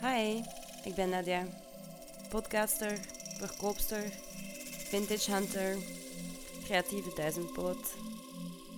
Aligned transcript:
Hi, 0.00 0.42
ik 0.84 0.94
ben 0.94 1.08
Nadia. 1.08 1.46
Podcaster, 2.28 2.98
verkoopster, 3.38 4.02
vintage 4.90 5.32
hunter, 5.32 5.76
creatieve 6.64 7.10
duizendpoot, 7.14 7.96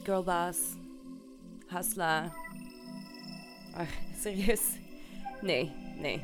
girlbaas, 0.03 0.59
hasla. 1.67 2.33
Ach, 3.75 3.89
serieus? 4.23 4.63
Nee, 5.41 5.73
nee. 5.99 6.23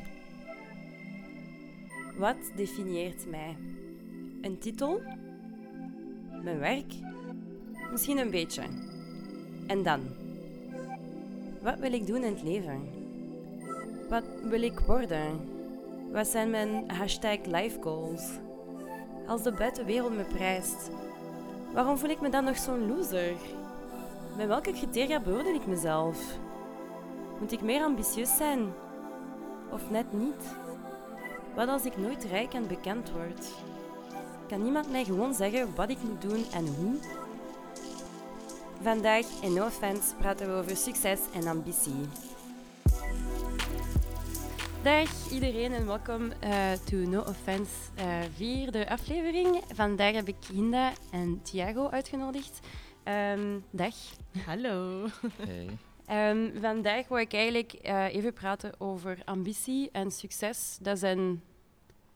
Wat 2.17 2.37
definieert 2.55 3.29
mij? 3.29 3.57
Een 4.41 4.59
titel? 4.59 5.01
Mijn 6.43 6.59
werk? 6.59 6.93
Misschien 7.91 8.17
een 8.17 8.31
beetje. 8.31 8.63
En 9.67 9.83
dan? 9.83 10.01
Wat 11.61 11.79
wil 11.79 11.93
ik 11.93 12.07
doen 12.07 12.23
in 12.23 12.33
het 12.33 12.43
leven? 12.43 12.96
Wat 14.09 14.23
wil 14.41 14.61
ik 14.61 14.79
worden? 14.79 15.49
Wat 16.11 16.27
zijn 16.27 16.49
mijn 16.49 16.91
hashtag? 16.91 17.37
Als 19.27 19.43
de 19.43 19.51
buitenwereld 19.51 20.15
me 20.15 20.23
prijst, 20.23 20.89
waarom 21.73 21.97
voel 21.97 22.09
ik 22.09 22.21
me 22.21 22.29
dan 22.29 22.43
nog 22.43 22.57
zo'n 22.57 22.87
loser? 22.87 23.35
Met 24.37 24.47
welke 24.47 24.71
criteria 24.71 25.19
beoordeel 25.19 25.53
ik 25.53 25.67
mezelf? 25.67 26.37
Moet 27.39 27.51
ik 27.51 27.61
meer 27.61 27.83
ambitieus 27.83 28.35
zijn? 28.35 28.73
Of 29.71 29.89
net 29.89 30.13
niet? 30.13 30.55
Wat 31.55 31.67
als 31.67 31.85
ik 31.85 31.97
nooit 31.97 32.23
rijk 32.23 32.53
en 32.53 32.67
bekend 32.67 33.11
word? 33.11 33.53
Kan 34.47 34.63
niemand 34.63 34.91
mij 34.91 35.05
gewoon 35.05 35.33
zeggen 35.33 35.75
wat 35.75 35.89
ik 35.89 35.97
moet 36.03 36.21
doen 36.21 36.45
en 36.53 36.67
hoe? 36.67 36.95
Vandaag 38.81 39.25
in 39.41 39.53
No 39.53 39.65
Offense 39.65 40.15
praten 40.15 40.47
we 40.47 40.61
over 40.61 40.77
succes 40.77 41.19
en 41.33 41.47
ambitie. 41.47 42.26
Dag 44.87 45.31
iedereen 45.31 45.73
en 45.73 45.85
welkom 45.85 46.31
uh, 46.43 46.71
to 46.71 46.95
No 46.97 47.19
Offense 47.21 47.71
uh, 47.99 48.19
vierde 48.35 48.89
aflevering. 48.89 49.63
Vandaag 49.73 50.13
heb 50.13 50.27
ik 50.27 50.35
Hinda 50.51 50.93
en 51.11 51.41
Thiago 51.43 51.89
uitgenodigd. 51.89 52.59
Um, 53.03 53.63
dag. 53.71 53.93
Hallo. 54.45 55.05
Hey. 55.37 56.31
Um, 56.31 56.61
vandaag 56.61 57.07
wil 57.07 57.17
ik 57.17 57.33
eigenlijk 57.33 57.73
uh, 57.83 58.15
even 58.15 58.33
praten 58.33 58.79
over 58.79 59.17
ambitie 59.25 59.89
en 59.91 60.11
succes. 60.11 60.77
Dat 60.81 60.99
zijn 60.99 61.41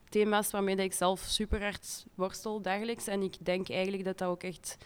thema's 0.09 0.51
waarmee 0.51 0.75
ik 0.75 0.93
zelf 0.93 1.19
super 1.19 1.61
hard 1.61 2.05
worstel 2.15 2.61
dagelijks. 2.61 3.07
En 3.07 3.21
ik 3.21 3.35
denk 3.39 3.69
eigenlijk 3.69 4.03
dat 4.03 4.17
dat 4.17 4.27
ook 4.27 4.43
echt 4.43 4.77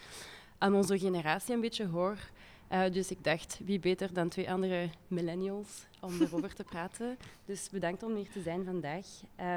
aan 0.58 0.76
onze 0.76 1.00
generatie 1.00 1.54
een 1.54 1.62
beetje 1.62 1.88
hoort. 1.88 2.32
Uh, 2.72 2.84
dus 2.92 3.12
ik 3.12 3.24
dacht, 3.24 3.60
wie 3.66 3.80
beter 3.80 4.14
dan 4.14 4.30
twee 4.30 4.52
andere 4.52 4.90
millennials 5.08 5.86
om 6.06 6.22
erover 6.22 6.54
te 6.54 6.64
praten. 6.64 7.18
Dus 7.46 7.70
bedankt 7.70 8.04
om 8.04 8.16
hier 8.16 8.30
te 8.30 8.42
zijn 8.42 8.66
vandaag. 8.66 9.06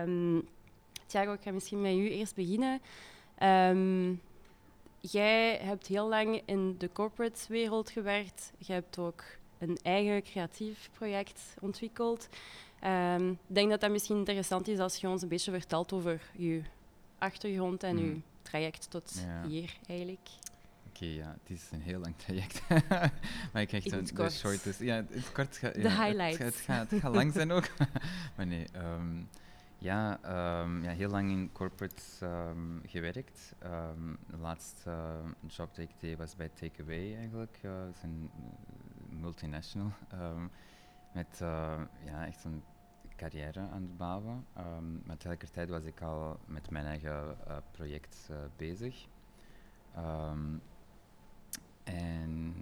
Um, 0.07 0.49
Thiago, 1.07 1.33
ik 1.33 1.43
ga 1.43 1.51
misschien 1.51 1.81
met 1.81 1.93
u 1.93 2.11
eerst 2.11 2.35
beginnen. 2.35 2.81
Um, 3.43 4.21
jij 5.01 5.57
hebt 5.57 5.87
heel 5.87 6.09
lang 6.09 6.43
in 6.45 6.75
de 6.79 6.93
corporate 6.93 7.41
wereld 7.49 7.91
gewerkt. 7.91 8.53
Je 8.59 8.73
hebt 8.73 8.99
ook 8.99 9.25
een 9.59 9.79
eigen 9.83 10.23
creatief 10.23 10.91
project 10.93 11.55
ontwikkeld. 11.61 12.29
Um, 12.85 13.31
ik 13.31 13.55
denk 13.55 13.71
dat 13.71 13.81
dat 13.81 13.91
misschien 13.91 14.17
interessant 14.17 14.69
is 14.69 14.79
als 14.79 14.97
je 14.97 15.09
ons 15.09 15.23
een 15.23 15.29
beetje 15.29 15.51
vertelt 15.51 15.93
over 15.93 16.31
je 16.37 16.63
achtergrond 17.19 17.83
en 17.83 17.97
mm. 17.97 18.05
je 18.05 18.21
traject 18.43 18.91
tot 18.91 19.25
ja. 19.27 19.49
hier 19.49 19.77
eigenlijk 19.87 20.29
okay, 20.99 21.15
ja, 21.15 21.37
het 21.43 21.51
is 21.51 21.71
een 21.71 21.81
heel 21.81 21.99
lang 21.99 22.17
traject. 22.17 22.69
maar 23.53 23.63
ik 23.63 23.69
krijg 23.69 23.85
een 23.85 24.05
de 24.05 24.31
short. 24.31 24.65
Dus, 24.65 24.79
ja, 24.79 24.95
het 24.95 25.33
kort 25.33 25.57
gaat. 25.57 25.75
De 25.75 25.91
highlights. 25.91 26.39
Het, 26.39 26.55
gaat, 26.55 26.91
het 26.91 27.01
gaat 27.01 27.15
lang 27.15 27.33
zijn 27.33 27.51
ook. 27.51 27.69
maar 28.37 28.47
nee, 28.47 28.67
um, 28.77 29.29
ja, 29.79 30.19
um, 30.63 30.83
ja, 30.83 30.91
heel 30.91 31.11
lang 31.11 31.31
in 31.31 31.53
corporate 31.53 32.03
um, 32.23 32.83
gewerkt. 32.87 33.55
de 34.27 34.37
laatste 34.37 34.95
job 35.47 35.75
die 35.75 35.85
ik 35.85 35.95
deed 35.99 36.19
was 36.19 36.37
bij 36.37 36.49
Takeaway 36.49 37.17
eigenlijk. 37.17 37.59
Uh, 37.63 37.73
het 37.87 37.97
is 37.97 38.03
een 38.03 38.31
multinational. 39.09 39.93
met 41.15 41.39
uh, 41.43 41.81
ja, 42.05 42.27
echt 42.27 42.45
een 42.45 42.63
carrière 43.17 43.61
aan 43.61 43.83
het 43.83 43.97
bouwen. 43.97 44.47
maar 45.05 45.17
tegelijkertijd 45.17 45.69
was 45.69 45.85
ik 45.85 46.01
al 46.01 46.39
met 46.47 46.71
mijn 46.71 46.87
eigen 46.87 47.37
project 47.71 48.31
bezig. 48.57 49.07
Um, 49.97 50.63
en 51.95 52.55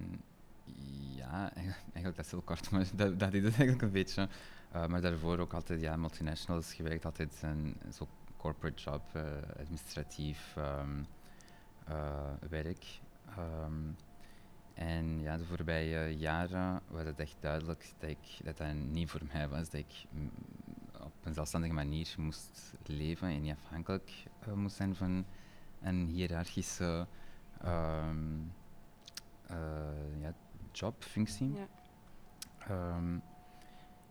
ja, 1.16 1.52
eigenlijk 1.92 2.16
dat 2.16 2.24
is 2.24 2.30
heel 2.30 2.40
kort, 2.40 2.70
maar 2.72 2.86
dat, 2.94 3.18
dat 3.18 3.34
is 3.34 3.42
het 3.42 3.54
eigenlijk 3.54 3.82
een 3.82 3.90
beetje. 3.90 4.28
Uh, 4.74 4.86
maar 4.86 5.00
daarvoor 5.00 5.38
ook 5.38 5.52
altijd 5.52 5.80
ja, 5.80 5.96
multinationals 5.96 6.74
gewerkt, 6.74 7.04
altijd 7.04 7.42
een 7.42 7.76
zo 7.92 8.08
corporate 8.36 8.82
job, 8.82 9.02
uh, 9.16 9.22
administratief 9.58 10.54
um, 10.58 11.06
uh, 11.88 12.32
werk. 12.48 13.00
Um, 13.38 13.96
en 14.74 15.20
ja, 15.20 15.36
de 15.36 15.44
voorbije 15.44 16.16
jaren 16.16 16.80
was 16.88 17.04
het 17.04 17.20
echt 17.20 17.36
duidelijk 17.40 17.92
dat 17.98 18.10
ik, 18.10 18.56
dat, 18.56 18.74
niet 18.74 19.10
voor 19.10 19.22
mij 19.32 19.48
was. 19.48 19.70
Dat 19.70 19.80
ik 19.80 20.04
op 21.00 21.12
een 21.22 21.34
zelfstandige 21.34 21.74
manier 21.74 22.14
moest 22.18 22.74
leven 22.86 23.28
en 23.28 23.40
niet 23.40 23.56
afhankelijk 23.64 24.12
moest 24.54 24.76
zijn 24.76 24.94
van 24.94 25.24
een 25.80 26.06
hiërarchische 26.06 27.06
uh, 27.64 28.08
ja, 30.20 30.32
job, 30.72 31.02
functie. 31.04 31.52
Ja. 31.52 31.66
Um, 32.70 33.22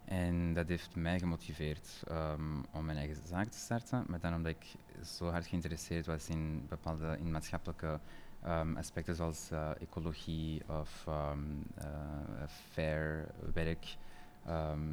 en 0.06 0.54
dat 0.54 0.68
heeft 0.68 0.96
mij 0.96 1.20
gemotiveerd 1.20 2.04
um, 2.12 2.66
om 2.72 2.86
mijn 2.86 2.98
eigen 2.98 3.28
zaak 3.28 3.48
te 3.48 3.58
starten. 3.58 4.06
Maar 4.08 4.20
dan 4.20 4.34
omdat 4.34 4.52
ik 4.52 4.76
zo 5.06 5.30
hard 5.30 5.48
geïnteresseerd 5.48 6.06
was 6.06 6.30
in 6.30 6.66
bepaalde 6.70 7.18
in 7.20 7.32
maatschappelijke 7.32 8.00
um, 8.46 8.78
aspecten 8.78 9.16
zoals 9.16 9.52
uh, 9.52 9.82
ecologie 9.82 10.70
of 10.70 11.06
um, 11.08 11.64
uh, 11.78 12.48
fair 12.48 13.28
werk 13.54 13.98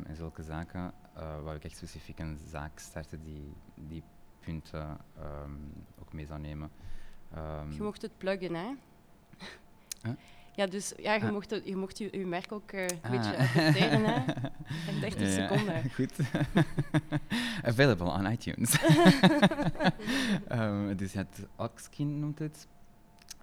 en 0.07 0.17
zulke 0.17 0.43
zaken, 0.43 0.93
uh, 1.17 1.43
wou 1.43 1.57
ik 1.57 1.65
echt 1.65 1.77
specifiek 1.77 2.19
een 2.19 2.39
zaak 2.49 2.79
starten 2.79 3.23
die 3.23 3.53
die 3.75 4.03
punten 4.41 4.99
ook 6.01 6.13
mee 6.13 6.27
zou 6.27 6.41
nemen. 6.41 6.71
je 7.69 7.83
mocht 7.83 8.03
het 8.03 8.19
pluggen, 8.19 8.55
hè? 8.55 8.75
Ja, 10.55 10.67
dus 10.67 10.93
ja, 10.97 11.15
je, 11.15 11.31
mocht, 11.31 11.51
je 11.65 11.77
mocht 11.77 11.99
je, 11.99 12.09
je 12.19 12.27
merk 12.27 12.53
ook 12.53 12.73
uh, 12.73 12.83
een 12.83 12.99
ah. 13.03 13.11
beetje 13.11 13.37
adverteren, 13.37 14.05
hè. 14.05 14.25
30 15.01 15.21
ja, 15.21 15.29
seconden. 15.29 15.91
Goed. 15.95 16.19
Available 17.71 18.07
on 18.07 18.27
iTunes. 18.27 18.83
um, 20.53 20.97
dus 20.97 21.13
het 21.13 21.47
Oxkin 21.57 22.21
noemt 22.21 22.39
het. 22.39 22.69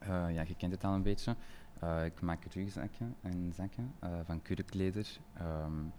Uh, 0.04 0.08
ja, 0.08 0.44
je 0.48 0.56
kent 0.58 0.72
het 0.72 0.84
al 0.84 0.94
een 0.94 1.02
beetje. 1.02 1.36
Uh, 1.84 2.06
ik 2.06 2.22
maak 2.22 2.44
rugzakken 2.54 3.16
en 3.22 3.54
zakken 3.56 3.94
van 4.26 4.42
kurkleder. 4.42 5.08
Um, 5.42 5.94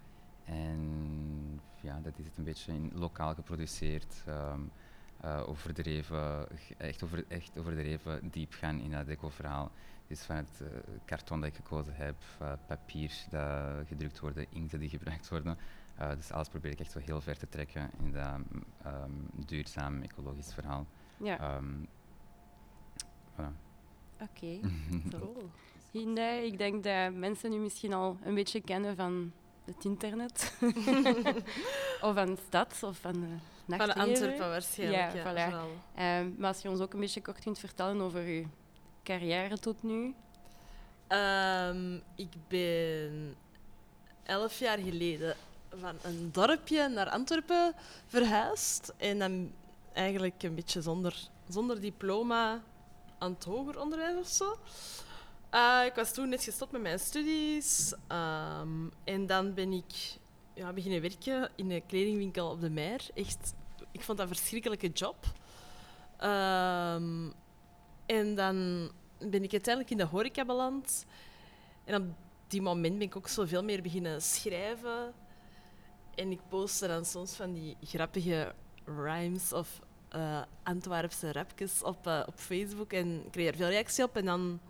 en 0.45 1.61
ja, 1.81 2.01
dat 2.03 2.19
is 2.19 2.25
het 2.25 2.37
een 2.37 2.45
beetje 2.45 2.73
in, 2.73 2.91
lokaal 2.95 3.35
geproduceerd. 3.35 4.25
Um, 4.29 4.71
overdreven, 5.47 6.47
echt, 6.79 7.05
over, 7.05 7.25
echt 7.29 7.59
overdreven 7.59 8.29
diep 8.31 8.53
gaan 8.53 8.81
in 8.81 8.91
dat 8.91 9.07
deco-verhaal 9.07 9.71
is 10.11 10.23
van 10.23 10.37
het 10.37 10.61
uh, 10.63 10.69
karton 11.05 11.41
dat 11.41 11.49
ik 11.49 11.55
gekozen 11.55 11.95
heb, 11.95 12.17
uh, 12.43 12.53
papier 12.67 13.13
dat 13.31 13.87
gedrukt 13.87 14.21
wordt, 14.21 14.39
inkt 14.51 14.79
die 14.79 14.89
gebruikt 14.89 15.29
worden. 15.29 15.59
Uh, 16.01 16.11
dus 16.11 16.33
alles 16.33 16.49
probeer 16.49 16.71
ik 16.71 16.81
echt 16.81 16.93
zo 16.93 16.99
heel 16.99 17.21
ver 17.21 17.39
te 17.39 17.49
trekken 17.49 17.91
in 17.99 18.13
dat 18.13 18.41
um, 18.87 19.29
duurzaam 19.47 20.03
ecologisch 20.03 20.55
verhaal. 20.55 20.87
Ja. 21.17 21.57
Um, 21.57 21.89
voilà. 23.33 23.53
Oké, 24.21 24.61
okay. 25.93 26.45
ik 26.45 26.59
denk 26.59 26.85
dat 26.85 27.15
mensen 27.15 27.51
nu 27.51 27.57
misschien 27.57 27.93
al 27.93 28.19
een 28.23 28.35
beetje 28.35 28.61
kennen 28.61 28.97
van 28.97 29.33
het 29.65 29.85
internet. 29.85 30.57
of 32.07 32.15
van 32.15 32.27
de 32.27 32.39
stad, 32.47 32.83
of 32.83 32.99
van 32.99 33.13
de 33.13 33.77
Van 33.77 33.95
Antwerpen 33.95 34.49
waarschijnlijk, 34.49 35.13
ja. 35.13 35.33
ja 35.33 35.53
voilà. 35.53 36.25
Um, 36.25 36.35
maar 36.39 36.49
als 36.49 36.63
je 36.63 36.69
ons 36.69 36.81
ook 36.81 36.93
een 36.93 37.01
beetje 37.01 37.23
kort 37.23 37.41
kunt 37.41 37.59
vertellen 37.59 38.01
over 38.01 38.29
je 38.29 38.47
carrière 39.11 39.59
tot 39.59 39.83
nu? 39.83 40.15
Um, 41.09 42.03
ik 42.15 42.33
ben 42.49 43.37
elf 44.23 44.59
jaar 44.59 44.79
geleden 44.79 45.37
van 45.81 45.97
een 46.03 46.29
dorpje 46.33 46.89
naar 46.89 47.09
Antwerpen 47.09 47.75
verhuisd. 48.07 48.93
En 48.97 49.19
dan 49.19 49.53
eigenlijk 49.93 50.43
een 50.43 50.55
beetje 50.55 50.83
zonder, 50.83 51.29
zonder 51.49 51.81
diploma 51.81 52.63
aan 53.19 53.33
het 53.33 53.45
hoger 53.45 53.81
onderwijs 53.81 54.19
of 54.19 54.29
zo. 54.29 54.59
Uh, 55.55 55.83
ik 55.87 55.95
was 55.95 56.13
toen 56.13 56.29
net 56.29 56.45
gestopt 56.45 56.73
met 56.73 56.83
mijn 56.83 56.99
studies. 56.99 57.95
Um, 58.09 58.93
en 59.05 59.27
dan 59.27 59.55
ben 59.55 59.73
ik 59.73 60.19
ja, 60.55 60.73
beginnen 60.73 61.01
werken 61.01 61.51
in 61.57 61.71
een 61.71 61.87
kledingwinkel 61.87 62.51
op 62.51 62.61
de 62.61 62.71
Meer. 62.71 63.01
Echt, 63.15 63.55
ik 63.93 64.03
vond 64.03 64.19
dat 64.19 64.29
een 64.29 64.37
verschrikkelijke 64.37 64.89
job. 64.89 65.17
Um, 66.21 67.33
en 68.07 68.35
dan 68.35 68.91
ben 69.29 69.43
ik 69.43 69.53
uiteindelijk 69.53 69.91
in 69.91 69.97
de 69.97 70.05
horeca 70.05 70.45
beland. 70.45 71.05
En 71.85 72.03
op 72.03 72.07
die 72.47 72.63
moment 72.63 72.99
ben 72.99 73.07
ik 73.07 73.17
ook 73.17 73.29
zoveel 73.29 73.65
meer 73.65 73.83
beginnen 73.83 74.23
schrijven. 74.23 75.13
En 76.15 76.31
ik 76.31 76.41
postte 76.49 76.87
dan 76.87 77.05
soms 77.05 77.33
van 77.33 77.53
die 77.53 77.77
grappige 77.83 78.55
rhymes 78.85 79.53
of 79.53 79.81
eh 80.09 80.43
Antwerpse 80.63 81.33
rapjes 81.33 81.83
op, 81.83 82.07
eh, 82.07 82.23
op 82.27 82.35
Facebook 82.35 82.93
en 82.93 83.25
ik 83.25 83.31
kreeg 83.31 83.49
er 83.49 83.57
veel 83.57 83.69
reactie 83.69 84.05
op. 84.05 84.17
En 84.17 84.25
dan... 84.25 84.61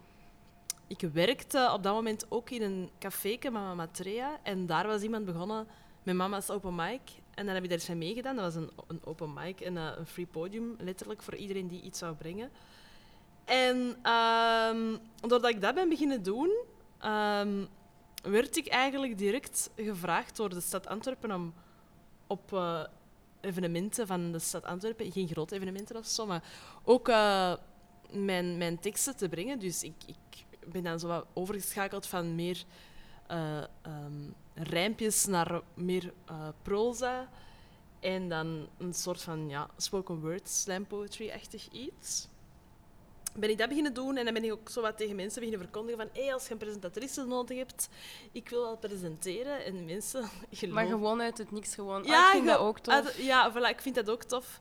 Ik 0.87 1.01
werkte 1.13 1.71
op 1.73 1.83
dat 1.83 1.95
moment 1.95 2.27
ook 2.29 2.51
in 2.51 2.63
een 2.63 2.91
café 2.99 3.39
Mama 3.51 3.87
Trea. 3.87 4.41
En 4.43 4.67
daar 4.67 4.87
was 4.87 5.03
iemand 5.03 5.25
begonnen 5.25 5.67
met 6.03 6.15
Mama's 6.15 6.51
Open 6.51 6.75
Mic. 6.75 7.01
En 7.41 7.47
dan 7.47 7.55
heb 7.55 7.65
ik 7.65 7.71
daar 7.71 7.87
aan 7.91 7.99
meegedaan. 7.99 8.37
Dat 8.37 8.45
was 8.45 8.55
een, 8.55 8.71
een 8.87 9.01
open 9.05 9.33
mic 9.33 9.61
en 9.61 9.77
eh, 9.77 9.93
een 9.97 10.07
free 10.07 10.27
podium, 10.27 10.77
letterlijk, 10.79 11.23
voor 11.23 11.35
iedereen 11.35 11.69
die 11.69 11.83
iets 11.83 11.99
zou 11.99 12.15
brengen. 12.15 12.51
En 13.51 13.97
ehm, 14.03 14.97
doordat 15.21 15.51
ik 15.51 15.61
dat 15.61 15.75
ben 15.75 15.89
beginnen 15.89 16.23
doen, 16.23 16.51
ehm, 16.99 17.65
werd 18.23 18.57
ik 18.57 18.67
eigenlijk 18.67 19.19
direct 19.19 19.71
gevraagd 19.77 20.37
door 20.37 20.49
de 20.49 20.61
stad 20.61 20.87
Antwerpen 20.87 21.33
om 21.33 21.55
op 22.27 22.53
eh, 22.53 22.85
evenementen 23.41 24.07
van 24.07 24.33
de 24.33 24.39
stad 24.39 24.65
Antwerpen, 24.65 25.13
geen 25.13 25.29
grote 25.29 25.55
evenementen 25.55 25.97
of 25.97 26.07
zo, 26.07 26.27
maar 26.27 26.45
ook 26.85 27.09
eh, 27.09 27.55
mijn, 28.11 28.59
mijn 28.59 28.81
teksten 28.81 29.17
te 29.17 29.29
brengen. 29.29 29.59
Dus 29.59 29.83
ik, 29.83 29.95
ik 30.07 30.47
ben 30.67 30.83
dan 30.83 30.99
zo 30.99 31.09
wat 31.09 31.27
overgeschakeld 31.33 32.07
van 32.07 32.35
meer 32.35 32.65
ehm, 33.27 34.31
rijmpjes 34.55 35.27
naar 35.27 35.61
meer 35.75 36.13
proza. 36.63 37.29
En 38.01 38.29
dan 38.29 38.69
een 38.79 38.95
soort 38.95 39.23
van 39.23 39.49
ja, 39.49 39.69
spoken 39.77 40.21
word, 40.21 40.49
slam 40.49 40.87
poetry-achtig 40.87 41.69
iets. 41.71 42.29
Ben 43.41 43.51
ik 43.51 43.59
dat 43.59 43.69
beginnen 43.69 43.95
doen 43.95 44.17
en 44.17 44.25
dan 44.25 44.35
ben 44.35 44.45
ik 44.45 44.53
ook 44.53 44.69
zo 44.69 44.81
wat 44.81 44.97
tegen 44.97 45.17
mensen 45.17 45.41
beginnen 45.41 45.67
verkondigen 45.67 46.01
van 46.01 46.23
hey, 46.23 46.33
als 46.33 46.47
je 46.47 46.53
een 46.53 46.59
presentatrice 46.59 47.25
nodig 47.25 47.57
hebt, 47.57 47.89
ik 48.33 48.49
wil 48.49 48.63
wel 48.63 48.77
presenteren. 48.77 49.65
En 49.65 49.85
mensen 49.85 50.23
geloven. 50.51 50.73
Maar 50.73 50.87
gewoon 50.87 51.21
uit 51.21 51.39
het 51.39 51.51
niks 51.51 51.75
gewoon. 51.75 52.05
Ja, 52.05 52.27
ik 52.27 52.33
vind 52.33 52.47
dat 52.47 52.59
ook 52.59 52.79
tof. 52.79 53.19
Ja, 53.19 53.53
voilà, 53.53 53.69
ik 53.69 53.81
vind 53.81 53.95
dat 53.95 54.11
ook 54.11 54.23
tof. 54.23 54.61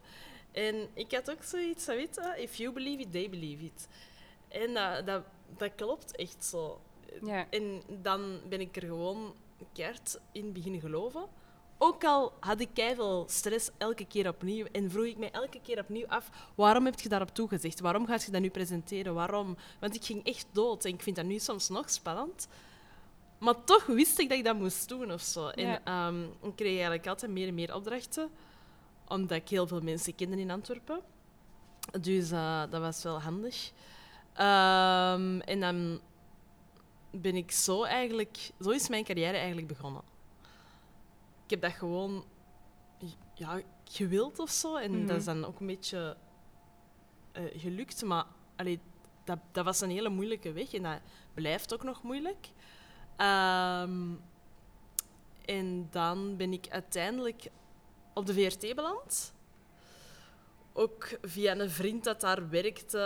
En 0.52 0.88
ik 0.94 1.12
had 1.12 1.32
ook 1.32 1.44
zoiets, 1.44 1.86
weet 1.86 2.16
je, 2.16 2.42
if 2.42 2.56
you 2.56 2.74
believe 2.74 3.02
it, 3.02 3.12
they 3.12 3.30
believe 3.30 3.64
it. 3.64 3.88
En 4.48 4.74
dat, 4.74 5.06
dat, 5.06 5.24
dat 5.58 5.72
klopt 5.76 6.16
echt 6.16 6.46
zo. 6.46 6.82
Ja. 7.24 7.48
En 7.50 7.82
dan 7.88 8.40
ben 8.50 8.60
ik 8.60 8.76
er 8.76 8.82
gewoon 8.82 9.34
keihard 9.74 10.20
in 10.32 10.54
beginnen 10.54 10.82
geloven. 10.82 11.28
Ook 11.82 12.04
al 12.04 12.34
had 12.40 12.60
ik 12.60 12.70
veel 12.74 13.26
stress 13.30 13.70
elke 13.78 14.06
keer 14.06 14.28
opnieuw 14.28 14.66
en 14.72 14.92
vroeg 14.92 15.06
ik 15.06 15.18
mij 15.18 15.32
elke 15.32 15.60
keer 15.62 15.80
opnieuw 15.80 16.08
af, 16.08 16.30
waarom 16.56 16.86
heb 16.86 17.00
je 17.00 17.10
daarop 17.10 17.30
toegezegd? 17.30 17.80
Waarom 17.80 18.06
ga 18.06 18.14
je 18.14 18.32
dat 18.32 18.42
nu 18.42 18.50
presenteren? 18.50 19.14
Waarom? 19.14 19.58
Want 19.80 19.96
ik 19.96 20.04
ging 20.04 20.26
echt 20.26 20.46
dood 20.52 20.86
en 20.86 20.94
ik 20.94 21.02
vind 21.02 21.16
dat 21.16 21.26
nu 21.26 21.40
soms 21.40 21.70
nog 21.70 21.90
spannend. 21.90 22.48
Maar 23.38 23.64
toch 23.64 23.86
wist 23.86 24.20
ik 24.20 24.30
dat 24.30 24.38
ik 24.38 24.44
dat 24.44 24.56
moest 24.56 24.90
doen 24.90 25.12
of 25.12 25.22
zo. 25.22 25.48
En 25.48 25.86
ehm, 25.86 26.24
ik 26.24 26.56
kreeg 26.56 26.72
eigenlijk 26.72 27.08
altijd 27.08 27.32
meer 27.32 27.48
en 27.48 27.54
meer 27.54 27.76
opdrachten, 27.76 28.30
omdat 29.08 29.38
ik 29.38 29.50
heel 29.50 29.68
veel 29.68 29.82
mensen 29.82 30.16
kende 30.16 30.40
in 30.40 30.52
Antwerpen. 30.52 31.02
Dus 32.02 32.32
eh, 32.32 32.64
dat 32.70 32.82
was 32.82 33.04
wel 33.04 33.22
handig. 33.22 33.72
Ehm, 34.34 35.40
en 35.40 35.60
dan 35.60 36.00
ben 37.12 37.36
ik 37.36 37.52
zo 37.52 37.84
eigenlijk... 37.84 38.38
Zo 38.62 38.70
is 38.70 38.90
mijn 38.90 39.04
carrière 39.04 39.38
eigenlijk 39.38 39.68
begonnen. 39.68 40.09
Ik 41.50 41.56
heb 41.62 41.72
dat 41.72 41.80
gewoon 41.80 42.24
ja, 43.34 43.62
gewild 43.84 44.40
of 44.40 44.50
zo. 44.50 44.76
En 44.76 44.92
Mhm. 44.98 45.06
dat 45.08 45.18
is 45.18 45.26
dan 45.26 45.46
ook 45.46 45.60
een 45.60 45.68
beetje 45.68 46.18
eh, 47.32 47.44
gelukt. 47.56 48.04
Maar 48.04 48.26
allee, 48.56 48.80
dat, 49.24 49.40
dat 49.52 49.66
was 49.66 49.82
een 49.82 49.90
hele 49.90 50.10
moeilijke 50.10 50.52
weg. 50.52 50.74
En 50.74 50.84
dat 50.84 51.00
blijft 51.34 51.74
ook 51.74 51.84
nog 51.84 52.04
moeilijk. 52.04 52.48
Ehm, 53.16 54.14
en 55.46 55.88
dan 55.92 56.38
ben 56.38 56.54
ik 56.54 56.68
uiteindelijk 56.70 57.48
op 58.14 58.26
de 58.26 58.34
VRT 58.34 58.76
beland. 58.76 59.34
Ook 60.74 61.08
via 61.22 61.56
een 61.58 61.70
vriend 61.70 62.04
dat 62.04 62.22
daar 62.22 62.50
werkte. 62.50 63.00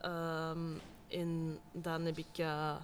ehm, 0.00 0.72
en 1.08 1.58
dan 1.72 2.02
heb 2.04 2.18
ik 2.18 2.38
eh, 2.38 2.76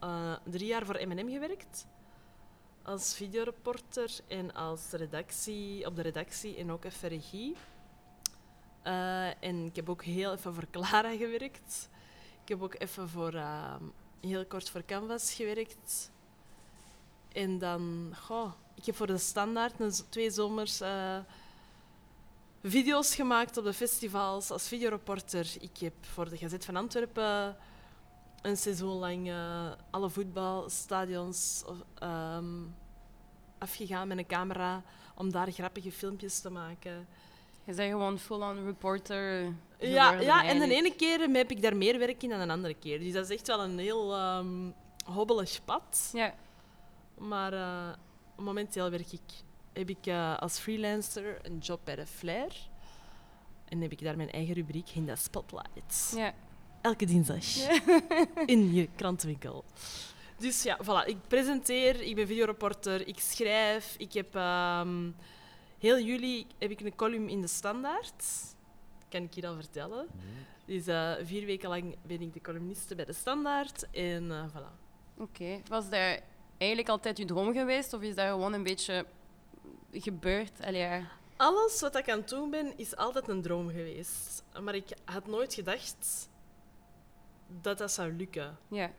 eh, 0.00 0.32
drie 0.44 0.66
jaar 0.66 0.84
voor 0.86 1.06
M&M 1.06 1.28
gewerkt. 1.30 1.86
Als 2.88 3.14
videoreporter 3.14 4.10
en 4.28 4.54
als 4.54 4.90
redactie, 4.90 5.86
op 5.86 5.96
de 5.96 6.02
redactie 6.02 6.56
en 6.56 6.70
ook 6.70 6.84
even 6.84 7.08
regie. 7.08 7.56
Eh, 8.82 9.44
en 9.44 9.66
ik 9.66 9.76
heb 9.76 9.88
ook 9.88 10.04
heel 10.04 10.32
even 10.32 10.54
voor 10.54 10.66
Clara 10.70 11.16
gewerkt. 11.16 11.88
Ik 12.42 12.48
heb 12.48 12.62
ook 12.62 12.74
even 12.78 13.08
voor, 13.08 13.34
ehm, 13.34 13.82
heel 14.20 14.46
kort 14.46 14.70
voor 14.70 14.84
Canvas 14.84 15.32
gewerkt. 15.32 16.10
En 17.32 17.58
dan, 17.58 18.14
goh, 18.20 18.52
ik 18.74 18.84
heb 18.84 18.96
voor 18.96 19.06
de 19.06 19.18
Standaard 19.18 20.10
twee 20.10 20.30
zomers 20.30 20.80
eh, 20.80 21.18
video's 22.62 23.14
gemaakt 23.14 23.56
op 23.56 23.64
de 23.64 23.72
festivals 23.72 24.50
als 24.50 24.68
videoreporter. 24.68 25.46
Ik 25.60 25.78
heb 25.78 25.94
voor 26.00 26.28
de 26.28 26.36
Gazet 26.36 26.64
van 26.64 26.76
Antwerpen 26.76 27.56
een 28.42 28.56
seizoen 28.56 28.98
lang 28.98 29.28
eh, 29.28 29.70
alle 29.90 30.10
voetbalstadions 30.10 31.64
ehm, 31.98 32.44
afgegaan 33.58 34.08
met 34.08 34.18
een 34.18 34.26
camera 34.26 34.82
om 35.14 35.32
daar 35.32 35.52
grappige 35.52 35.92
filmpjes 35.92 36.40
te 36.40 36.50
maken. 36.50 37.06
Je 37.64 37.74
bent 37.74 37.90
gewoon 37.90 38.18
full-on 38.18 38.64
reporter. 38.64 39.52
Ja, 39.78 40.12
ja, 40.12 40.44
en 40.44 40.58
de 40.58 40.74
ene 40.74 40.94
keer 40.94 41.20
heb 41.20 41.50
ik 41.50 41.62
daar 41.62 41.76
meer 41.76 41.98
werk 41.98 42.22
in 42.22 42.28
dan 42.28 42.40
een 42.40 42.50
andere 42.50 42.74
keer. 42.74 42.98
Dus 42.98 43.12
dat 43.12 43.24
is 43.24 43.36
echt 43.36 43.46
wel 43.46 43.62
een 43.62 43.78
heel 43.78 44.14
ehm, 44.14 44.70
hobbelig 45.04 45.64
pad. 45.64 46.10
Ja, 46.12 46.34
Maar 47.18 47.52
eh, 47.52 47.88
momenteel 48.36 48.90
werk 48.90 49.12
ik, 49.12 49.32
heb 49.72 49.88
ik 49.90 50.06
eh, 50.06 50.38
als 50.38 50.58
freelancer 50.58 51.38
een 51.42 51.58
job 51.58 51.80
bij 51.84 51.96
de 51.96 52.06
Flair. 52.06 52.52
En 53.68 53.80
heb 53.80 53.92
ik 53.92 54.02
daar 54.02 54.16
mijn 54.16 54.30
eigen 54.30 54.54
rubriek 54.54 54.90
in 54.94 55.06
de 55.06 55.16
Spotlight. 55.16 56.12
ja. 56.16 56.34
Elke 56.80 57.06
dinsdag 57.06 57.44
in 58.46 58.74
je 58.74 58.88
krantenwinkel. 58.96 59.64
Dus 60.36 60.62
ja, 60.62 60.78
voilà. 60.82 61.06
Ik 61.06 61.16
presenteer, 61.28 62.00
ik 62.00 62.14
ben 62.14 62.26
videoreporter, 62.26 63.06
ik 63.06 63.18
schrijf. 63.18 63.94
Ik 63.98 64.12
heb 64.12 64.34
ehm, 64.34 65.10
heel 65.78 66.00
juli 66.00 66.46
heb 66.58 66.70
ik 66.70 66.80
een 66.80 66.94
column 66.94 67.28
in 67.28 67.40
de 67.40 67.46
Standaard. 67.46 68.24
Kan 69.08 69.22
ik 69.22 69.34
hier 69.34 69.46
al 69.46 69.54
vertellen. 69.54 70.06
Dus 70.64 70.86
eh, 70.86 71.12
vier 71.22 71.46
weken 71.46 71.68
lang 71.68 71.96
ben 72.06 72.20
ik 72.20 72.32
de 72.32 72.40
columniste 72.40 72.94
bij 72.94 73.04
de 73.04 73.12
Standaard. 73.12 73.90
En 73.90 74.30
eh, 74.30 74.44
voilà. 74.48 74.86
Oké. 75.18 75.60
Was 75.68 75.84
dat 75.90 76.20
eigenlijk 76.58 76.88
altijd 76.88 77.18
je 77.18 77.24
droom 77.24 77.52
geweest? 77.52 77.92
Of 77.92 78.02
is 78.02 78.14
dat 78.14 78.28
gewoon 78.28 78.52
een 78.52 78.62
beetje 78.62 79.06
gebeurd? 79.92 80.60
Allee, 80.60 80.80
ja. 80.80 81.02
Alles 81.36 81.80
wat 81.80 81.96
ik 81.96 82.10
aan 82.10 82.18
het 82.18 82.28
doen 82.28 82.50
ben, 82.50 82.72
is 82.76 82.96
altijd 82.96 83.28
een 83.28 83.42
droom 83.42 83.68
geweest. 83.68 84.42
Maar 84.62 84.74
ik 84.74 84.88
had 85.04 85.26
nooit 85.26 85.54
gedacht 85.54 86.28
dat 87.62 87.78
dat 87.78 87.92
zou 87.92 88.12
lukken. 88.12 88.58
ja. 88.68 88.90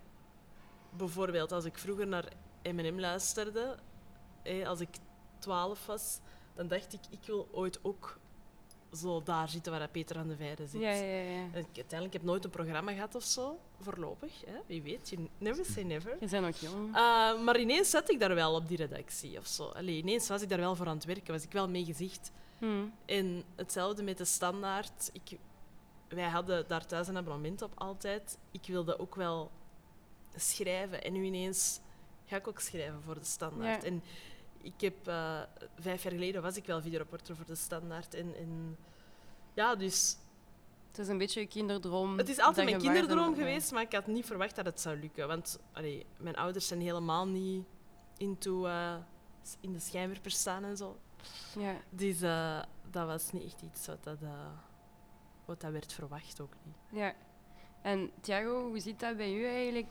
Bijvoorbeeld 0.98 1.52
als 1.52 1.66
ik 1.66 1.78
vroeger 1.78 2.08
naar 2.08 2.26
M&M 2.64 3.00
luisterde, 3.00 3.78
als 4.66 4.80
ik 4.80 4.90
12 5.40 5.86
was, 5.86 6.20
dan 6.56 6.68
dacht 6.68 6.94
ik, 6.94 7.00
ik 7.10 7.26
wil 7.26 7.48
ooit 7.52 7.80
ook 7.82 8.20
zo 8.94 9.24
daar 9.24 9.50
zitten 9.50 9.72
waar 9.72 9.90
Peter 9.90 10.18
aan 10.18 10.28
de 10.28 10.36
Veire 10.36 10.68
zit. 10.68 10.82
Ja, 10.82 10.92
ja, 10.92 11.22
ja. 11.22 11.48
En 11.52 11.60
ik, 11.60 11.76
uiteindelijk 11.76 12.14
heb 12.14 12.22
ik 12.22 12.28
nooit 12.28 12.44
een 12.44 12.50
programma 12.50 12.92
gehad 12.92 13.16
of 13.16 13.24
zo, 13.24 13.60
voorlopig. 13.80 14.46
Hè? 14.46 14.58
Wie 14.66 14.82
weet, 14.82 15.10
you 15.10 15.28
never 15.38 15.66
say 15.66 15.84
never. 15.84 16.18
Je 16.20 16.28
bent 16.28 16.46
nog 16.46 16.58
jong. 16.58 16.88
Uh, 16.88 17.44
maar 17.44 17.60
ineens 17.60 17.90
zat 17.90 18.12
ik 18.12 18.20
daar 18.20 18.36
wel 18.36 18.56
op 18.56 18.68
die 18.68 18.78
redactie 18.78 19.38
of 19.38 19.48
zo. 19.48 19.64
Allee, 19.64 19.98
ineens 19.98 20.28
was 20.28 20.42
ik 20.42 20.50
daar 20.50 20.60
wel 20.60 20.76
voor 20.76 20.88
aan 20.88 20.96
het 20.96 21.06
werken, 21.06 21.34
was 21.34 21.44
ik 21.44 21.52
wel 21.52 21.70
mee 21.70 21.86
gezicht. 21.86 22.32
Hm. 22.58 22.86
En 23.06 23.44
hetzelfde 23.56 24.04
met 24.04 24.18
de 24.18 24.26
standaard. 24.26 25.10
Ik, 25.14 25.38
wij 26.10 26.30
hadden 26.30 26.68
daar 26.68 26.86
thuis 26.86 27.08
een 27.08 27.18
abonnement 27.18 27.62
op 27.62 27.72
altijd. 27.76 28.38
Ik 28.52 28.66
wilde 28.66 29.00
ook 29.00 29.16
wel 29.16 29.52
schrijven. 30.36 31.04
En 31.04 31.14
nu 31.14 31.24
ineens 31.24 31.80
ga 32.26 32.36
ik 32.36 32.48
ook 32.48 32.60
schrijven 32.60 33.02
voor 33.02 33.16
de 33.16 33.26
standaard. 33.26 33.82
Ja. 33.82 33.88
En 33.88 34.04
ik 34.62 34.82
heb 34.82 35.08
eh, 35.08 35.42
vijf 35.80 36.04
jaar 36.04 36.12
geleden 36.12 36.42
was 36.42 36.58
ik 36.58 36.66
wel 36.66 36.82
videoreporter 36.82 37.36
voor 37.36 37.46
de 37.46 37.56
standaard. 37.56 38.14
En, 38.14 38.36
en 38.36 38.78
ja, 39.54 39.76
dus 39.76 40.18
Het 40.90 41.00
is 41.00 41.08
een 41.08 41.18
beetje 41.18 41.40
je 41.40 41.48
kinderdroom. 41.48 42.18
het 42.18 42.30
is 42.30 42.40
altijd 42.40 42.70
mijn 42.70 42.82
kinderdroom 42.82 43.36
geweest, 43.36 43.72
maar 43.72 43.82
ik 43.82 43.94
had 43.94 44.08
niet 44.08 44.26
verwacht 44.26 44.56
dat 44.56 44.66
het 44.66 44.82
zou 44.82 45.00
lukken. 45.00 45.28
Want 45.28 45.60
allee, 45.74 46.06
mijn 46.18 46.36
ouders 46.36 46.68
zijn 46.68 46.82
helemaal 46.82 47.28
niet 47.28 47.66
into 48.18 48.66
eh, 48.66 48.96
in 49.60 49.74
de 49.74 49.80
schijnwerpers 49.80 50.40
staan 50.40 50.64
en 50.64 50.78
zo. 50.78 50.98
Ja. 51.58 51.76
Dus 51.90 52.22
eh, 52.22 52.62
dat 52.92 53.06
was 53.06 53.32
niet 53.32 53.44
echt 53.44 53.62
iets 53.62 53.88
wat, 53.88 54.04
dat, 54.04 54.18
wat 55.50 55.62
dat 55.62 55.72
werd 55.72 55.94
verwacht 55.94 56.42
ook 56.42 56.54
niet. 56.64 57.00
Ja. 57.02 57.14
En 57.82 58.10
Thiago, 58.22 58.68
hoe 58.68 58.80
zit 58.80 59.00
dat 59.00 59.18
bij 59.18 59.34
u 59.34 59.46
eigenlijk? 59.46 59.88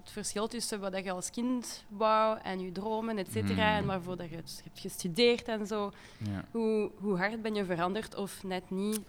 Het 0.00 0.10
verschil 0.10 0.48
tussen 0.48 0.80
wat 0.80 1.04
je 1.04 1.10
als 1.10 1.30
kind 1.30 1.84
wou 1.88 2.38
en 2.42 2.60
je 2.60 2.72
dromen, 2.72 3.18
et 3.18 3.30
cetera, 3.32 3.68
Hmm. 3.68 3.78
en 3.78 3.86
waarvoor 3.86 4.16
dat 4.16 4.30
je 4.30 4.36
het 4.36 4.60
hebt 4.64 4.78
gestudeerd 4.80 5.48
en 5.48 5.66
zo. 5.66 5.92
Ja. 6.18 6.44
Hoe, 6.50 6.90
hoe 6.96 7.16
hard 7.18 7.42
ben 7.42 7.54
je 7.54 7.64
veranderd 7.64 8.14
of 8.14 8.42
net 8.42 8.70
niet? 8.70 9.00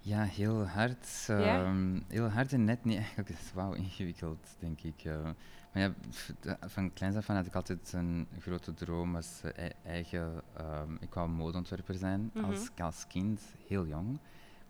Ja, 0.00 0.22
heel 0.22 0.66
hard. 0.66 1.24
Ja? 1.26 1.64
ehm, 1.64 2.00
Heel 2.08 2.28
hard 2.28 2.52
en 2.52 2.64
net 2.64 2.84
niet 2.84 2.96
eigenlijk. 2.96 3.28
Dat 3.28 3.38
is 3.38 3.52
wauw 3.52 3.72
ingewikkeld, 3.72 4.46
denk 4.58 4.80
ik. 4.80 5.04
eh. 5.04 5.22
Maar 5.72 5.82
ja, 5.82 5.92
van 6.60 6.92
kleins 6.92 7.16
af 7.16 7.30
aan 7.30 7.36
had 7.36 7.46
ik 7.46 7.54
altijd 7.54 7.92
een 7.92 8.28
grote 8.40 8.74
droom 8.74 9.16
als 9.16 9.40
eh, 9.42 9.58
ei- 9.62 9.72
eigen... 9.84 10.42
ehm, 10.56 10.94
ik 11.00 11.14
wou 11.14 11.28
modeontwerper 11.28 11.94
zijn 11.94 12.30
Mhm. 12.34 12.44
als, 12.44 12.68
als 12.80 13.06
kind, 13.06 13.40
heel 13.68 13.86
jong. 13.86 14.18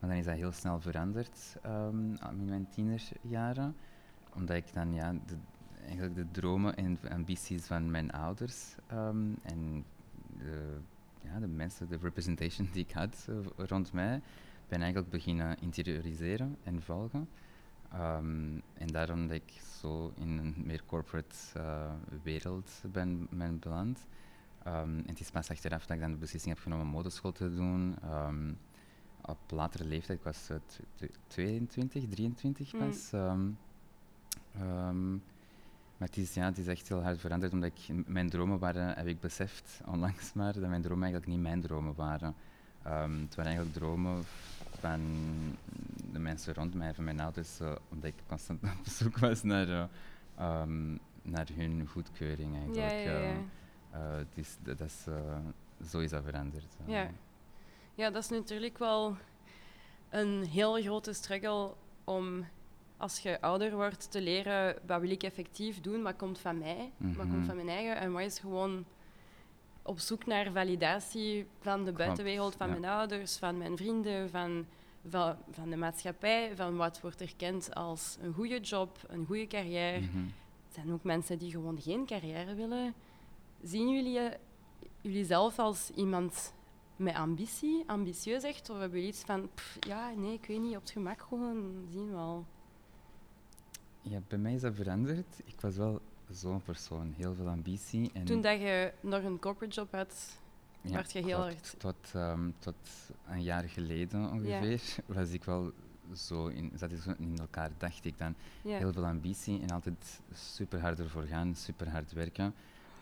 Maar 0.07 0.15
dan 0.15 0.25
is 0.25 0.31
dat 0.31 0.41
heel 0.41 0.53
snel 0.53 0.81
veranderd 0.81 1.57
ehm, 1.63 2.11
in 2.31 2.45
mijn 2.45 2.69
tienerjaren. 2.69 3.77
Omdat 4.35 4.57
ik 4.57 4.73
dan 4.73 4.95
ja, 4.95 5.13
de, 5.13 5.37
eigenlijk 5.81 6.15
de 6.15 6.31
dromen 6.31 6.77
en 6.77 6.99
ambities 7.11 7.65
van 7.65 7.91
mijn 7.91 8.11
ouders 8.11 8.75
ehm, 8.87 9.33
en 9.43 9.85
de, 10.39 10.79
ja, 11.23 11.39
de 11.39 11.47
mensen, 11.47 11.89
de 11.89 11.99
representation 12.03 12.69
die 12.73 12.85
ik 12.85 12.93
had 12.93 13.27
eh, 13.29 13.67
rond 13.67 13.93
mij, 13.93 14.21
ben 14.69 14.81
eigenlijk 14.81 15.11
beginnen 15.11 15.59
interioriseren 15.61 16.57
en 16.63 16.83
volgen. 16.83 17.29
Ehm, 17.93 18.61
en 18.75 18.87
daarom 18.87 19.27
dat 19.27 19.37
ik 19.37 19.61
zo 19.81 20.13
in 20.17 20.39
een 20.39 20.55
meer 20.65 20.83
corporate 20.87 21.37
eh, 21.55 21.93
wereld 22.23 22.83
ben, 22.93 23.29
beland. 23.61 24.07
En 24.63 25.03
het 25.07 25.21
is 25.21 25.31
pas 25.31 25.51
achteraf 25.51 25.87
dat 25.87 25.97
ik 25.97 26.03
dan 26.03 26.13
de 26.13 26.19
beslissing 26.19 26.55
heb 26.55 26.63
genomen 26.63 26.87
om 26.87 26.93
modeschool 26.93 27.33
te 27.33 27.55
doen. 27.55 27.97
Op 29.27 29.39
latere 29.51 29.85
leeftijd, 29.85 30.19
ik 30.19 30.25
was 30.25 30.49
eh, 30.51 30.57
tw- 30.67 30.81
tw- 30.95 31.17
22, 31.27 32.05
23 32.09 32.73
Mm. 32.73 32.79
pas. 32.79 33.13
ehm, 33.13 33.49
ehm, 34.59 35.11
maar 35.99 36.09
het 36.09 36.17
is, 36.17 36.35
ja, 36.35 36.45
het 36.45 36.59
is 36.59 36.67
echt 36.67 36.89
heel 36.89 37.03
hard 37.03 37.19
veranderd, 37.21 37.53
omdat 37.53 37.71
ik, 37.77 38.07
mijn 38.07 38.31
dromen 38.31 38.59
waren, 38.59 38.95
heb 38.97 39.07
ik 39.07 39.21
beseft 39.21 39.81
onlangs 39.87 40.33
maar, 40.39 40.53
dat 40.53 40.69
mijn 40.69 40.83
dromen 40.83 41.03
eigenlijk 41.03 41.33
niet 41.33 41.43
mijn 41.43 41.61
dromen 41.61 41.95
waren. 41.95 42.35
Ehm, 42.83 43.21
het 43.21 43.35
waren 43.35 43.51
eigenlijk 43.53 43.73
dromen 43.75 44.23
van 44.79 45.01
de 46.13 46.19
mensen 46.19 46.55
rond 46.55 46.75
mij, 46.75 46.95
van 46.95 47.05
mijn 47.05 47.21
ouders, 47.21 47.61
eh, 47.61 47.75
omdat 47.89 48.09
ik 48.09 48.15
constant 48.27 48.63
op 48.79 48.87
zoek 48.87 49.19
was 49.19 49.43
naar, 49.43 49.69
eh, 49.69 50.63
naar 51.23 51.49
hun 51.55 51.87
goedkeuring 51.87 52.55
eigenlijk. 52.57 52.91
Ja, 52.91 52.97
ja, 53.13 53.19
ja. 53.19 53.35
Eh, 53.91 54.17
het 54.17 54.33
is, 54.35 54.57
dat 54.63 54.81
is, 54.81 55.05
eh, 55.09 55.37
zo 55.91 55.99
is 55.99 56.11
dat 56.11 56.25
veranderd. 56.25 56.77
eh. 56.87 56.93
Ja. 56.93 57.11
Ja, 57.97 58.11
dat 58.11 58.23
is 58.23 58.29
natuurlijk 58.29 58.79
wel 58.79 59.17
een 60.11 60.45
heel 60.45 60.83
grote 60.83 61.13
struggle 61.13 61.75
om 62.05 62.47
als 62.97 63.19
je 63.19 63.41
ouder 63.41 63.75
wordt 63.75 64.11
te 64.11 64.21
leren 64.21 64.79
wat 64.87 65.01
wil 65.01 65.11
ik 65.11 65.23
effectief 65.23 65.81
doen, 65.81 66.03
wat 66.03 66.17
komt 66.17 66.39
van 66.39 66.59
mij, 66.59 66.93
wat 66.97 67.25
Mhm. 67.27 67.31
komt 67.35 67.47
van 67.47 67.57
mijn 67.57 67.69
eigen 67.69 67.97
en 67.97 68.13
wat 68.13 68.23
is 68.23 68.39
gewoon 68.39 68.85
op 69.83 69.99
zoek 69.99 70.27
naar 70.27 70.53
validatie 70.53 71.47
van 71.61 71.85
de 71.85 71.93
buitenwereld, 71.93 72.55
van 72.57 72.67
ja. 72.69 72.73
mijn 72.79 72.93
ouders, 72.93 73.37
van 73.37 73.59
mijn 73.59 73.77
vrienden, 73.77 74.31
van, 74.31 74.67
van, 75.09 75.37
van 75.51 75.71
de 75.71 75.77
maatschappij, 75.77 76.53
van 76.57 76.77
wat 76.77 77.01
wordt 77.01 77.21
erkend 77.21 77.75
als 77.75 78.17
een 78.21 78.33
goede 78.33 78.61
job, 78.61 78.99
een 79.09 79.27
goede 79.27 79.47
carrière. 79.47 80.01
Mhm. 80.01 80.17
Er 80.69 80.83
zijn 80.83 80.93
ook 80.93 81.03
mensen 81.05 81.39
die 81.39 81.51
gewoon 81.51 81.81
geen 81.81 82.07
carrière 82.07 82.55
willen. 82.55 82.95
Zien 83.63 83.89
jullie 83.91 84.31
jullie 85.01 85.25
zelf 85.25 85.59
als 85.59 85.91
iemand 85.91 86.55
met 86.97 87.15
ambitie, 87.15 87.85
ambitieus 87.87 88.43
echt? 88.43 88.71
Of 88.71 88.79
hebben 88.79 88.99
jullie 88.99 89.13
iets 89.15 89.23
van, 89.25 89.49
pff, 89.55 89.77
ja, 89.81 90.11
nee, 90.17 90.33
ik 90.33 90.47
weet 90.47 90.61
niet, 90.61 90.75
op 90.77 90.81
het 90.83 90.91
gemak 90.91 91.23
gewoon 91.23 91.87
zien 91.91 92.07
we 92.07 92.13
wel. 92.13 92.47
Ja, 94.01 94.21
bij 94.29 94.39
mij 94.39 94.55
is 94.55 94.61
dat 94.61 94.75
veranderd. 94.75 95.41
Ik 95.45 95.61
was 95.61 95.77
wel 95.77 96.01
zo'n 96.31 96.63
persoon, 96.63 97.15
heel 97.17 97.35
veel 97.35 97.49
ambitie. 97.49 98.11
En 98.13 98.25
Toen 98.25 98.41
dat 98.41 98.61
je 98.61 98.93
nog 99.01 99.23
een 99.23 99.39
corporate 99.39 99.75
job 99.75 99.93
had, 99.93 100.39
ja, 100.81 100.93
werd 100.93 101.13
je 101.13 101.23
heel 101.25 101.39
hard- 101.39 101.75
Tot, 101.79 101.97
ehm, 102.15 102.51
tot 102.59 102.75
een 103.29 103.43
jaar 103.43 103.63
geleden 103.69 104.31
ongeveer 104.31 104.83
was 105.17 105.31
ik 105.31 105.45
wel 105.45 105.73
zo 106.15 106.47
in, 106.47 106.73
zat 106.75 106.93
ik 106.93 107.01
zo 107.03 107.15
in 107.19 107.39
elkaar, 107.39 107.71
dacht 107.79 108.05
ik 108.05 108.19
dan. 108.19 108.35
ja. 108.63 108.79
Heel 108.79 108.93
veel 108.93 109.07
ambitie 109.07 109.61
en 109.63 109.71
altijd 109.71 110.21
super 110.33 110.81
hard 110.81 110.99
ervoor 110.99 111.23
gaan, 111.25 111.55
super 111.55 111.91
hard 111.91 112.13
werken. 112.13 112.55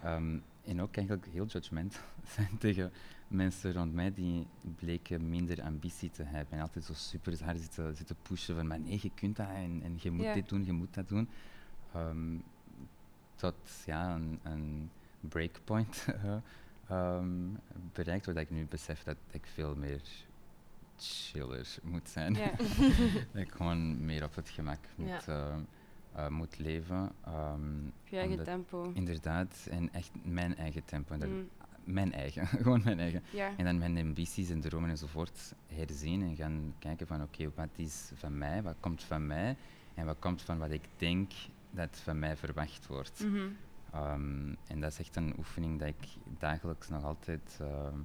Ehm, 0.02 0.38
en 0.64 0.82
ook 0.82 0.96
eigenlijk 0.96 1.26
heel 1.32 1.46
judgmental 1.46 2.00
zijn 2.34 2.58
tegen 2.58 2.92
mensen 3.28 3.72
rond 3.72 3.92
mij 3.94 4.12
die 4.14 4.46
bleken 4.76 5.28
minder 5.28 5.62
ambitie 5.62 6.10
te 6.10 6.22
hebben. 6.22 6.54
En 6.58 6.60
altijd 6.60 6.84
zo 6.84 6.92
super 6.94 7.44
hard 7.44 7.60
zitten, 7.60 7.96
zitten 7.96 8.16
pushen 8.22 8.54
van, 8.56 8.66
maar 8.66 8.80
nee, 8.80 8.98
je 9.02 9.10
kunt 9.14 9.36
dat 9.36 9.48
en, 9.48 9.80
en 9.82 9.96
je 10.00 10.10
moet 10.10 10.24
Ja. 10.24 10.34
dit 10.34 10.48
doen, 10.48 10.64
je 10.64 10.72
moet 10.72 10.94
dat 10.94 11.08
doen. 11.08 11.28
Ehm, 11.94 12.36
tot 13.34 13.54
ja, 13.86 14.14
een, 14.14 14.40
een 14.42 14.90
breakpoint 15.20 16.06
eh, 16.22 16.36
ehm, 16.88 17.28
bereikt, 17.92 18.26
waar 18.26 18.36
ik 18.36 18.50
nu 18.50 18.66
besef 18.66 19.02
dat 19.02 19.16
ik 19.30 19.46
veel 19.46 19.74
meer 19.76 20.02
chiller 20.96 21.76
moet 21.82 22.08
zijn. 22.08 22.34
Ja. 22.34 22.50
dat 23.32 23.42
ik 23.42 23.50
gewoon 23.52 24.04
meer 24.04 24.24
op 24.24 24.34
het 24.34 24.48
gemak 24.48 24.78
moet, 24.96 25.08
Ja. 25.08 25.20
eh, 25.26 25.54
eh, 26.24 26.28
moet 26.28 26.58
leven. 26.58 27.12
ehm, 27.24 27.86
Op 27.86 28.08
je 28.08 28.16
eigen 28.18 28.44
tempo. 28.44 28.90
Inderdaad, 28.94 29.66
en 29.70 29.92
echt 29.92 30.10
mijn 30.22 30.56
eigen 30.56 30.84
tempo. 30.84 31.14
En 31.14 31.30
Mm, 31.30 31.48
Mijn 31.84 32.12
eigen, 32.12 32.46
gewoon 32.62 32.80
mijn 32.84 32.98
eigen. 33.00 33.22
ja. 33.30 33.56
En 33.56 33.64
dan 33.64 33.78
mijn 33.78 33.98
ambities 33.98 34.50
en 34.50 34.60
dromen 34.60 34.90
enzovoort 34.90 35.54
herzien 35.66 36.22
en 36.22 36.36
gaan 36.36 36.74
kijken 36.78 37.06
van 37.06 37.22
oké, 37.22 37.50
wat 37.54 37.68
is 37.76 38.10
van 38.14 38.38
mij, 38.38 38.62
wat 38.62 38.76
komt 38.80 39.02
van 39.04 39.26
mij 39.26 39.56
en 39.94 40.06
wat 40.06 40.18
komt 40.18 40.42
van 40.42 40.58
wat 40.58 40.70
ik 40.70 40.84
denk 40.96 41.32
dat 41.70 42.00
van 42.02 42.18
mij 42.18 42.36
verwacht 42.36 42.86
wordt. 42.86 43.24
Mhm. 43.24 43.48
Ehm, 43.92 44.54
en 44.66 44.80
dat 44.80 44.90
is 44.90 44.98
echt 44.98 45.16
een 45.16 45.34
oefening 45.38 45.78
dat 45.78 45.88
ik 45.88 46.08
dagelijks 46.38 46.88
nog 46.88 47.04
altijd 47.04 47.58
ehm, 47.60 47.98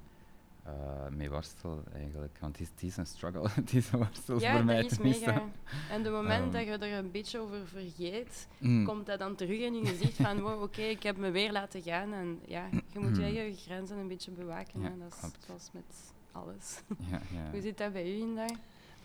eh, 0.70 1.08
mee 1.16 1.30
worstel 1.30 1.84
eigenlijk. 1.94 2.38
Want 2.40 2.58
het 2.58 2.66
is, 2.68 2.72
het 2.74 2.84
is 2.84 2.98
een 2.98 3.06
struggle, 3.06 3.50
het 3.62 3.74
is 3.74 3.92
een 3.92 3.98
worstel 4.00 4.40
Ja, 4.40 4.56
voor 4.56 4.66
mij 4.66 4.82
dat 4.82 4.92
is 4.92 4.98
mega. 4.98 5.44
En 5.92 6.04
de 6.04 6.10
moment 6.10 6.44
Ehm. 6.44 6.52
dat 6.52 6.80
je 6.82 6.86
er 6.88 6.98
een 6.98 7.12
beetje 7.12 7.40
over 7.40 7.68
vergeet, 7.68 8.48
Mm. 8.58 8.86
komt 8.86 9.06
dat 9.06 9.20
dan 9.20 9.36
terug 9.36 9.60
in 9.60 9.74
je 9.76 9.86
gezicht 9.86 10.16
van 10.16 10.42
wow, 10.42 10.62
oké, 10.62 10.82
ik 10.82 11.04
heb 11.04 11.18
me 11.18 11.32
weer 11.32 11.52
laten 11.52 11.82
gaan. 11.82 12.14
En 12.14 12.40
ja, 12.46 12.70
je 12.94 13.00
moet 13.00 13.16
je 13.18 13.24
eigen 13.24 13.58
grenzen 13.58 13.98
een 13.98 14.08
beetje 14.08 14.32
bewaken. 14.32 14.82
Ja. 14.82 14.90
Dat 15.00 15.14
is 15.14 15.20
klopt. 15.20 15.38
zoals 15.46 15.70
met 15.72 16.14
alles. 16.32 16.80
Ja, 17.12 17.22
ja. 17.34 17.52
Hoe 17.52 17.62
zit 17.62 17.78
dat 17.78 17.94
bij 17.94 18.16
u 18.16 18.20
in 18.20 18.36
daar? 18.36 18.56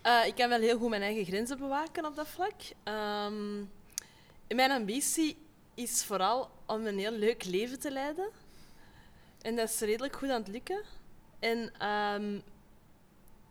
Eh, 0.01 0.27
ik 0.27 0.35
kan 0.35 0.49
wel 0.49 0.59
heel 0.59 0.77
goed 0.77 0.89
mijn 0.89 1.01
eigen 1.01 1.25
grenzen 1.25 1.57
bewaken 1.57 2.05
op 2.05 2.15
dat 2.15 2.27
vlak. 2.27 2.53
Ehm, 2.83 3.57
mijn 4.47 4.71
ambitie 4.71 5.37
is 5.73 6.03
vooral 6.05 6.49
om 6.65 6.85
een 6.85 6.97
heel 6.99 7.11
leuk 7.11 7.45
leven 7.45 7.79
te 7.79 7.91
leiden. 7.91 8.29
En 9.41 9.55
dat 9.55 9.69
is 9.69 9.79
redelijk 9.79 10.15
goed 10.15 10.29
aan 10.29 10.39
het 10.41 10.47
lukken. 10.47 10.81
En 11.39 11.73
ehm, 11.77 12.39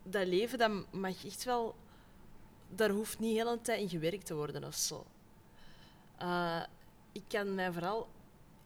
dat 0.02 0.26
leven 0.26 0.58
dat 0.58 0.92
mag 0.92 1.24
echt 1.24 1.44
wel... 1.44 1.74
Daar 2.68 2.90
hoeft 2.90 3.18
niet 3.18 3.36
heel 3.36 3.52
een 3.52 3.60
tijd 3.60 3.80
in 3.80 3.88
gewerkt 3.88 4.26
te 4.26 4.34
worden 4.34 4.64
of 4.64 4.74
zo. 4.74 5.06
Eh, 6.16 6.62
ik 7.12 7.22
kan 7.28 7.54
mij 7.54 7.72
vooral... 7.72 8.08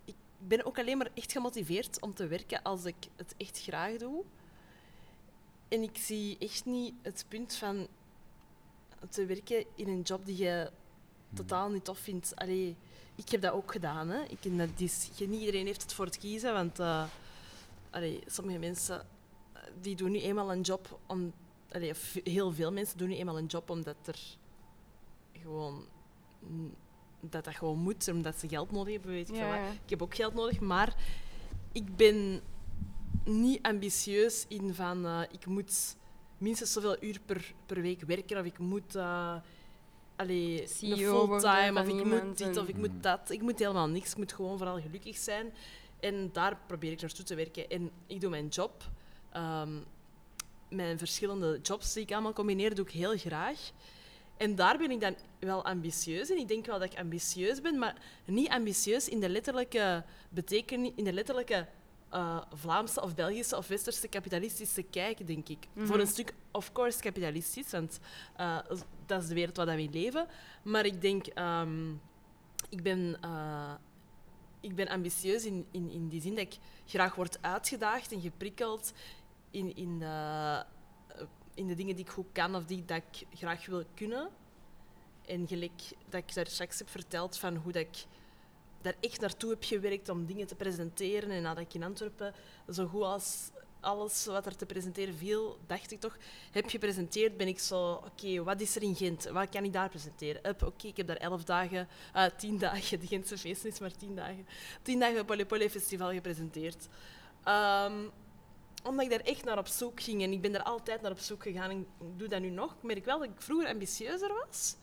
Ik 0.04 0.14
ben 0.38 0.64
ook 0.64 0.78
alleen 0.78 0.98
maar 0.98 1.10
echt 1.14 1.32
gemotiveerd 1.32 2.00
om 2.00 2.14
te 2.14 2.26
werken 2.26 2.62
als 2.62 2.84
ik 2.84 2.96
het 3.16 3.34
echt 3.36 3.62
graag 3.62 3.96
doe. 3.96 4.24
En 5.68 5.82
ik 5.82 5.96
zie 5.96 6.36
echt 6.38 6.64
niet 6.64 6.94
het 7.02 7.24
punt 7.28 7.54
van 7.54 7.86
te 9.10 9.26
werken 9.26 9.64
in 9.74 9.88
een 9.88 10.00
job 10.00 10.26
die 10.26 10.36
je 10.36 10.70
totaal 11.34 11.70
niet 11.70 11.84
tof 11.84 11.98
vindt. 11.98 12.32
Allee, 12.36 12.76
ik 13.14 13.28
heb 13.28 13.40
dat 13.40 13.52
ook 13.52 13.72
gedaan. 13.72 14.08
Hè. 14.08 14.22
Ik, 14.22 14.58
dat 14.58 14.68
is, 14.76 15.08
niet 15.18 15.40
iedereen 15.40 15.66
heeft 15.66 15.82
het 15.82 15.92
voor 15.92 16.04
het 16.04 16.18
kiezen, 16.18 16.52
want 16.52 16.78
eh, 16.78 17.04
allee, 17.98 18.22
sommige 18.26 18.58
mensen 18.58 19.00
eh, 19.52 19.62
die 19.80 19.96
doen 19.96 20.10
nu 20.10 20.20
eenmaal 20.20 20.52
een 20.52 20.60
job 20.60 21.00
om... 21.06 21.32
Allee, 21.70 21.92
heel 22.24 22.52
veel 22.52 22.72
mensen 22.72 22.98
doen 22.98 23.08
nu 23.08 23.16
eenmaal 23.16 23.38
een 23.38 23.46
job 23.46 23.70
omdat 23.70 23.96
er 24.04 24.18
gewoon... 25.32 25.86
Dat 27.20 27.44
dat 27.44 27.54
gewoon 27.54 27.78
moet, 27.78 28.08
omdat 28.08 28.38
ze 28.38 28.48
geld 28.48 28.70
nodig 28.70 28.92
hebben, 28.92 29.10
weet 29.10 29.28
ik 29.28 29.34
veel 29.34 29.48
wat. 29.48 29.58
Ik 29.84 29.90
heb 29.90 30.02
ook 30.02 30.14
geld 30.14 30.34
nodig, 30.34 30.60
maar 30.60 30.96
ik 31.72 31.96
ben 31.96 32.40
niet 33.24 33.62
ambitieus 33.62 34.44
in 34.48 34.74
van 34.74 35.06
eh, 35.06 35.20
ik 35.30 35.46
moet 35.46 35.96
minstens 36.38 36.72
zoveel 36.72 36.96
uur 37.00 37.20
per, 37.26 37.54
per 37.66 37.80
week 37.80 38.00
werken 38.00 38.38
of 38.38 38.44
ik 38.44 38.58
moet 38.58 38.96
uh, 38.96 39.36
allee, 40.18 40.66
CEO 40.66 41.26
fulltime 41.26 41.80
of 41.80 41.88
ik 41.88 42.04
moet 42.04 42.38
dit 42.38 42.56
of 42.56 42.68
ik 42.68 42.76
moet 42.76 43.02
dat. 43.02 43.30
Ik 43.30 43.42
moet 43.42 43.58
helemaal 43.58 43.88
niks. 43.88 44.10
Ik 44.10 44.16
moet 44.16 44.32
gewoon 44.32 44.58
vooral 44.58 44.80
gelukkig 44.80 45.16
zijn. 45.16 45.52
En 46.00 46.30
daar 46.32 46.58
probeer 46.66 46.92
ik 46.92 47.00
naartoe 47.00 47.24
te 47.24 47.34
werken. 47.34 47.70
En 47.70 47.90
ik 48.06 48.20
doe 48.20 48.30
mijn 48.30 48.48
job. 48.48 48.90
ehm, 49.32 49.78
mijn 50.68 50.98
verschillende 50.98 51.58
jobs 51.62 51.92
die 51.92 52.02
ik 52.02 52.12
allemaal 52.12 52.32
combineer, 52.32 52.74
doe 52.74 52.84
ik 52.84 52.92
heel 52.92 53.16
graag. 53.16 53.70
En 54.36 54.54
daar 54.54 54.78
ben 54.78 54.90
ik 54.90 55.00
dan 55.00 55.16
wel 55.38 55.64
ambitieus 55.64 56.30
in. 56.30 56.38
Ik 56.38 56.48
denk 56.48 56.66
wel 56.66 56.78
dat 56.78 56.92
ik 56.92 56.98
ambitieus 56.98 57.60
ben, 57.60 57.78
maar 57.78 57.96
niet 58.24 58.48
ambitieus 58.48 59.08
in 59.08 59.20
de 59.20 59.28
letterlijke 59.28 60.04
betekenis, 60.28 60.90
in 60.94 61.04
de 61.04 61.12
letterlijke 61.12 61.66
eh, 62.10 62.40
Vlaamse 62.52 63.02
of 63.02 63.14
Belgische 63.14 63.56
of 63.56 63.68
Westerse 63.68 64.08
kapitalistische 64.08 64.82
kijk, 64.82 65.26
denk 65.26 65.48
ik. 65.48 65.66
Mhm. 65.72 65.86
Voor 65.86 65.98
een 65.98 66.06
stuk, 66.06 66.34
of 66.50 66.72
course, 66.72 67.00
kapitalistisch, 67.00 67.70
want 67.70 68.00
eh, 68.36 68.58
dat 69.06 69.22
is 69.22 69.28
de 69.28 69.34
wereld 69.34 69.56
waar 69.56 69.66
we 69.66 69.82
in 69.82 69.92
leven. 69.92 70.26
Maar 70.62 70.86
ik 70.86 71.00
denk, 71.00 71.26
ehm, 71.26 71.90
ik 72.68 72.82
ben, 72.82 73.18
eh, 73.20 73.74
ik 74.60 74.74
ben 74.74 74.88
ambitieus 74.88 75.44
in, 75.44 75.66
in, 75.70 75.90
in 75.90 76.08
die 76.08 76.20
zin 76.20 76.34
dat 76.34 76.44
ik 76.44 76.58
graag 76.86 77.14
word 77.14 77.42
uitgedaagd 77.42 78.12
en 78.12 78.20
geprikkeld 78.20 78.92
in, 79.50 79.76
in, 79.76 80.02
eh, 80.02 80.60
in 81.54 81.66
de 81.66 81.74
dingen 81.74 81.96
die 81.96 82.04
ik 82.04 82.10
goed 82.10 82.32
kan 82.32 82.54
of 82.54 82.64
die 82.64 82.84
dat 82.84 83.02
ik 83.10 83.38
graag 83.38 83.66
wil 83.66 83.84
kunnen. 83.94 84.28
En 85.26 85.46
gelijk 85.46 85.82
dat 86.08 86.22
ik 86.22 86.34
daar 86.34 86.46
straks 86.46 86.78
heb 86.78 86.88
verteld 86.88 87.38
van 87.38 87.56
hoe 87.56 87.72
dat 87.72 87.82
ik 87.82 88.04
daar 88.80 88.96
echt 89.00 89.20
naartoe 89.20 89.50
heb 89.50 89.64
gewerkt 89.64 90.08
om 90.08 90.26
dingen 90.26 90.46
te 90.46 90.54
presenteren. 90.54 91.30
En 91.30 91.42
nadat 91.42 91.64
ik 91.64 91.74
in 91.74 91.82
Antwerpen 91.82 92.34
zo 92.68 92.86
goed 92.86 93.02
als 93.02 93.50
alles 93.88 94.26
wat 94.26 94.46
er 94.46 94.56
te 94.56 94.66
presenteren 94.66 95.14
viel, 95.14 95.58
dacht 95.66 95.90
ik 95.90 96.00
toch, 96.00 96.16
heb 96.50 96.68
gepresenteerd, 96.68 97.36
ben 97.36 97.48
ik 97.48 97.58
zo, 97.58 97.92
oké, 97.92 98.42
wat 98.42 98.60
is 98.60 98.76
er 98.76 98.82
in 98.82 98.96
Gent? 98.96 99.24
Wat 99.24 99.48
kan 99.48 99.64
ik 99.64 99.72
daar 99.72 99.88
presenteren? 99.88 100.42
Oké, 100.64 100.86
ik 100.86 100.96
heb 100.96 101.06
daar 101.06 101.16
elf 101.16 101.44
dagen, 101.44 101.88
uh, 102.16 102.24
tien 102.36 102.58
dagen, 102.58 103.00
de 103.00 103.06
Gentse 103.06 103.38
feest 103.38 103.64
is 103.64 103.78
maar 103.78 103.96
tien 103.96 104.14
dagen, 104.14 104.46
tien 104.82 104.98
dagen 104.98 105.24
Polypoly 105.24 105.70
Festival 105.70 106.12
gepresenteerd. 106.12 106.88
Um, 107.44 108.10
omdat 108.84 109.04
ik 109.04 109.10
daar 109.10 109.20
echt 109.20 109.44
naar 109.44 109.58
op 109.58 109.66
zoek 109.66 110.00
ging 110.00 110.22
en 110.22 110.32
ik 110.32 110.40
ben 110.40 110.52
daar 110.52 110.62
altijd 110.62 111.02
naar 111.02 111.10
op 111.10 111.18
zoek 111.18 111.42
gegaan 111.42 111.70
en 111.70 111.78
ik 111.78 112.18
doe 112.18 112.28
dat 112.28 112.40
nu 112.40 112.50
nog. 112.50 112.72
Ik 112.72 112.82
merk 112.82 113.04
wel 113.04 113.18
dat 113.18 113.28
ik 113.28 113.42
vroeger 113.42 113.68
ambitieuzer 113.68 114.30
was. 114.46 114.76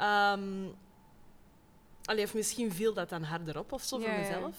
Um, 0.00 0.74
allee, 2.04 2.24
of 2.24 2.34
misschien 2.34 2.72
viel 2.72 2.94
dat 2.94 3.08
dan 3.08 3.22
harder 3.22 3.58
op 3.58 3.72
of 3.72 3.82
zo 3.82 3.98
voor 3.98 4.10
mezelf. 4.10 4.56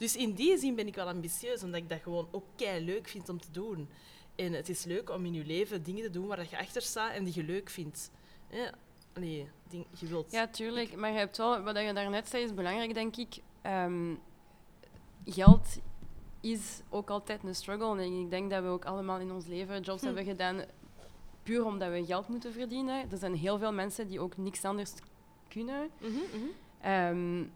Dus 0.00 0.16
in 0.16 0.32
die 0.32 0.58
zin 0.58 0.74
ben 0.74 0.86
ik 0.86 0.94
wel 0.94 1.08
ambitieus, 1.08 1.62
omdat 1.62 1.80
ik 1.80 1.88
dat 1.88 2.00
gewoon 2.02 2.28
ook 2.30 2.44
kei 2.56 2.84
leuk 2.84 3.08
vind 3.08 3.28
om 3.28 3.40
te 3.40 3.50
doen. 3.50 3.88
En 4.34 4.52
het 4.52 4.68
is 4.68 4.84
leuk 4.84 5.10
om 5.10 5.24
in 5.24 5.32
je 5.32 5.44
leven 5.44 5.82
dingen 5.82 6.02
te 6.02 6.10
doen 6.10 6.26
waar 6.26 6.46
je 6.50 6.58
achter 6.58 6.82
staat 6.82 7.12
en 7.12 7.24
die 7.24 7.34
je 7.34 7.44
leuk 7.44 7.70
vindt. 7.70 8.10
Ja, 8.50 8.72
ding, 9.68 9.86
je 9.98 10.06
wilt. 10.06 10.32
Ja, 10.32 10.46
tuurlijk. 10.46 10.96
Maar 10.96 11.10
je 11.10 11.18
hebt 11.18 11.36
wel, 11.36 11.62
wat 11.62 11.78
je 11.78 11.92
daarnet 11.92 12.28
zei, 12.28 12.44
is 12.44 12.54
belangrijk, 12.54 12.94
denk 12.94 13.16
ik. 13.16 13.38
Um, 13.66 14.18
geld 15.24 15.78
is 16.40 16.80
ook 16.88 17.10
altijd 17.10 17.44
een 17.44 17.54
struggle. 17.54 18.02
En 18.02 18.20
ik 18.20 18.30
denk 18.30 18.50
dat 18.50 18.62
we 18.62 18.68
ook 18.68 18.84
allemaal 18.84 19.18
in 19.18 19.32
ons 19.32 19.46
leven 19.46 19.80
jobs 19.80 20.00
hm. 20.00 20.06
hebben 20.06 20.24
gedaan 20.24 20.64
puur 21.42 21.64
omdat 21.64 21.90
we 21.90 22.04
geld 22.04 22.28
moeten 22.28 22.52
verdienen. 22.52 23.10
Er 23.10 23.18
zijn 23.18 23.34
heel 23.34 23.58
veel 23.58 23.72
mensen 23.72 24.06
die 24.06 24.20
ook 24.20 24.36
niks 24.36 24.64
anders 24.64 24.92
kunnen. 25.48 25.90
Mm 26.00 26.14
-hmm, 26.80 27.50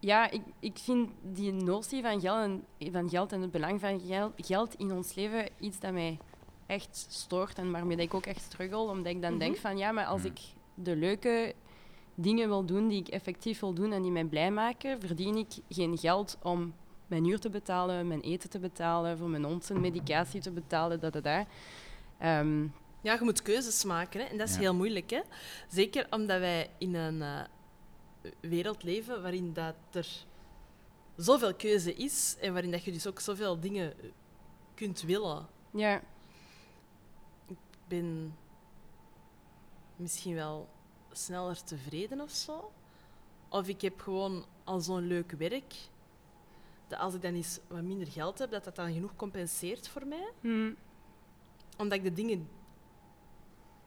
ja, 0.00 0.30
ik, 0.30 0.42
ik 0.60 0.78
vind 0.78 1.10
die 1.22 1.52
notie 1.52 2.02
van 2.02 2.20
geld, 2.20 2.38
en, 2.38 2.92
van 2.92 3.08
geld 3.08 3.32
en 3.32 3.40
het 3.40 3.50
belang 3.50 3.80
van 3.80 4.00
geld, 4.00 4.32
geld 4.36 4.74
in 4.74 4.92
ons 4.92 5.14
leven 5.14 5.48
iets 5.60 5.80
dat 5.80 5.92
mij 5.92 6.18
echt 6.66 7.06
stoort 7.08 7.58
en 7.58 7.70
waarmee 7.70 7.96
ik 7.96 8.14
ook 8.14 8.26
echt 8.26 8.42
struggle. 8.42 8.78
Omdat 8.78 9.12
ik 9.12 9.22
dan 9.22 9.30
mhm. 9.30 9.40
denk 9.40 9.56
van 9.56 9.78
ja, 9.78 9.92
maar 9.92 10.06
als 10.06 10.24
ik 10.24 10.40
de 10.74 10.96
leuke 10.96 11.54
dingen 12.14 12.48
wil 12.48 12.64
doen 12.64 12.88
die 12.88 13.00
ik 13.00 13.08
effectief 13.08 13.60
wil 13.60 13.74
doen 13.74 13.92
en 13.92 14.02
die 14.02 14.10
mij 14.10 14.24
blij 14.24 14.50
maken, 14.50 15.00
verdien 15.00 15.36
ik 15.36 15.52
geen 15.68 15.98
geld 15.98 16.38
om 16.42 16.74
mijn 17.06 17.24
huur 17.24 17.40
te 17.40 17.50
betalen, 17.50 18.08
mijn 18.08 18.20
eten 18.20 18.50
te 18.50 18.58
betalen, 18.58 19.18
voor 19.18 19.28
mijn 19.28 19.44
hond 19.44 19.64
zijn 19.64 19.80
medicatie 19.80 20.40
te 20.40 20.50
betalen, 20.50 21.00
dat, 21.00 21.12
dat, 21.12 21.24
dat. 21.24 21.46
Um, 22.22 22.74
ja, 23.00 23.12
je 23.14 23.20
moet 23.22 23.42
keuzes 23.42 23.84
maken 23.84 24.20
hè? 24.20 24.26
en 24.26 24.38
dat 24.38 24.48
is 24.48 24.56
heel 24.56 24.74
moeilijk. 24.74 25.10
Hè? 25.10 25.20
Zeker 25.68 26.06
omdat 26.10 26.38
wij 26.40 26.70
in 26.78 26.94
een 26.94 27.16
uh, 27.16 27.40
wereld 28.40 28.82
leven 28.82 29.22
waarin 29.22 29.52
dat 29.52 29.74
er 29.92 30.26
zoveel 31.16 31.54
keuze 31.54 31.94
is 31.94 32.36
en 32.40 32.52
waarin 32.52 32.70
dat 32.70 32.84
je 32.84 32.92
dus 32.92 33.06
ook 33.06 33.20
zoveel 33.20 33.60
dingen 33.60 33.94
kunt 34.74 35.02
willen. 35.02 35.46
Ja. 35.70 36.02
Ik 37.46 37.58
ben 37.88 38.36
misschien 39.96 40.34
wel 40.34 40.68
sneller 41.12 41.64
tevreden 41.64 42.20
of 42.20 42.30
zo. 42.30 42.72
Of 43.48 43.68
ik 43.68 43.80
heb 43.80 44.00
gewoon 44.00 44.44
al 44.64 44.80
zo'n 44.80 45.06
leuk 45.06 45.30
werk 45.30 45.74
dat 46.88 46.98
als 46.98 47.14
ik 47.14 47.22
dan 47.22 47.34
eens 47.34 47.58
wat 47.66 47.82
minder 47.82 48.06
geld 48.06 48.38
heb, 48.38 48.50
dat 48.50 48.64
dat 48.64 48.76
dan 48.76 48.92
genoeg 48.92 49.16
compenseert 49.16 49.88
voor 49.88 50.06
mij. 50.06 50.32
Hmm. 50.40 50.76
Omdat 51.76 51.98
ik 51.98 52.04
de 52.04 52.12
dingen, 52.12 52.48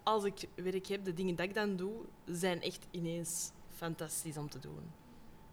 als 0.04 0.24
ik 0.24 0.48
werk 0.56 0.88
heb, 0.88 1.04
de 1.04 1.14
dingen 1.14 1.36
dat 1.36 1.46
ik 1.46 1.54
dan 1.54 1.76
doe, 1.76 1.94
zijn 2.26 2.62
echt 2.62 2.88
ineens 2.92 3.52
fantastisch 3.82 4.38
om 4.38 4.50
te 4.50 4.60
doen. 4.60 4.92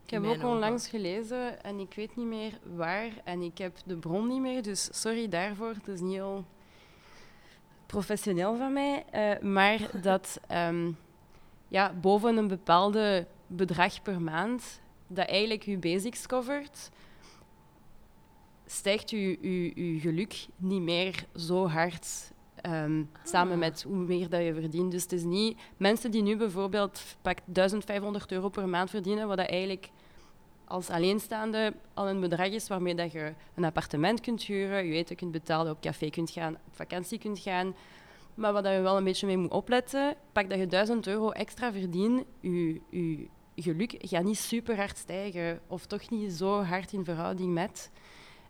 Ik 0.04 0.11
heb 0.11 0.25
ook 0.25 0.42
onlangs 0.42 0.88
gelezen 0.88 1.62
en 1.62 1.78
ik 1.78 1.94
weet 1.94 2.16
niet 2.16 2.26
meer 2.26 2.58
waar 2.76 3.11
en 3.25 3.42
ik 3.42 3.58
heb 3.58 3.76
de 3.85 3.97
bron 3.97 4.28
niet 4.28 4.40
meer, 4.40 4.62
dus 4.62 4.88
sorry 4.92 5.28
daarvoor. 5.28 5.68
Het 5.68 5.88
is 5.88 6.00
niet 6.00 6.12
heel 6.12 6.44
professioneel 7.87 8.56
van 8.56 8.73
mij, 8.73 9.04
uh, 9.14 9.50
maar 9.50 9.91
dat 10.10 10.41
um, 10.52 10.97
ja, 11.69 11.93
boven 11.93 12.36
een 12.36 12.49
bepaalde 12.49 13.26
bedrag 13.47 14.02
per 14.02 14.21
maand, 14.21 14.80
dat 15.06 15.26
eigenlijk 15.26 15.62
je 15.62 15.78
basics 15.78 16.26
covert, 16.26 16.91
stijgt 18.67 19.10
je, 19.10 19.38
je, 19.41 19.93
je 19.93 20.00
geluk 20.00 20.47
niet 20.56 20.82
meer 20.82 21.26
zo 21.34 21.69
hard 21.69 22.32
um, 22.66 23.10
samen 23.25 23.52
ah. 23.52 23.58
met 23.58 23.82
hoe 23.82 23.97
meer 23.97 24.28
dat 24.28 24.44
je 24.44 24.54
verdient. 24.54 24.90
Dus 24.90 25.02
het 25.02 25.12
is 25.12 25.23
niet... 25.23 25.58
Mensen 25.76 26.10
die 26.10 26.23
nu 26.23 26.36
bijvoorbeeld 26.36 27.02
pak 27.23 27.38
1500 27.44 28.32
euro 28.32 28.49
per 28.49 28.68
maand 28.68 28.90
verdienen, 28.90 29.28
wat 29.28 29.36
dat 29.36 29.49
eigenlijk 29.49 29.90
als 30.64 30.90
alleenstaande 30.90 31.75
al 31.94 32.08
een 32.08 32.21
bedrag 32.21 32.49
is 32.49 32.68
waarmee 32.68 32.94
dat 32.94 33.12
je 33.12 33.34
een 33.54 33.64
appartement 33.64 34.21
kunt 34.21 34.42
huren, 34.42 34.86
je 34.86 34.94
eten 34.94 35.16
kunt 35.16 35.32
betalen, 35.32 35.73
op 35.73 35.80
café 35.80 36.10
kunt 36.10 36.30
gaan, 36.30 36.54
op 36.54 36.75
vakantie 36.75 37.18
kunt 37.18 37.38
gaan. 37.38 37.75
Maar 38.34 38.52
wat 38.52 38.64
je 38.64 38.80
wel 38.80 38.97
een 38.97 39.04
beetje 39.04 39.26
mee 39.26 39.36
moet 39.36 39.50
opletten, 39.50 40.16
pak 40.32 40.50
dat 40.50 40.58
je 40.58 40.66
1000 40.66 41.06
euro 41.06 41.30
extra 41.30 41.73
verdient, 41.73 42.25
je, 42.40 42.80
je 42.90 43.28
geluk 43.54 43.94
gaat 43.99 44.25
niet 44.25 44.38
super 44.38 44.76
hard 44.76 44.99
stijgen. 44.99 45.60
Of 45.66 45.86
toch 45.86 46.10
niet 46.10 46.32
zo 46.32 46.62
hard 46.62 46.92
in 46.92 47.04
verhouding 47.04 47.52
met. 47.52 47.90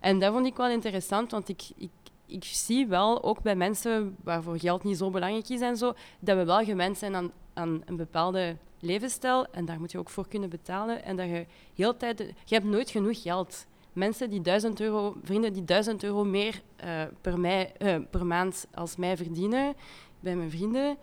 En 0.01 0.19
dat 0.19 0.33
vond 0.33 0.47
ik 0.47 0.57
wel 0.57 0.71
interessant, 0.71 1.31
want 1.31 1.49
ik, 1.49 1.63
ik, 1.77 1.91
ik 2.29 2.45
zie 2.45 2.87
wel, 2.87 3.23
ook 3.23 3.43
bij 3.43 3.57
mensen 3.57 4.17
waarvoor 4.25 4.59
geld 4.59 4.85
niet 4.85 4.97
zo 4.97 5.11
belangrijk 5.11 5.49
is 5.49 5.61
en 5.61 5.77
zo, 5.77 5.95
dat 6.21 6.37
we 6.37 6.45
wel 6.45 6.65
gewend 6.65 6.99
zijn 6.99 7.15
aan, 7.15 7.33
aan 7.55 7.83
een 7.85 7.97
bepaalde 7.97 8.57
levensstijl 8.81 9.47
en 9.47 9.65
daar 9.65 9.81
moet 9.81 9.93
je 9.93 9.99
ook 9.99 10.11
voor 10.11 10.29
kunnen 10.29 10.49
betalen. 10.49 11.05
En 11.05 11.17
dat 11.17 11.27
je 11.27 11.47
heel 11.75 11.97
tijd... 11.97 12.19
Je 12.19 12.55
hebt 12.55 12.67
nooit 12.67 12.91
genoeg 12.91 13.23
geld. 13.23 13.67
Mensen 13.93 14.31
die 14.31 14.41
duizend 14.41 14.81
euro, 14.81 15.17
vrienden 15.23 15.53
die 15.53 15.65
duizend 15.65 16.03
euro 16.03 16.25
meer 16.25 16.63
uh, 16.85 17.03
per, 17.21 17.41
mij, 17.41 17.73
uh, 17.79 17.97
per 18.11 18.27
maand 18.27 18.67
als 18.75 18.97
mij 18.97 19.17
verdienen, 19.17 19.75
bij 20.21 20.37
mijn 20.37 20.51
vrienden, 20.51 20.97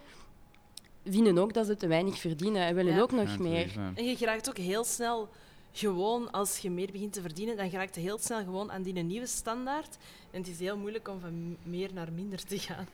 vinden 1.06 1.38
ook 1.38 1.54
dat 1.54 1.66
ze 1.66 1.76
te 1.76 1.88
weinig 1.88 2.20
verdienen 2.20 2.62
en 2.62 2.76
willen 2.76 3.02
ook 3.02 3.12
nog 3.12 3.40
meer. 3.40 3.72
En 3.96 4.06
je 4.06 4.16
geraakt 4.16 4.50
ook 4.50 4.58
heel 4.58 4.84
snel 4.84 5.30
gewoon 5.78 6.32
als 6.32 6.58
je 6.58 6.70
meer 6.70 6.92
begint 6.92 7.14
te 7.14 7.22
verdienen, 7.22 7.58
dan 7.58 7.70
raakt 7.70 7.96
je 7.96 8.02
heel 8.02 8.18
snel 8.18 8.44
gewoon 8.44 8.72
aan 8.72 8.82
die 8.82 8.94
nieuwe 8.94 9.28
standaard. 9.28 9.98
En 10.32 10.40
het 10.40 10.50
is 10.50 10.60
heel 10.60 10.78
moeilijk 10.78 11.08
om 11.08 11.20
van 11.20 11.58
meer 11.64 11.90
naar 11.94 12.12
minder 12.12 12.44
te 12.44 12.60
gaan. 12.60 12.88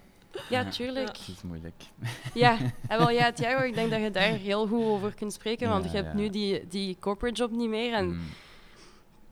Ja, 0.50 0.70
tuurlijk. 0.70 1.18
Het 1.18 1.28
is 1.28 1.42
moeilijk. 1.42 1.84
Ja, 2.34 2.58
en 2.88 2.98
wel, 2.98 3.10
ja, 3.10 3.32
Thiago, 3.32 3.64
ik 3.64 3.74
denk 3.74 3.92
dat 3.92 4.02
je 4.02 4.12
daar 4.12 4.34
heel 4.34 4.68
goed 4.68 4.84
over 4.84 5.14
kunt 5.14 5.34
spreken, 5.34 5.70
want 5.70 5.92
je 5.92 5.98
hebt 5.98 6.14
nu 6.14 6.30
die, 6.30 6.68
die 6.68 6.98
corporate 7.00 7.36
job 7.36 7.52
niet 7.52 7.70
meer. 7.70 7.94
En 7.94 8.06
mm. 8.06 8.22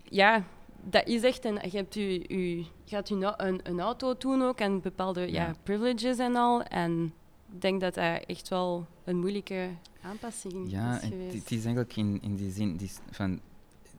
ja, 0.03 0.43
dat 0.83 1.07
is 1.07 1.23
echt 1.23 1.45
een... 1.45 1.59
Je, 1.71 1.77
hebt 1.77 1.95
u, 1.95 2.23
u, 2.27 2.65
gaat 2.85 3.09
u 3.09 3.15
een, 3.15 3.59
een 3.63 3.79
auto 3.79 4.17
doen 4.17 4.41
ook 4.43 4.59
en 4.59 4.81
bepaalde 4.81 5.31
ja. 5.31 5.55
privileges 5.63 6.17
en 6.17 6.35
al. 6.35 6.63
En 6.63 7.13
ik 7.51 7.62
denk 7.62 7.81
dat 7.81 7.93
dat 7.93 8.23
echt 8.25 8.49
wel 8.49 8.88
een 9.10 9.19
moeilijke 9.19 9.69
aanpassing 10.02 10.72
ja, 10.72 10.95
is 10.95 11.08
geweest. 11.08 11.34
Ja, 11.34 11.39
het 11.39 11.52
is 11.52 11.63
eigenlijk 11.63 11.95
in, 11.95 12.22
in 12.22 12.36
die 12.36 12.52
zin... 12.52 12.76
Die 12.78 12.91
van, 13.12 13.39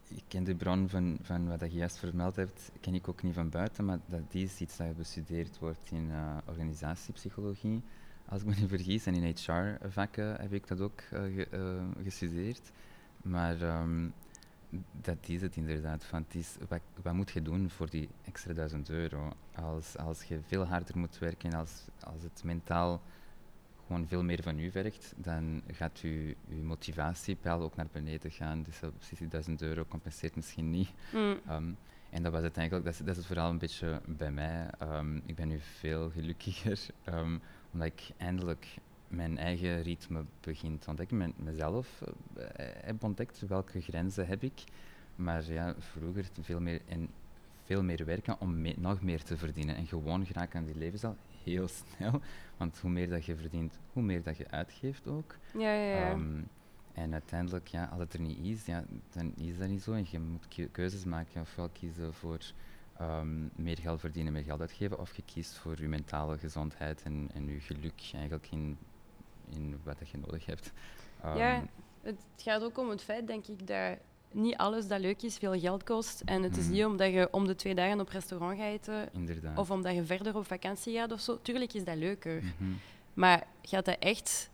ik 0.08 0.22
ken 0.28 0.44
de 0.44 0.54
bron 0.54 0.88
van, 0.88 1.18
van 1.22 1.48
wat 1.48 1.60
je 1.60 1.78
juist 1.78 1.98
vermeld 1.98 2.36
hebt, 2.36 2.70
ken 2.80 2.94
ik 2.94 3.08
ook 3.08 3.22
niet 3.22 3.34
van 3.34 3.50
buiten, 3.50 3.84
maar 3.84 3.98
dat 4.06 4.22
is 4.30 4.60
iets 4.60 4.76
dat 4.76 4.96
bestudeerd 4.96 5.58
wordt 5.58 5.90
in 5.90 6.08
uh, 6.08 6.36
organisatiepsychologie, 6.46 7.82
als 8.28 8.40
ik 8.40 8.46
me 8.46 8.54
niet 8.54 8.68
vergis. 8.68 9.06
En 9.06 9.14
in 9.14 9.34
HR-vakken 9.36 10.40
heb 10.40 10.52
ik 10.52 10.68
dat 10.68 10.80
ook 10.80 11.00
uh, 11.00 11.20
ge, 11.22 11.48
uh, 11.54 12.04
gestudeerd. 12.04 12.72
Maar 13.22 13.80
um, 13.80 14.12
dat 14.92 15.18
is 15.26 15.42
het 15.42 15.56
inderdaad. 15.56 16.04
Van, 16.04 16.24
het 16.26 16.34
is, 16.34 16.56
wat, 16.68 16.80
wat, 17.02 17.14
moet 17.14 17.30
je 17.30 17.42
doen 17.42 17.70
voor 17.70 17.90
die 17.90 18.08
extra 18.24 18.52
duizend 18.52 18.90
euro? 18.90 19.32
Als, 19.54 19.96
als 19.96 20.22
je 20.22 20.38
veel 20.46 20.64
harder 20.64 20.98
moet 20.98 21.18
werken, 21.18 21.52
als, 21.52 21.84
als 22.00 22.22
het 22.22 22.44
mentaal 22.44 23.00
gewoon 23.90 24.08
veel 24.08 24.22
meer 24.22 24.42
van 24.42 24.58
u 24.58 24.70
vergt, 24.70 25.12
dan 25.16 25.62
gaat 25.70 26.00
uw, 26.02 26.34
uw 26.48 26.62
motivatiepeil 26.62 27.60
ook 27.60 27.76
naar 27.76 27.88
beneden 27.92 28.30
gaan. 28.30 28.62
Dus 28.62 28.78
precies 28.96 29.18
die 29.18 29.28
1000 29.28 29.62
euro 29.62 29.84
compenseert 29.88 30.36
misschien 30.36 30.70
niet. 30.70 30.90
Mm. 31.12 31.40
Um, 31.50 31.76
en 32.10 32.22
dat 32.22 32.32
was 32.32 32.42
het 32.42 32.56
eigenlijk, 32.56 32.84
dat 32.84 32.94
is, 32.94 32.98
dat 32.98 33.08
is 33.08 33.16
het 33.16 33.26
vooral 33.26 33.50
een 33.50 33.58
beetje 33.58 34.00
bij 34.06 34.30
mij. 34.30 34.70
Um, 34.82 35.22
ik 35.26 35.34
ben 35.34 35.48
nu 35.48 35.58
veel 35.60 36.10
gelukkiger, 36.10 36.86
um, 37.04 37.40
omdat 37.72 37.88
ik 37.88 38.10
eindelijk 38.16 38.66
mijn 39.08 39.38
eigen 39.38 39.82
ritme 39.82 40.24
begin 40.40 40.78
te 40.78 40.88
ontdekken, 40.88 41.16
met 41.16 41.38
mezelf 41.38 42.02
uh, 42.38 42.44
heb 42.80 43.02
ontdekt 43.02 43.46
welke 43.46 43.80
grenzen 43.80 44.26
heb 44.26 44.42
ik. 44.42 44.64
Maar 45.16 45.52
ja, 45.52 45.74
vroeger 45.78 46.24
veel 46.40 46.60
meer, 46.60 46.80
en 46.88 47.08
veel 47.64 47.82
meer 47.82 48.04
werken 48.04 48.40
om 48.40 48.62
nog 48.76 49.02
meer 49.02 49.22
te 49.22 49.36
verdienen 49.36 49.76
en 49.76 49.86
gewoon 49.86 50.26
geraken 50.26 50.58
aan 50.58 50.66
die 50.66 50.78
levensstijl 50.78 51.16
heel 51.44 51.68
snel. 51.68 52.20
Want 52.56 52.78
hoe 52.78 52.90
meer 52.90 53.08
dat 53.08 53.24
je 53.24 53.36
verdient, 53.36 53.78
hoe 53.92 54.02
meer 54.02 54.22
dat 54.22 54.36
je 54.36 54.50
uitgeeft 54.50 55.06
ook. 55.06 55.36
Ja, 55.52 55.72
ja, 55.72 55.96
ja. 55.96 56.12
Um, 56.12 56.48
en 56.92 57.12
uiteindelijk, 57.12 57.68
ja, 57.68 57.84
als 57.84 58.00
het 58.00 58.12
er 58.12 58.20
niet 58.20 58.38
is, 58.38 58.66
ja, 58.66 58.84
dan 59.10 59.32
is 59.36 59.58
dat 59.58 59.68
niet 59.68 59.82
zo. 59.82 59.92
En 59.92 60.06
je 60.10 60.20
moet 60.20 60.70
keuzes 60.72 61.04
maken. 61.04 61.40
Ofwel 61.40 61.68
kiezen 61.68 62.14
voor 62.14 62.38
um, 63.00 63.50
meer 63.54 63.78
geld 63.78 64.00
verdienen, 64.00 64.32
meer 64.32 64.42
geld 64.42 64.60
uitgeven. 64.60 64.98
Of 64.98 65.16
je 65.16 65.22
kiest 65.22 65.58
voor 65.58 65.80
je 65.80 65.88
mentale 65.88 66.38
gezondheid 66.38 67.02
en, 67.02 67.30
en 67.34 67.46
je 67.46 67.60
geluk 67.60 68.10
eigenlijk 68.12 68.50
in, 68.50 68.78
in 69.48 69.80
wat 69.82 69.98
dat 69.98 70.08
je 70.08 70.18
nodig 70.18 70.46
hebt. 70.46 70.72
Um, 71.24 71.36
ja, 71.36 71.62
Het 72.02 72.24
gaat 72.36 72.62
ook 72.62 72.78
om 72.78 72.88
het 72.88 73.02
feit, 73.02 73.26
denk 73.26 73.46
ik, 73.46 73.66
dat 73.66 73.98
niet 74.32 74.56
alles 74.56 74.86
dat 74.88 75.00
leuk 75.00 75.22
is 75.22 75.36
veel 75.36 75.58
geld 75.60 75.84
kost. 75.84 76.22
En 76.24 76.42
het 76.42 76.56
is 76.56 76.64
Mhm. 76.64 76.72
niet 76.72 76.84
omdat 76.84 77.12
je 77.12 77.28
om 77.30 77.46
de 77.46 77.54
twee 77.54 77.74
dagen 77.74 78.00
op 78.00 78.08
restaurant 78.08 78.58
gaat 78.58 78.66
eten 78.72 79.08
Inderdaad. 79.12 79.58
of 79.58 79.70
omdat 79.70 79.94
je 79.94 80.04
verder 80.04 80.36
op 80.36 80.46
vakantie 80.46 80.94
gaat 80.94 81.12
of 81.12 81.20
zo. 81.20 81.38
Tuurlijk 81.42 81.72
is 81.72 81.84
dat 81.84 81.96
leuker. 81.96 82.42
Mhm. 82.42 82.70
Maar 83.14 83.46
gaat 83.62 83.84
dat 83.84 83.96
echt 83.98 84.50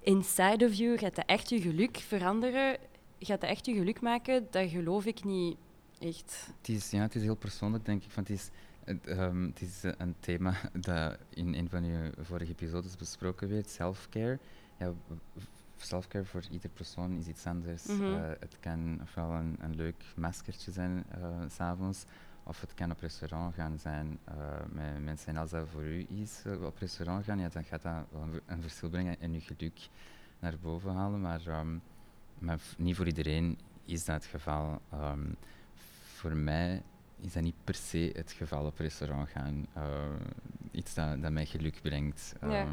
inside 0.00 0.64
of 0.66 0.72
you, 0.74 0.98
gaat 0.98 1.14
dat 1.14 1.26
echt 1.26 1.48
je 1.48 1.60
geluk 1.60 1.96
veranderen? 1.96 2.76
Gaat 3.20 3.40
dat 3.40 3.50
echt 3.50 3.66
je 3.66 3.72
geluk 3.74 4.00
maken? 4.00 4.46
Dat 4.50 4.68
geloof 4.70 5.04
ik 5.06 5.24
niet 5.24 5.56
echt. 5.98 6.46
Het 6.58 6.68
is, 6.68 6.90
ja, 6.90 7.00
het 7.02 7.14
is 7.14 7.22
heel 7.22 7.34
persoonlijk, 7.36 7.84
denk 7.84 8.02
ik. 8.04 8.12
Want 8.12 8.28
het 8.28 8.36
is, 8.38 8.50
het, 8.84 9.06
ehm, 9.06 9.42
het 9.46 9.60
is 9.60 9.82
een 9.98 10.14
thema 10.20 10.54
dat 10.80 11.18
in 11.34 11.54
een 11.54 11.68
van 11.68 11.84
je 11.84 12.10
vorige 12.20 12.50
episodes 12.50 12.96
besproken 12.96 13.48
werd, 13.48 13.70
self-care. 13.70 14.38
Ja, 14.78 14.92
self-care 15.82 16.24
voor 16.24 16.42
ieder 16.50 16.70
persoon 16.70 17.12
is 17.16 17.26
iets 17.26 17.46
anders. 17.46 17.86
Mhm. 17.86 18.02
Eh, 18.14 18.28
het 18.40 18.56
kan 18.60 18.98
ofwel 19.02 19.30
een, 19.30 19.56
een 19.60 19.74
leuk 19.76 20.04
maskertje 20.16 20.72
zijn 20.72 21.04
s 21.48 21.54
s'avonds, 21.54 22.04
of 22.42 22.60
het 22.60 22.74
kan 22.74 22.90
op 22.90 23.00
restaurant 23.00 23.54
gaan 23.54 23.78
zijn 23.78 24.18
eh, 24.24 24.34
met 24.72 25.04
mensen. 25.04 25.28
En 25.28 25.36
als 25.36 25.50
dat 25.50 25.68
voor 25.68 25.82
u 25.84 26.06
is, 26.08 26.42
op 26.62 26.76
restaurant 26.78 27.24
gaan, 27.24 27.38
ja, 27.38 27.48
dan 27.48 27.64
gaat 27.64 27.82
dat 27.82 27.92
wel 28.10 28.22
een, 28.22 28.30
ver- 28.30 28.42
een 28.46 28.62
verschil 28.62 28.88
brengen 28.88 29.20
en 29.20 29.32
je 29.32 29.40
geluk 29.40 29.88
naar 30.38 30.58
boven 30.60 30.94
halen. 30.94 31.20
Maar, 31.20 31.46
ehm, 31.46 31.78
maar 32.38 32.60
niet 32.78 32.96
voor 32.96 33.06
iedereen 33.06 33.58
is 33.84 34.04
dat 34.04 34.14
het 34.14 34.24
geval. 34.24 34.80
Ehm, 34.90 35.24
voor 36.14 36.36
mij 36.36 36.82
is 37.20 37.32
dat 37.32 37.42
niet 37.42 37.54
per 37.64 37.74
se 37.74 38.10
het 38.14 38.32
geval 38.32 38.66
op 38.66 38.78
restaurant 38.78 39.28
gaan. 39.28 39.66
Iets 40.70 40.94
dat, 40.94 41.22
dat 41.22 41.32
mij 41.32 41.46
geluk 41.46 41.78
brengt. 41.82 42.34
Ja. 42.40 42.66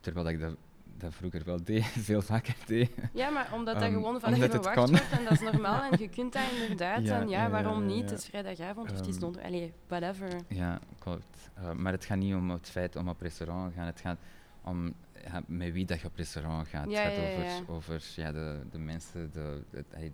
Terwijl 0.00 0.28
ik 0.28 0.40
dat, 0.40 0.56
dat 0.98 1.14
vroeger 1.14 1.44
wel 1.44 1.64
deed, 1.64 1.84
veel 2.08 2.22
vaker 2.22 2.56
deed. 2.66 2.90
Ja, 3.12 3.30
maar 3.30 3.48
omdat 3.52 3.74
dat 3.74 3.82
Ehm, 3.82 3.92
gewoon 3.92 4.20
van 4.20 4.34
je 4.36 4.50
verwacht 4.50 4.74
wordt 4.90 5.10
en 5.10 5.24
dat 5.24 5.32
is 5.32 5.40
normaal 5.40 5.92
en 5.92 5.98
je 5.98 6.08
kunt 6.08 6.32
dat 6.32 6.42
inderdaad. 6.60 7.02
Ja, 7.02 7.20
en 7.20 7.28
ja, 7.28 7.50
waarom 7.50 7.80
ja, 7.80 7.86
niet? 7.94 8.04
ja. 8.04 8.10
Het 8.10 8.18
is 8.18 8.24
vrijdagavond 8.26 8.90
of 8.90 8.96
het 8.96 9.06
is 9.06 9.12
Ehm, 9.12 9.20
donderdag. 9.20 9.50
Allee, 9.50 9.72
whatever. 9.86 10.28
Ja, 10.48 10.78
klopt. 10.98 11.50
Eh, 11.54 11.72
maar 11.72 11.92
het 11.92 12.04
gaat 12.04 12.18
niet 12.18 12.34
om 12.34 12.50
het 12.50 12.70
feit 12.70 12.96
om 12.96 13.08
op 13.08 13.20
restaurant 13.20 13.70
te 13.72 13.76
gaan. 13.78 13.86
Het 13.86 14.00
gaat 14.00 14.18
om 14.64 14.94
ja, 15.24 15.42
met 15.46 15.72
wie 15.72 15.84
dat 15.84 16.00
je 16.00 16.06
op 16.06 16.16
restaurant 16.16 16.68
gaat. 16.68 16.90
Ja, 16.90 17.00
het 17.02 17.12
gaat 17.12 17.22
ja, 17.22 17.32
over, 17.32 17.44
ja. 17.44 17.60
over 17.66 18.04
ja, 18.16 18.32
de, 18.32 18.60
de 18.70 18.78
mensen, 18.78 19.30
de, 19.32 19.62
het- 19.70 20.12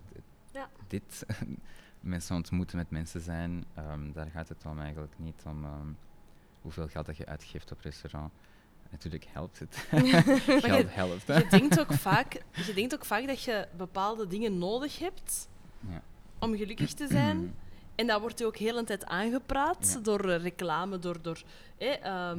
Ja. 0.52 0.68
dit. 0.88 1.26
mensen 2.00 2.36
ontmoeten 2.36 2.76
met 2.76 2.90
mensen 2.90 3.20
zijn. 3.20 3.64
ehm, 3.74 4.12
daar 4.12 4.30
gaat 4.30 4.48
het 4.48 4.64
om 4.66 4.78
eigenlijk 4.80 5.12
niet 5.16 5.42
om 5.46 5.64
ehm, 5.64 5.88
hoeveel 6.62 6.88
geld 6.88 7.06
dat 7.06 7.16
je 7.16 7.26
uitgeeft 7.26 7.72
op 7.72 7.80
restaurant. 7.80 8.32
Natuurlijk 8.94 9.26
helpt 9.32 9.58
het. 9.58 9.76
Geld 10.46 10.62
je, 10.64 10.86
helpt. 10.88 11.26
hè. 11.26 11.36
je, 11.38 11.46
denkt 11.48 11.80
ook 11.80 11.92
vaak, 11.92 12.40
je 12.66 12.74
denkt 12.74 12.94
ook 12.94 13.04
vaak 13.04 13.26
dat 13.26 13.42
je 13.42 13.68
bepaalde 13.76 14.26
dingen 14.26 14.58
nodig 14.58 14.98
hebt 14.98 15.48
Ja. 15.88 16.02
om 16.38 16.56
gelukkig 16.56 16.92
te 16.92 17.06
zijn. 17.10 17.54
En 17.94 18.06
dat 18.06 18.20
wordt 18.20 18.38
je 18.38 18.46
ook 18.46 18.56
heel 18.56 18.78
een 18.78 18.84
tijd 18.84 19.04
aangepraat 19.06 19.90
Ja. 19.94 20.00
door 20.00 20.30
eh, 20.30 20.42
reclame, 20.42 20.98
door, 20.98 21.22
door 21.22 21.42
ehm, 21.78 22.38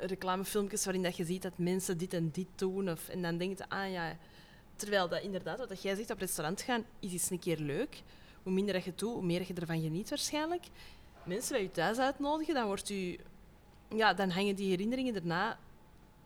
reclamefilmpjes 0.00 0.84
waarin 0.84 1.02
dat 1.02 1.16
je 1.16 1.24
ziet 1.24 1.42
dat 1.42 1.52
mensen 1.58 1.98
dit 1.98 2.14
en 2.14 2.30
dit 2.32 2.46
doen. 2.54 2.90
Of, 2.90 3.08
en 3.08 3.22
dan 3.22 3.36
denk 3.38 3.58
je, 3.58 3.64
ah 3.68 3.90
ja... 3.92 4.16
Terwijl 4.76 5.08
dat 5.08 5.22
inderdaad, 5.22 5.68
wat 5.68 5.82
jij 5.82 5.94
zegt, 5.94 6.10
op 6.10 6.18
restaurant 6.18 6.60
gaan 6.62 6.84
is 7.00 7.12
eens 7.12 7.30
een 7.30 7.38
keer 7.38 7.58
leuk. 7.58 8.02
Hoe 8.42 8.52
minder 8.52 8.74
dat 8.74 8.84
je 8.84 8.90
het 8.90 8.98
doet, 8.98 9.12
hoe 9.12 9.22
meer 9.24 9.44
je 9.46 9.54
ervan 9.54 9.80
geniet 9.80 10.08
waarschijnlijk. 10.08 10.64
Mensen 11.24 11.52
bij 11.52 11.62
je 11.62 11.70
thuis 11.70 11.98
uitnodigen, 11.98 12.54
dan, 12.54 12.66
wordt 12.66 12.90
u, 12.90 13.18
ja, 13.94 14.14
dan 14.14 14.30
hangen 14.30 14.54
die 14.54 14.68
herinneringen 14.68 15.12
daarna 15.12 15.58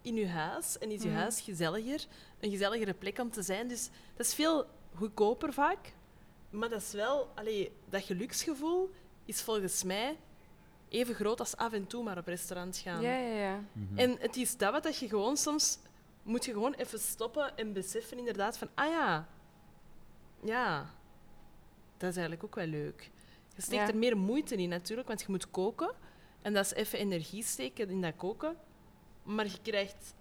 in 0.03 0.15
je 0.15 0.29
huis. 0.29 0.79
En 0.79 0.91
is 0.91 1.03
je 1.03 1.09
Mhm. 1.09 1.19
huis 1.19 1.41
gezelliger, 1.41 2.07
een 2.41 2.51
gezelligere 2.51 2.95
plek 2.95 3.19
om 3.19 3.31
te 3.31 3.43
zijn. 3.43 3.69
Dus 3.69 3.91
dat 4.17 4.27
is 4.27 4.35
veel 4.35 4.67
goedkoper 4.95 5.53
vaak. 5.53 5.95
Maar 6.51 6.69
dat 6.69 6.81
is 6.83 6.93
wel, 6.93 7.31
allee, 7.35 7.73
dat 7.89 8.03
geluksgevoel 8.03 8.91
is 9.25 9.43
volgens 9.43 9.83
mij 9.83 10.19
even 10.89 11.15
groot 11.15 11.41
als 11.41 11.57
af 11.57 11.73
en 11.73 11.87
toe 11.87 12.03
maar 12.03 12.19
op 12.19 12.27
restaurant 12.27 12.77
gaan. 12.77 13.03
Ja, 13.03 13.17
ja, 13.19 13.35
ja. 13.37 13.65
Mhm. 13.73 13.99
En 13.99 14.17
het 14.21 14.37
is 14.37 14.57
dat 14.57 14.73
wat 14.73 14.83
dat 14.83 14.97
je 14.97 15.09
gewoon 15.09 15.37
soms 15.37 15.79
moet 16.23 16.45
je 16.45 16.53
gewoon 16.53 16.75
even 16.75 16.99
stoppen 16.99 17.57
en 17.57 17.73
beseffen 17.73 18.19
inderdaad 18.19 18.59
van, 18.59 18.69
ah 18.75 18.89
ja, 18.91 19.29
ja, 20.45 20.95
dat 21.97 22.11
is 22.11 22.17
eigenlijk 22.17 22.45
ook 22.45 22.55
wel 22.55 22.67
leuk. 22.67 23.11
Je 23.55 23.63
steekt 23.63 23.83
Ja. 23.83 23.89
er 23.89 23.97
meer 23.97 24.17
moeite 24.17 24.55
in 24.57 24.69
natuurlijk, 24.69 25.09
want 25.09 25.21
je 25.21 25.27
moet 25.29 25.51
koken. 25.51 25.95
En 26.43 26.53
dat 26.53 26.65
is 26.65 26.73
even 26.73 26.99
energie 26.99 27.43
steken 27.43 27.91
in 27.91 28.01
dat 28.01 28.17
koken. 28.17 28.57
Maar 29.23 29.45
je 29.45 29.59
krijgt 29.63 30.15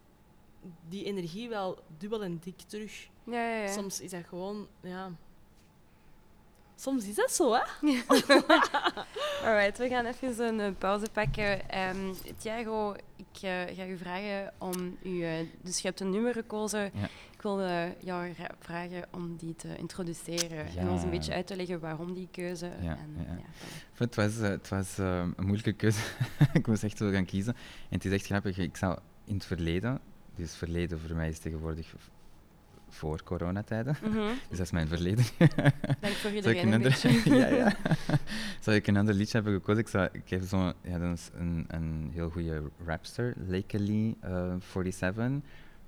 die 0.89 1.05
energie 1.05 1.49
wel 1.49 1.83
dubbel 1.97 2.23
en 2.23 2.39
dik 2.43 2.61
terug. 2.67 3.07
ja, 3.23 3.49
ja, 3.49 3.61
ja. 3.61 3.71
Soms 3.71 3.99
is 4.01 4.11
dat 4.11 4.23
gewoon, 4.27 4.67
ja... 4.81 5.11
Soms 6.75 7.07
is 7.07 7.15
dat 7.15 7.31
zo, 7.31 7.53
hè? 7.53 7.61
Alright, 9.47 9.77
we 9.77 9.87
gaan 9.87 10.05
even 10.05 10.39
een 10.47 10.59
eh, 10.59 10.71
pauze 10.77 11.05
pakken. 11.11 11.69
Ehm 11.69 12.13
Thiago, 12.37 12.93
ik 13.15 13.41
eh, 13.41 13.75
ga 13.75 13.85
u 13.85 13.97
vragen 13.97 14.53
om 14.57 14.97
u... 15.03 15.23
eh, 15.23 15.45
dus 15.61 15.79
je 15.79 15.87
hebt 15.87 15.99
een 15.99 16.09
nummer 16.09 16.33
gekozen. 16.33 16.91
Ik 17.39 17.45
wil 17.45 17.61
eh, 17.61 18.01
jou 18.03 18.33
vragen 18.59 19.03
om 19.11 19.35
die 19.37 19.55
te 19.55 19.77
introduceren 19.77 20.65
en 20.77 20.89
ons 20.89 21.03
een 21.03 21.09
beetje 21.09 21.33
uit 21.33 21.47
te 21.47 21.55
leggen 21.55 21.79
waarom 21.79 22.13
die 22.13 22.27
keuze. 22.31 22.65
Ja, 22.81 22.97
en, 22.97 23.15
ja. 23.17 23.39
Het 23.93 24.15
was, 24.15 24.39
eh, 24.39 24.49
het 24.49 24.69
was 24.69 24.97
eh, 24.97 25.19
een 25.35 25.45
moeilijke 25.45 25.73
keuze. 25.73 25.99
ik 26.53 26.67
moest 26.67 26.83
echt 26.83 26.99
wel 26.99 27.11
gaan 27.11 27.25
kiezen. 27.25 27.53
En 27.53 27.95
het 27.95 28.05
is 28.05 28.11
echt 28.11 28.25
grappig. 28.25 28.57
Ik 28.57 28.77
zou 28.77 28.99
in 29.25 29.33
het 29.33 29.45
verleden, 29.45 29.99
dus 30.35 30.55
verleden 30.55 30.99
voor 30.99 31.15
mij 31.15 31.29
is 31.29 31.39
tegenwoordig 31.39 31.93
voor 32.89 33.23
coronatijden. 33.23 33.97
Mhm. 34.01 34.17
Dus 34.49 34.57
dat 34.57 34.65
is 34.65 34.71
mijn 34.71 34.87
verleden. 34.87 35.25
Dank 35.99 36.13
voor 36.13 36.31
zou 36.41 36.55
ik 36.55 36.61
een 36.61 36.73
ander, 36.73 36.99
ja, 37.25 37.47
ja. 37.47 37.75
zou 38.59 38.75
ik 38.75 38.87
een 38.87 38.97
ander 38.97 39.13
liedje 39.13 39.33
hebben 39.33 39.53
gekozen? 39.53 39.81
Ik, 39.81 39.87
zou, 39.87 40.09
ik 40.11 40.29
heb 40.29 40.43
zo, 40.43 40.73
ja, 40.81 41.15
een, 41.33 41.65
een 41.67 42.09
heel 42.13 42.29
goede 42.29 42.61
rapster, 42.85 43.33
Lakely 43.47 44.15
eh 44.21 44.53
47. 44.71 45.41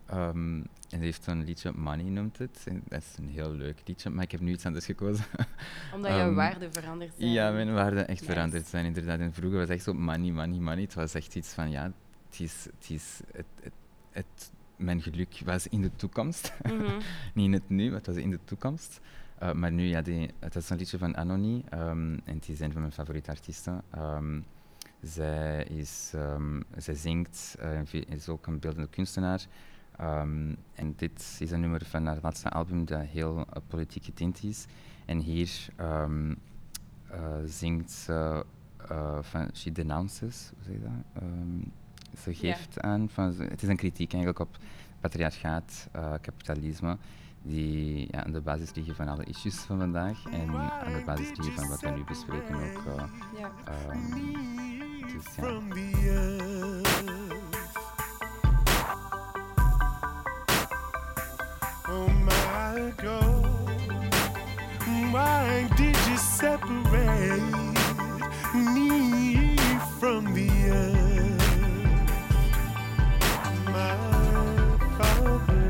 Ehm, 0.05 0.55
en 0.59 0.67
die 0.89 0.99
heeft 0.99 1.23
zo'n 1.23 1.43
liedje 1.43 1.71
Money 1.75 2.03
noemt 2.09 2.37
het. 2.37 2.63
En 2.67 2.81
dat 2.87 3.01
is 3.01 3.17
een 3.17 3.29
heel 3.29 3.51
leuk 3.51 3.81
liedje, 3.85 4.09
maar 4.09 4.23
ik 4.23 4.31
heb 4.31 4.39
nu 4.41 4.51
iets 4.51 4.65
anders 4.65 4.85
gekozen. 4.85 5.25
Omdat 5.95 6.11
jouw 6.11 6.19
Ehm, 6.27 6.35
waarden 6.35 6.73
veranderd 6.73 7.13
zijn. 7.17 7.31
Ja, 7.31 7.51
mijn 7.51 7.73
waarden 7.73 8.07
echt 8.07 8.19
Nice. 8.21 8.31
veranderd 8.31 8.67
zijn, 8.67 8.85
inderdaad. 8.85 9.19
En 9.19 9.33
vroeger 9.33 9.57
was 9.59 9.67
het 9.67 9.75
echt 9.77 9.85
zo 9.85 9.93
money, 9.93 10.31
money, 10.31 10.59
money. 10.59 10.81
Het 10.83 10.93
was 10.93 11.13
echt 11.13 11.35
iets 11.35 11.49
van, 11.53 11.69
ja, 11.71 11.83
het 12.29 12.39
is, 12.39 12.63
het 12.79 12.89
is, 12.89 13.19
het, 13.31 13.45
het, 13.61 13.73
het- 14.11 14.51
mijn 14.75 15.01
geluk 15.01 15.41
was 15.45 15.67
in 15.67 15.81
de 15.81 15.91
toekomst. 15.95 16.53
Mhm. 16.63 16.81
Niet 17.33 17.45
in 17.45 17.53
het 17.53 17.69
nu, 17.69 17.85
maar 17.87 17.97
het 17.97 18.07
was 18.07 18.15
in 18.15 18.29
de 18.29 18.39
toekomst. 18.43 18.99
Uh, 19.43 19.51
maar 19.53 19.71
nu, 19.71 19.83
ja, 19.83 20.01
die, 20.01 20.29
het 20.39 20.55
is 20.55 20.69
een 20.69 20.77
liedje 20.77 20.97
van 20.97 21.15
Anony, 21.15 21.63
ehm, 21.69 22.17
en 22.23 22.37
die 22.39 22.53
is 22.53 22.59
een 22.59 22.71
van 22.71 22.81
mijn 22.81 22.93
favoriete 22.93 23.29
artiesten. 23.31 23.81
Zij, 25.01 25.63
is, 25.63 26.13
zij 26.77 26.95
zingt, 26.95 27.55
eh, 27.59 27.77
en 27.77 27.87
is 28.07 28.29
ook 28.29 28.47
een 28.47 28.59
beeldende 28.59 28.87
kunstenaar. 28.89 29.45
Ehm, 29.97 30.53
en 30.73 30.93
dit 30.95 31.37
is 31.39 31.51
een 31.51 31.59
nummer 31.59 31.85
van 31.85 32.05
haar 32.05 32.17
laatste 32.21 32.49
album 32.49 32.85
dat 32.85 33.01
heel 33.01 33.37
uh, 33.37 33.43
politiek 33.67 34.03
getint 34.03 34.43
is. 34.43 34.65
En 35.05 35.19
hier 35.19 35.67
ehm, 35.75 36.29
uh, 36.29 36.35
zingt 37.45 37.91
ze 37.91 38.45
uh, 38.91 39.17
van 39.21 39.49
She 39.53 39.71
Denounces, 39.71 40.51
hoe 40.55 40.63
zeg 40.63 40.73
je 40.73 40.81
dat? 40.81 41.23
Ehm, 41.23 41.59
ze 42.23 42.33
geeft 42.33 42.81
aan, 42.81 43.09
van, 43.09 43.35
het 43.37 43.61
is 43.61 43.67
een 43.69 43.75
kritiek 43.75 44.13
eigenlijk 44.13 44.41
op 44.41 44.57
patriarchaat, 44.99 45.87
uh, 45.95 46.13
kapitalisme, 46.21 46.97
die 47.41 48.07
ja, 48.11 48.23
aan 48.23 48.31
de 48.31 48.41
basis 48.41 48.73
liggen 48.73 48.95
van 48.95 49.07
alle 49.07 49.23
issues 49.23 49.55
van 49.55 49.77
vandaag 49.77 50.25
en 50.25 50.49
aan 50.49 50.93
de 50.93 51.03
basis 51.05 51.37
liggen 51.37 51.53
van 51.53 51.67
wat 51.67 51.81
we 51.81 51.89
nu 51.89 52.03
bespreken 52.03 52.55
ook. 52.55 52.85
uh, 52.85 53.03
Ja. 53.39 53.51
ehm, 53.65 54.21
dus 55.13 55.35
ja. 55.35 57.20
Oh 61.93 62.07
my 62.07 62.93
God, 62.95 63.43
why 65.11 65.67
did 65.75 65.97
you 66.07 66.17
separate 66.17 67.41
me 68.55 69.57
from 69.99 70.33
the 70.33 70.49
earth, 70.69 71.81
my 73.65 73.97
Father? 74.97 75.67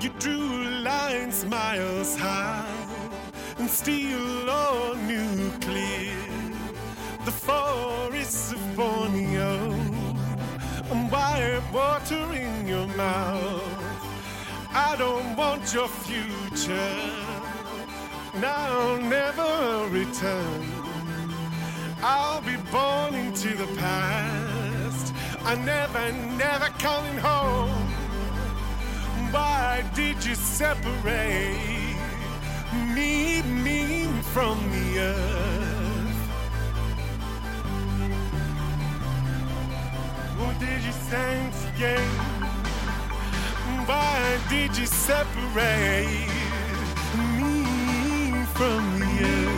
You 0.00 0.10
drew 0.18 0.80
lines 0.82 1.44
miles 1.44 2.16
high 2.16 2.64
and 3.58 3.68
steel 3.68 4.37
mouth. 12.98 13.62
I 14.74 14.96
don't 14.98 15.36
want 15.36 15.72
your 15.72 15.86
future. 15.86 16.96
Now 18.40 18.96
never 18.96 19.52
return. 20.00 20.64
I'll 22.02 22.40
be 22.40 22.56
born 22.72 23.14
into 23.14 23.50
the 23.62 23.68
past. 23.76 25.14
I 25.44 25.54
never, 25.74 26.04
never 26.44 26.68
coming 26.86 27.18
home. 27.18 27.86
Why 29.30 29.84
did 29.94 30.16
you 30.26 30.34
separate 30.34 31.96
me, 32.96 33.42
me 33.42 34.06
from 34.34 34.56
the 34.74 34.86
earth? 35.12 36.20
What 40.40 40.58
did 40.58 40.80
you 40.82 40.92
send 41.10 41.52
again? 41.74 42.37
Why 43.88 44.38
did 44.50 44.76
you 44.76 44.84
separate 44.84 46.28
me 47.16 48.44
from 48.52 48.82
you? 49.16 49.48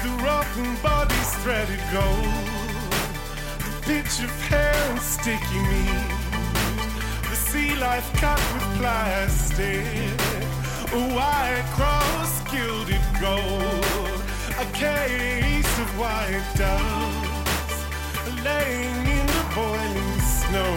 The 0.00 0.10
rotten 0.22 0.76
body's 0.80 1.34
threaded 1.42 1.82
gold, 1.92 2.24
the 3.58 3.74
pitch 3.82 4.22
of 4.22 4.30
hair 4.48 4.76
and 4.90 5.00
sticky 5.00 5.58
meat, 5.58 6.06
the 7.28 7.34
sea 7.34 7.74
life 7.74 8.08
cut 8.20 8.38
with 8.54 8.78
plastic, 8.78 9.82
a 10.92 11.00
white 11.16 11.66
cross 11.74 12.42
gilded 12.52 13.02
gold, 13.20 14.13
a 14.58 14.64
case 14.66 15.78
of 15.80 15.98
white 15.98 16.46
doves 16.54 17.74
laying 18.44 19.06
in 19.18 19.26
the 19.26 19.44
boiling 19.54 20.20
snow, 20.20 20.74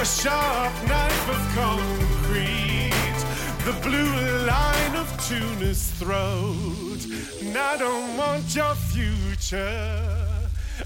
a 0.00 0.04
sharp 0.04 0.72
knife 0.88 1.28
of 1.28 1.40
concrete, 1.54 3.20
the 3.66 3.78
blue 3.82 4.46
line 4.46 4.96
of 4.96 5.08
tuna's 5.28 5.90
throat. 5.92 7.00
And 7.42 7.56
I 7.56 7.76
don't 7.76 8.16
want 8.16 8.54
your 8.56 8.74
future. 8.74 10.16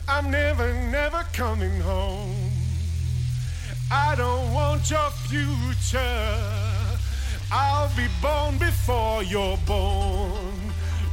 I'm 0.08 0.30
never, 0.30 0.74
never 0.90 1.24
coming 1.32 1.80
home. 1.80 2.50
I 3.92 4.16
don't 4.16 4.52
want 4.52 4.90
your 4.90 5.10
future. 5.30 6.36
I'll 7.52 7.94
be 7.96 8.08
born 8.20 8.58
before 8.58 9.22
you're 9.22 9.58
born. 9.58 10.65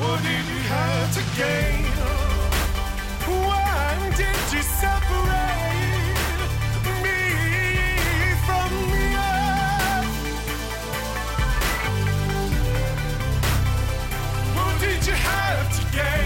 What 0.00 0.22
did 0.22 0.44
you 0.52 0.62
have 0.74 1.14
to 1.14 1.22
gain? 1.38 1.84
Why 3.46 4.12
did 4.16 4.52
you 4.52 4.62
separate 4.62 6.10
me 7.04 7.20
from 8.44 8.70
the 8.90 9.06
earth? 9.30 10.10
What 14.56 14.74
did 14.80 15.06
you 15.06 15.14
have 15.14 15.66
to 15.78 15.82
gain? 15.96 16.19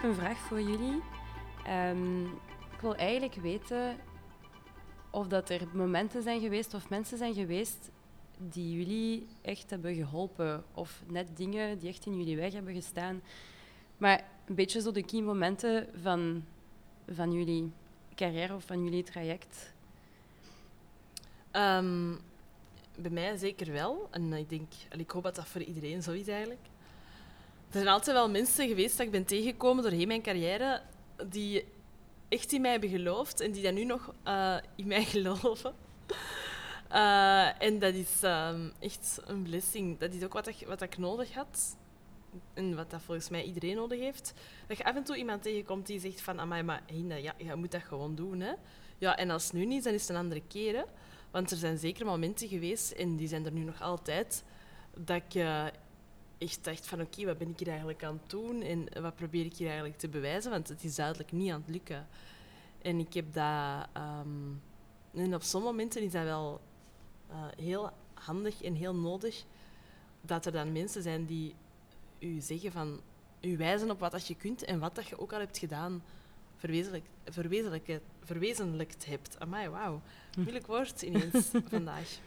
Heb 0.00 0.10
een 0.10 0.16
vraag 0.16 0.38
voor 0.38 0.60
jullie. 0.60 1.02
Ehm, 1.64 2.24
ik 2.72 2.80
wil 2.80 2.96
eigenlijk 2.96 3.34
weten 3.34 3.96
of 5.10 5.26
dat 5.26 5.50
er 5.50 5.68
momenten 5.72 6.22
zijn 6.22 6.40
geweest 6.40 6.74
of 6.74 6.88
mensen 6.88 7.18
zijn 7.18 7.34
geweest 7.34 7.90
die 8.38 8.78
jullie 8.78 9.26
echt 9.42 9.70
hebben 9.70 9.94
geholpen. 9.94 10.64
Of 10.74 11.02
net 11.06 11.36
dingen 11.36 11.78
die 11.78 11.88
echt 11.88 12.06
in 12.06 12.18
jullie 12.18 12.36
weg 12.36 12.52
hebben 12.52 12.74
gestaan. 12.74 13.22
Maar 13.96 14.24
een 14.46 14.54
beetje 14.54 14.80
zo 14.80 14.92
de 14.92 15.04
key 15.04 15.20
momenten 15.20 15.88
van, 16.02 16.44
van 17.08 17.32
jullie 17.32 17.72
carrière 18.14 18.54
of 18.54 18.64
van 18.64 18.84
jullie 18.84 19.02
traject. 19.02 19.72
Ehm, 21.50 22.14
bij 22.96 23.10
mij 23.10 23.36
zeker 23.36 23.72
wel. 23.72 24.08
En 24.10 24.32
ik 24.32 24.48
denk, 24.48 24.72
en 24.88 25.00
ik 25.00 25.10
hoop 25.10 25.22
dat 25.22 25.34
dat 25.34 25.48
voor 25.48 25.62
iedereen 25.62 26.02
zo 26.02 26.12
is 26.12 26.28
eigenlijk. 26.28 26.66
Er 27.68 27.74
zijn 27.74 27.88
altijd 27.88 28.16
wel 28.16 28.30
mensen 28.30 28.68
geweest 28.68 28.96
dat 28.96 29.06
ik 29.06 29.12
ben 29.12 29.24
tegengekomen 29.24 29.82
doorheen 29.82 30.06
mijn 30.06 30.22
carrière 30.22 30.82
die 31.28 31.64
echt 32.28 32.52
in 32.52 32.60
mij 32.60 32.70
hebben 32.70 32.88
geloofd 32.88 33.40
en 33.40 33.52
die 33.52 33.62
dan 33.62 33.74
nu 33.74 33.84
nog 33.84 34.14
eh, 34.24 34.56
in 34.76 34.86
mij 34.86 35.04
geloven. 35.14 35.74
Eh, 36.88 37.62
en 37.62 37.78
dat 37.78 37.94
is 37.94 38.22
ehm, 38.22 38.68
echt 38.78 39.20
een 39.26 39.42
blessing. 39.42 39.98
Dat 39.98 40.14
is 40.14 40.24
ook 40.24 40.32
wat, 40.32 40.46
ik, 40.46 40.64
wat 40.66 40.82
ik 40.82 40.98
nodig 40.98 41.34
had. 41.34 41.76
En 42.54 42.76
wat 42.76 42.90
dat 42.90 43.02
volgens 43.02 43.28
mij 43.28 43.42
iedereen 43.42 43.76
nodig 43.76 43.98
heeft. 43.98 44.34
Dat 44.66 44.76
je 44.76 44.84
af 44.84 44.96
en 44.96 45.04
toe 45.04 45.16
iemand 45.16 45.42
tegenkomt 45.42 45.86
die 45.86 46.00
zegt 46.00 46.20
van... 46.20 46.40
Amai, 46.40 46.62
maar 46.62 46.82
ja, 46.94 47.34
je 47.36 47.54
moet 47.54 47.70
dat 47.70 47.82
gewoon 47.82 48.14
doen. 48.14 48.40
Hè. 48.40 48.52
Ja, 48.98 49.16
en 49.16 49.30
als 49.30 49.44
het 49.44 49.52
nu 49.52 49.64
niet 49.64 49.84
dan 49.84 49.92
is 49.92 50.00
het 50.00 50.10
een 50.10 50.16
andere 50.16 50.42
keer. 50.48 50.84
Want 51.30 51.50
er 51.50 51.56
zijn 51.56 51.78
zeker 51.78 52.06
momenten 52.06 52.48
geweest, 52.48 52.90
en 52.90 53.16
die 53.16 53.28
zijn 53.28 53.44
er 53.44 53.52
nu 53.52 53.60
nog 53.60 53.82
altijd, 53.82 54.44
dat 54.96 55.16
ik 55.16 55.34
eh, 55.34 55.66
echt 56.38 56.64
dacht 56.64 56.86
van 56.86 57.00
oké, 57.00 57.24
wat 57.24 57.38
ben 57.38 57.48
ik 57.48 57.58
hier 57.58 57.68
eigenlijk 57.68 58.04
aan 58.04 58.20
het 58.22 58.30
doen 58.30 58.62
en 58.62 59.02
wat 59.02 59.14
probeer 59.14 59.44
ik 59.44 59.56
hier 59.56 59.66
eigenlijk 59.66 59.98
te 59.98 60.08
bewijzen, 60.08 60.50
want 60.50 60.68
het 60.68 60.84
is 60.84 60.94
duidelijk 60.94 61.32
niet 61.32 61.52
aan 61.52 61.60
het 61.60 61.74
lukken. 61.74 62.06
En 62.82 62.98
ik 62.98 63.14
heb 63.14 63.32
dat... 63.32 63.86
ehm, 63.92 64.52
en 65.14 65.34
op 65.34 65.42
sommige 65.42 65.72
momenten 65.72 66.02
is 66.02 66.12
dat 66.12 66.22
wel 66.22 66.60
eh, 67.28 67.36
heel 67.56 67.90
handig 68.14 68.62
en 68.62 68.74
heel 68.74 68.94
nodig 68.94 69.44
dat 70.20 70.46
er 70.46 70.52
dan 70.52 70.72
mensen 70.72 71.02
zijn 71.02 71.26
die 71.26 71.54
u 72.18 72.40
zeggen 72.40 72.72
van... 72.72 73.00
U 73.40 73.56
wijzen 73.56 73.90
op 73.90 74.00
wat 74.00 74.12
dat 74.12 74.26
je 74.26 74.34
kunt 74.34 74.64
en 74.64 74.78
wat 74.78 74.94
dat 74.94 75.06
je 75.06 75.18
ook 75.18 75.32
al 75.32 75.38
hebt 75.38 75.58
gedaan, 75.58 76.02
verwezenlijk, 76.56 77.04
verwezenlijk, 77.24 78.00
verwezenlijkt 78.24 79.06
hebt. 79.06 79.40
Amai, 79.40 79.68
wauw. 79.68 80.02
Moeilijk 80.36 80.66
woord 80.66 81.02
ineens 81.02 81.50
vandaag. 81.70 82.18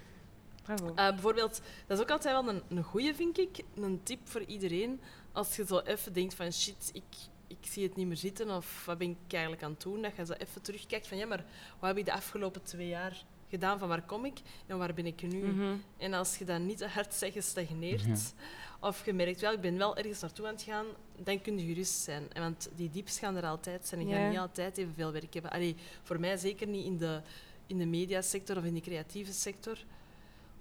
Bravo. 0.76 0.94
Eh, 0.96 1.10
bijvoorbeeld, 1.10 1.62
dat 1.88 1.98
is 1.98 2.04
ook 2.04 2.12
altijd 2.12 2.44
wel 2.44 2.54
een, 2.54 2.62
een 2.70 2.84
goeie, 2.84 3.16
vind 3.16 3.40
ik. 3.40 3.64
Een 3.76 4.00
tip 4.04 4.20
voor 4.24 4.44
iedereen. 4.44 5.02
Als 5.32 5.56
je 5.56 5.66
zo 5.66 5.80
even 5.80 6.14
denkt 6.14 6.34
van 6.34 6.52
shit, 6.52 6.90
ik, 6.94 7.04
ik 7.48 7.58
zie 7.62 7.84
het 7.84 7.96
niet 7.96 8.08
meer 8.08 8.18
zitten 8.18 8.50
of 8.50 8.86
wat 8.86 8.98
ben 8.98 9.10
ik 9.10 9.34
eigenlijk 9.34 9.64
aan 9.64 9.72
het 9.72 9.82
doen, 9.82 10.02
dat 10.02 10.16
je 10.16 10.26
zo 10.26 10.34
even 10.34 10.62
terugkijkt 10.62 11.08
van 11.08 11.18
ja, 11.18 11.26
maar 11.26 11.46
wat 11.80 11.90
heb 11.90 11.98
ik 11.98 12.06
de 12.06 12.14
afgelopen 12.14 12.64
twee 12.64 12.88
jaar 12.88 13.26
gedaan, 13.50 13.80
van 13.80 13.88
waar 13.88 14.06
kom 14.06 14.26
ik 14.26 14.40
en 14.68 14.78
waar 14.78 14.94
ben 14.94 15.06
ik 15.06 15.22
nu? 15.22 15.44
Mhm. 15.44 15.76
En 15.98 16.14
als 16.14 16.38
je 16.38 16.46
dan 16.46 16.66
niet 16.66 16.78
te 16.78 16.88
hard 16.88 17.14
zegt 17.14 17.34
gestagneerd, 17.34 18.34
of 18.80 19.06
je 19.06 19.14
merkt 19.14 19.42
wel, 19.42 19.54
ik 19.54 19.62
ben 19.62 19.78
wel 19.78 19.98
ergens 19.98 20.20
naartoe 20.20 20.48
aan 20.48 20.54
het 20.54 20.64
gaan, 20.64 20.86
dan 21.24 21.42
kun 21.42 21.58
je 21.58 21.66
gerust 21.66 22.02
zijn. 22.02 22.34
En 22.34 22.42
Want 22.42 22.70
die 22.76 22.90
dieps 22.90 23.20
gaan 23.20 23.36
er 23.36 23.46
altijd 23.46 23.88
zijn 23.88 24.02
en 24.02 24.10
gaan 24.10 24.30
niet 24.30 24.40
altijd 24.40 24.78
evenveel 24.78 25.12
werk 25.12 25.34
hebben. 25.34 25.52
Allee, 25.52 25.76
voor 26.04 26.20
mij 26.20 26.38
zeker 26.38 26.68
niet 26.68 26.86
in 26.86 26.98
de, 26.98 27.22
in 27.68 27.78
de 27.78 27.86
mediasector 27.86 28.58
of 28.58 28.64
in 28.64 28.74
de 28.74 28.82
creatieve 28.82 29.34
sector 29.34 29.78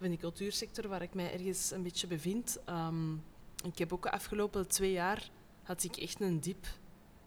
in 0.04 0.10
de 0.10 0.16
cultuursector, 0.16 0.88
waar 0.88 1.02
ik 1.02 1.14
mij 1.14 1.32
ergens 1.32 1.70
een 1.70 1.82
beetje 1.82 2.06
bevind. 2.06 2.58
Ehm, 2.64 3.12
ik 3.64 3.78
heb 3.78 3.92
ook 3.92 4.02
de 4.02 4.10
afgelopen 4.10 4.68
twee 4.68 4.92
jaar 4.92 5.30
had 5.62 5.84
ik 5.84 5.96
echt 5.96 6.20
een 6.20 6.40
diep 6.40 6.66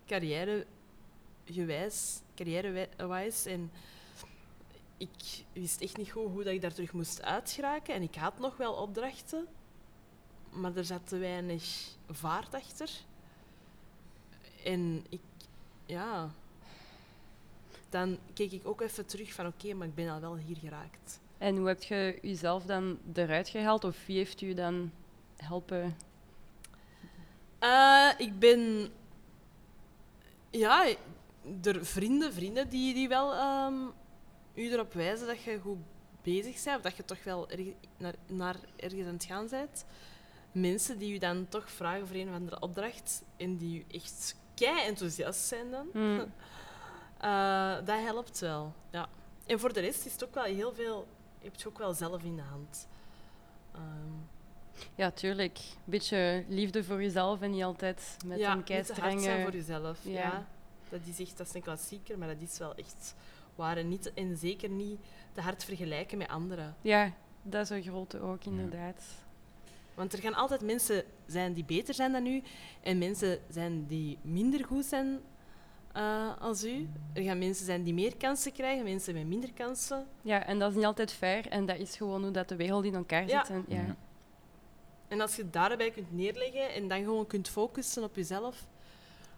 carrièregewijs, 0.05 2.21
carrièrewijs. 2.35 3.45
En 3.45 3.71
ik 4.97 5.45
wist 5.53 5.81
echt 5.81 5.97
niet 5.97 6.11
goed 6.11 6.31
hoe 6.31 6.43
dat 6.43 6.53
ik 6.53 6.61
daar 6.61 6.73
terug 6.73 6.93
moest 6.93 7.21
uitgeraken. 7.21 7.95
En 7.95 8.01
ik 8.01 8.15
had 8.15 8.39
nog 8.39 8.57
wel 8.57 8.73
opdrachten, 8.73 9.47
maar 10.49 10.75
er 10.75 10.85
zat 10.85 11.07
te 11.07 11.17
weinig 11.17 11.95
vaart 12.09 12.53
achter. 12.53 12.89
En 14.63 15.05
ik, 15.09 15.21
ja... 15.85 16.31
Dan 17.89 18.17
keek 18.33 18.51
ik 18.51 18.67
ook 18.67 18.81
even 18.81 19.05
terug 19.05 19.33
van 19.33 19.47
oké, 19.47 19.73
maar 19.73 19.87
ik 19.87 19.95
ben 19.95 20.09
al 20.09 20.19
wel 20.19 20.35
hier 20.35 20.57
geraakt. 20.57 21.19
En 21.43 21.57
hoe 21.57 21.67
heb 21.67 21.83
je 21.83 22.19
jezelf 22.21 22.65
dan 22.65 22.99
eruit 23.13 23.49
gehaald? 23.49 23.83
Of 23.83 24.05
wie 24.05 24.17
heeft 24.17 24.41
u 24.41 24.53
dan 24.53 24.91
helpen? 25.37 25.97
Eh, 27.59 28.09
ik 28.17 28.39
ben... 28.39 28.91
Ja, 30.49 30.85
er 31.63 31.85
vrienden, 31.85 32.33
vrienden 32.33 32.69
die, 32.69 32.93
die 32.93 33.07
wel 33.07 33.33
ehm, 33.33 33.73
u 34.53 34.71
erop 34.71 34.93
wijzen 34.93 35.27
dat 35.27 35.41
je 35.41 35.59
goed 35.59 35.77
bezig 36.21 36.63
bent. 36.63 36.77
Of 36.77 36.81
dat 36.81 36.95
je 36.95 37.05
toch 37.05 37.23
wel 37.23 37.49
erg- 37.49 37.75
naar, 37.97 38.15
naar 38.27 38.55
ergens 38.75 39.07
aan 39.07 39.13
het 39.13 39.25
gaan 39.25 39.47
bent. 39.49 39.85
Mensen 40.51 40.97
die 40.97 41.13
u 41.13 41.17
dan 41.17 41.47
toch 41.49 41.71
vragen 41.71 42.07
voor 42.07 42.15
een 42.15 42.29
of 42.29 42.35
andere 42.35 42.59
opdracht. 42.59 43.23
En 43.37 43.57
die 43.57 43.79
u 43.79 43.93
echt 43.95 44.35
kei 44.55 44.85
enthousiast 44.85 45.47
zijn 45.47 45.71
dan. 45.71 45.87
Hmm. 45.91 46.25
Eh, 47.17 47.75
dat 47.75 47.99
helpt 47.99 48.39
wel, 48.39 48.73
ja. 48.91 49.09
En 49.45 49.59
voor 49.59 49.73
de 49.73 49.79
rest 49.79 50.05
is 50.05 50.11
het 50.11 50.23
ook 50.23 50.33
wel 50.33 50.43
heel 50.43 50.73
veel... 50.73 51.07
Je 51.43 51.49
hebt 51.49 51.61
je 51.61 51.67
ook 51.67 51.77
wel 51.77 51.93
zelf 51.93 52.23
in 52.23 52.35
de 52.35 52.41
hand. 52.41 52.87
Ehm, 53.71 54.81
Ja, 54.95 55.11
tuurlijk. 55.11 55.57
Een 55.57 55.91
beetje 55.91 56.43
liefde 56.47 56.83
voor 56.83 57.01
jezelf 57.01 57.41
en 57.41 57.51
niet 57.51 57.63
altijd 57.63 58.17
met 58.25 58.39
ja, 58.39 58.51
een 58.51 58.63
te 58.63 58.73
hard 58.73 58.85
zijn 58.85 58.97
keistrenge... 58.97 59.41
voor 59.43 59.51
jezelf. 59.51 59.99
Ja. 60.03 60.11
Ja. 60.11 60.47
Dat, 60.89 60.99
is 61.05 61.19
echt, 61.19 61.37
dat 61.37 61.47
is 61.47 61.53
een 61.53 61.61
klassieker, 61.61 62.17
maar 62.17 62.27
dat 62.27 62.41
is 62.41 62.57
wel 62.57 62.75
echt 62.75 63.15
waar. 63.55 63.77
En, 63.77 63.87
niet, 63.87 64.13
en 64.13 64.37
zeker 64.37 64.69
niet 64.69 64.99
te 65.33 65.41
hard 65.41 65.63
vergelijken 65.63 66.17
met 66.17 66.27
anderen. 66.27 66.75
Ja, 66.81 67.11
dat 67.41 67.61
is 67.61 67.69
een 67.69 67.83
grote 67.83 68.19
ook, 68.19 68.43
inderdaad. 68.43 69.03
Want 69.93 70.13
er 70.13 70.19
gaan 70.19 70.33
altijd 70.33 70.61
mensen 70.61 71.03
zijn 71.25 71.53
die 71.53 71.65
beter 71.65 71.93
zijn 71.93 72.11
dan 72.11 72.25
u 72.25 72.43
en 72.81 72.97
mensen 72.97 73.39
zijn 73.49 73.85
die 73.87 74.17
minder 74.21 74.65
goed 74.65 74.85
zijn 74.85 75.19
eh, 75.93 76.41
als 76.41 76.63
u. 76.63 76.89
Er 77.13 77.23
gaan 77.23 77.37
mensen 77.37 77.65
zijn 77.65 77.83
die 77.83 77.93
meer 77.93 78.17
kansen 78.17 78.51
krijgen, 78.51 78.83
mensen 78.83 79.13
met 79.13 79.27
minder 79.27 79.53
kansen. 79.53 80.07
Ja, 80.21 80.45
en 80.45 80.59
dat 80.59 80.69
is 80.69 80.75
niet 80.75 80.85
altijd 80.85 81.11
fair. 81.11 81.47
En 81.47 81.65
dat 81.65 81.77
is 81.77 81.95
gewoon 81.95 82.21
hoe 82.21 82.31
dat 82.31 82.49
de 82.49 82.55
wereld 82.55 82.85
in 82.85 82.95
elkaar 82.95 83.27
Ja. 83.27 83.45
zit. 83.45 83.55
En, 83.55 83.65
ja. 83.67 83.95
En 85.07 85.21
als 85.21 85.35
je 85.35 85.41
het 85.41 85.53
daarbij 85.53 85.91
kunt 85.91 86.11
neerleggen 86.13 86.73
en 86.73 86.87
dan 86.87 87.03
gewoon 87.03 87.27
kunt 87.27 87.49
focussen 87.49 88.03
op 88.03 88.15
jezelf, 88.15 88.65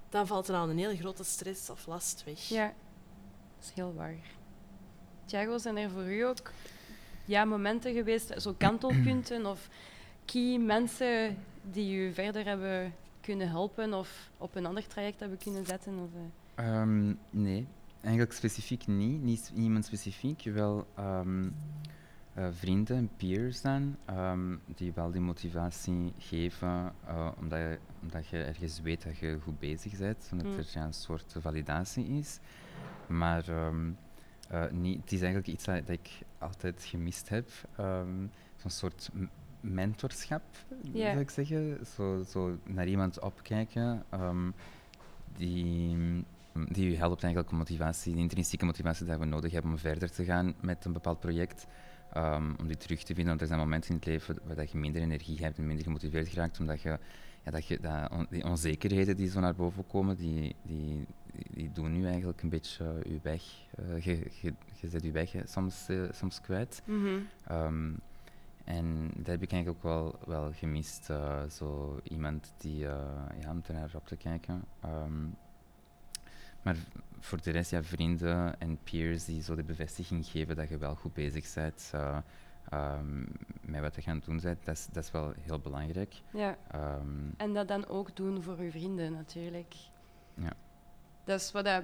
dan 0.10 0.28
valt 0.28 0.48
er 0.48 0.56
al 0.56 0.70
een 0.70 0.78
hele 0.78 0.98
grote 0.98 1.24
stress 1.24 1.70
of 1.70 1.88
last 1.88 2.24
weg. 2.24 2.40
Ja, 2.40 2.66
dat 3.56 3.66
is 3.66 3.72
heel 3.76 3.94
waar. 3.94 4.16
Thiago, 5.26 5.58
zijn 5.58 5.78
er 5.78 5.90
voor 5.90 6.04
u 6.12 6.22
ook 6.22 6.52
ja, 7.26 7.46
momenten 7.46 7.94
geweest, 7.94 8.42
zo 8.42 8.54
kantelpunten 8.58 9.46
of 9.46 9.70
key 10.26 10.58
mensen 10.58 11.38
die 11.72 11.96
u 11.98 12.14
verder 12.14 12.46
hebben 12.46 12.96
kunnen 13.22 13.50
helpen 13.50 13.94
of 13.94 14.30
op 14.38 14.56
een 14.56 14.66
ander 14.66 14.88
traject 14.88 15.20
hebben 15.20 15.38
kunnen 15.38 15.66
zetten? 15.66 15.94
Of, 16.00 16.10
eh, 16.16 16.22
Ehm, 16.56 17.14
nee, 17.30 17.68
eigenlijk 18.02 18.34
specifiek 18.34 18.88
niet. 18.88 19.22
Niet 19.24 19.52
iemand 19.56 19.86
specifiek, 19.86 20.44
wel 20.44 20.88
ehm, 20.96 21.50
eh, 22.34 22.48
vrienden, 22.52 23.10
peers 23.18 23.62
dan, 23.62 23.96
ehm, 24.06 24.56
die 24.76 24.94
wel 24.94 25.12
die 25.12 25.22
motivatie 25.22 26.14
geven, 26.18 26.94
eh, 27.08 27.32
omdat, 27.40 27.60
je, 27.60 27.80
omdat 28.02 28.28
je 28.28 28.44
ergens 28.44 28.82
weet 28.82 29.04
dat 29.04 29.18
je 29.18 29.40
goed 29.44 29.60
bezig 29.60 29.98
bent, 29.98 30.30
omdat 30.32 30.48
Mm. 30.48 30.58
er 30.58 30.66
ja, 30.74 30.84
een 30.86 30.94
soort 30.94 31.36
validatie 31.40 32.06
is. 32.08 32.40
Maar 33.08 33.48
eh, 33.48 34.72
niet, 34.72 35.02
het 35.02 35.12
is 35.12 35.20
eigenlijk 35.22 35.48
iets 35.48 35.66
dat, 35.66 35.88
dat 35.88 35.90
ik 35.96 36.10
altijd 36.38 36.84
gemist 36.84 37.30
heb, 37.30 37.50
zo'n 38.56 38.70
soort 38.70 39.10
mentorschap, 39.62 40.44
Ja. 40.94 41.10
zou 41.10 41.20
ik 41.20 41.30
zeggen. 41.30 41.86
Zo, 41.96 42.24
zo 42.28 42.58
naar 42.64 42.88
iemand 42.88 43.20
opkijken. 43.20 44.04
die, 45.38 45.98
die 46.64 46.90
u 46.92 46.96
helpt 46.96 47.24
eigenlijk 47.24 47.52
om 47.52 47.58
motivatie, 47.58 48.14
de 48.14 48.20
intrinsieke 48.20 48.66
motivatie 48.66 49.06
die 49.06 49.16
we 49.18 49.26
nodig 49.26 49.52
hebben 49.52 49.72
om 49.72 49.78
verder 49.78 50.12
te 50.12 50.24
gaan 50.24 50.54
met 50.62 50.86
een 50.86 50.94
bepaald 50.94 51.20
project. 51.20 51.66
ehm, 52.14 52.54
om 52.60 52.68
die 52.68 52.78
terug 52.78 53.00
te 53.00 53.06
vinden, 53.14 53.26
want 53.28 53.42
er 53.42 53.48
zijn 53.48 53.60
momenten 53.60 53.90
in 53.90 53.96
het 53.96 54.06
leven 54.06 54.40
waar 54.46 54.56
dat 54.56 54.72
je 54.72 54.78
minder 54.78 55.02
energie 55.02 55.44
hebt 55.44 55.58
en 55.58 55.66
minder 55.68 55.84
gemotiveerd 55.86 56.28
geraakt, 56.28 56.60
omdat 56.60 56.82
je, 56.82 57.00
ja, 57.44 57.52
dat 57.52 57.66
je 57.68 57.80
dat 57.80 58.12
on- 58.12 58.28
die 58.30 58.44
onzekerheden 58.44 59.16
die 59.18 59.30
zo 59.30 59.40
naar 59.40 59.56
boven 59.56 59.88
komen, 59.88 60.16
die, 60.18 60.56
die, 60.64 61.06
die, 61.52 61.72
doen 61.72 61.92
nu 61.92 62.06
eigenlijk 62.08 62.42
een 62.42 62.50
beetje 62.50 62.84
eh, 63.04 63.12
je 63.12 63.20
weg. 63.22 63.44
eh, 63.76 64.00
je, 64.06 64.32
je, 64.42 64.54
je 64.82 64.90
zet 64.90 65.04
je 65.04 65.12
weg 65.12 65.32
hè, 65.32 65.42
soms, 65.48 65.90
eh, 65.90 66.04
soms 66.12 66.42
kwijt. 66.42 66.82
mhm. 66.86 67.08
Ehm, 67.48 67.92
en 68.64 69.12
dat 69.16 69.26
heb 69.28 69.42
ik 69.42 69.52
eigenlijk 69.52 69.68
ook 69.70 69.84
wel, 69.92 70.20
wel 70.26 70.52
gemist. 70.54 71.10
eh, 71.10 71.44
zo 71.50 72.00
iemand 72.04 72.54
die, 72.58 72.88
eh, 72.88 72.94
ja, 73.42 73.52
om 73.52 73.62
er 73.68 73.74
naar 73.74 73.92
op 73.96 74.08
te 74.08 74.16
kijken. 74.16 74.64
Ehm, 74.82 75.24
maar 76.66 76.76
voor 77.20 77.42
de 77.42 77.52
rest, 77.52 77.72
ja, 77.72 77.84
vrienden 77.84 78.60
en 78.60 78.78
peers 78.84 79.26
die 79.26 79.42
zo 79.44 79.56
de 79.56 79.64
bevestiging 79.64 80.26
geven 80.26 80.56
dat 80.56 80.70
je 80.70 80.78
wel 80.78 80.96
goed 80.96 81.14
bezig 81.14 81.54
bent 81.54 81.90
eh, 81.94 82.18
ehm, 82.70 83.20
met 83.62 83.82
wat 83.82 83.96
je 83.96 84.10
aan 84.10 84.16
het 84.16 84.26
doen 84.26 84.40
bent, 84.42 84.66
dat 84.66 84.76
is, 84.76 84.88
dat 84.92 85.04
is 85.04 85.12
wel 85.12 85.34
heel 85.40 85.60
belangrijk. 85.60 86.22
ja. 86.34 86.58
Ehm, 86.72 87.30
En 87.38 87.54
dat 87.54 87.68
dan 87.68 87.88
ook 87.88 88.16
doen 88.16 88.44
voor 88.44 88.58
uw 88.58 88.72
vrienden, 88.72 89.12
natuurlijk. 89.14 89.74
Ja. 90.34 90.54
Dat 91.24 91.40
is 91.40 91.52
wat, 91.52 91.66
dat, 91.66 91.84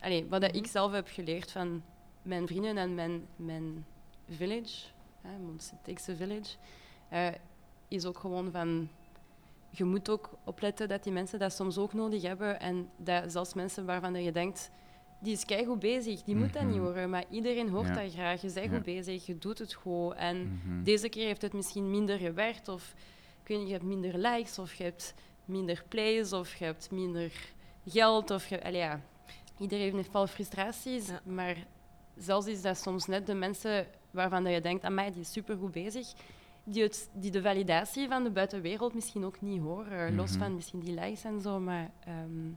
allee, 0.00 0.26
wat 0.28 0.40
dat 0.40 0.54
ik 0.54 0.66
zelf 0.66 0.92
heb 0.92 1.08
geleerd 1.08 1.50
van 1.50 1.82
mijn 2.22 2.46
vrienden 2.46 2.76
en 2.76 2.94
mijn, 2.94 3.26
mijn 3.36 3.86
village, 4.28 4.86
hè, 5.20 6.16
Village, 6.16 6.56
eh, 7.08 7.28
is 7.88 8.04
ook 8.04 8.18
gewoon 8.18 8.50
van... 8.50 8.88
Je 9.76 9.84
moet 9.84 10.08
ook 10.10 10.30
opletten 10.44 10.88
dat 10.88 11.02
die 11.04 11.12
mensen 11.12 11.38
dat 11.38 11.52
soms 11.52 11.78
ook 11.78 11.92
nodig 11.92 12.22
hebben. 12.22 12.60
En 12.60 12.88
dat 12.96 13.32
zelfs 13.32 13.54
mensen 13.54 13.86
waarvan 13.86 14.22
je 14.22 14.32
denkt, 14.32 14.70
die 15.20 15.32
is 15.32 15.44
keigoed 15.44 15.78
bezig, 15.78 16.22
die 16.22 16.36
moet 16.36 16.52
dat 16.52 16.62
niet 16.62 16.74
Mhm. 16.76 16.84
horen. 16.84 17.10
Maar 17.10 17.24
iedereen 17.30 17.68
hoort 17.68 17.88
Ja. 17.88 17.94
dat 18.02 18.12
graag. 18.12 18.40
Je 18.42 18.52
bent 18.52 18.70
Ja. 18.70 18.74
goed 18.76 18.84
bezig, 18.84 19.26
je 19.26 19.38
doet 19.38 19.58
het 19.58 19.72
goed. 19.74 20.14
En 20.14 20.60
mhm. 20.64 20.82
deze 20.82 21.08
keer 21.08 21.26
heeft 21.26 21.42
het 21.42 21.52
misschien 21.52 21.90
minder 21.90 22.18
gewerkt, 22.18 22.68
of 22.68 22.94
ik 23.42 23.48
weet 23.48 23.58
niet, 23.58 23.66
je 23.66 23.72
hebt 23.72 23.84
minder 23.86 24.18
likes, 24.18 24.58
of 24.58 24.74
je 24.74 24.84
hebt 24.84 25.14
minder 25.44 25.84
plays, 25.88 26.32
of 26.32 26.54
je 26.54 26.64
hebt 26.64 26.90
minder 26.90 27.32
geld. 27.86 28.30
Of 28.30 28.46
je, 28.48 28.64
allee, 28.64 28.78
ja, 28.80 29.00
iedereen 29.58 29.94
heeft 29.94 30.12
wel 30.12 30.26
frustraties, 30.26 31.06
Ja. 31.08 31.20
maar 31.24 31.66
zelfs 32.16 32.46
is 32.46 32.62
dat 32.62 32.78
soms 32.78 33.06
net 33.06 33.26
de 33.26 33.34
mensen 33.34 33.86
waarvan 34.10 34.44
dat 34.44 34.52
je 34.52 34.60
denkt, 34.60 34.84
aan 34.84 34.94
mij 34.94 35.10
die 35.12 35.20
is 35.20 35.32
supergoed 35.32 35.72
bezig, 35.72 36.12
die, 36.66 36.82
het, 36.82 37.08
die 37.12 37.30
de 37.30 37.42
validatie 37.42 38.08
van 38.08 38.24
de 38.24 38.30
buitenwereld 38.30 38.94
misschien 38.94 39.24
ook 39.24 39.40
niet 39.40 39.60
horen. 39.60 40.14
Los 40.14 40.30
Mhm. 40.30 40.38
van 40.38 40.54
misschien 40.54 40.80
die 40.80 40.94
likes 40.94 41.24
en 41.24 41.40
zo, 41.40 41.60
maar 41.60 41.90
ehm, 42.04 42.48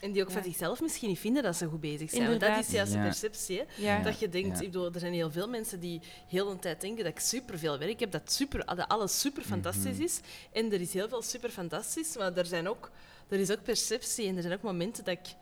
En 0.00 0.12
die 0.12 0.22
ook 0.22 0.28
Ja. 0.28 0.34
van 0.34 0.42
zichzelf 0.42 0.80
misschien 0.80 1.08
niet 1.08 1.18
vinden 1.18 1.42
dat 1.42 1.56
ze 1.56 1.66
goed 1.66 1.80
bezig 1.80 2.10
zijn. 2.10 2.28
Want 2.28 2.40
dat 2.40 2.58
is 2.58 2.70
juist 2.70 2.92
de 2.92 2.98
Ja. 2.98 3.04
perceptie. 3.04 3.62
Ja. 3.76 4.02
Dat 4.02 4.18
je 4.18 4.28
denkt, 4.28 4.58
Ja. 4.58 4.64
ik 4.64 4.70
bedoel, 4.72 4.92
er 4.92 5.00
zijn 5.00 5.12
heel 5.12 5.30
veel 5.30 5.48
mensen 5.48 5.80
die 5.80 6.00
heel 6.28 6.48
de 6.48 6.58
tijd 6.58 6.80
denken 6.80 7.04
dat 7.04 7.12
ik 7.12 7.18
superveel 7.20 7.78
werk 7.78 8.00
heb, 8.00 8.10
dat, 8.10 8.32
super, 8.32 8.76
dat 8.76 8.88
alles 8.88 9.20
super 9.20 9.42
fantastisch 9.42 9.92
Mhm. 9.94 10.02
is. 10.02 10.20
En 10.52 10.72
er 10.72 10.80
is 10.80 10.92
heel 10.92 11.08
veel 11.08 11.22
super 11.22 11.50
fantastisch, 11.50 12.16
maar 12.16 12.36
er, 12.36 12.46
zijn 12.46 12.68
ook, 12.68 12.90
er 13.28 13.38
is 13.40 13.50
ook 13.50 13.62
perceptie 13.62 14.26
en 14.28 14.36
er 14.36 14.42
zijn 14.42 14.54
ook 14.54 14.62
momenten 14.62 15.04
dat 15.04 15.14
ik, 15.14 15.34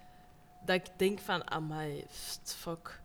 dat 0.64 0.76
ik 0.76 0.86
denk 0.96 1.18
van, 1.18 1.50
amai, 1.50 2.04
fuck, 2.42 3.00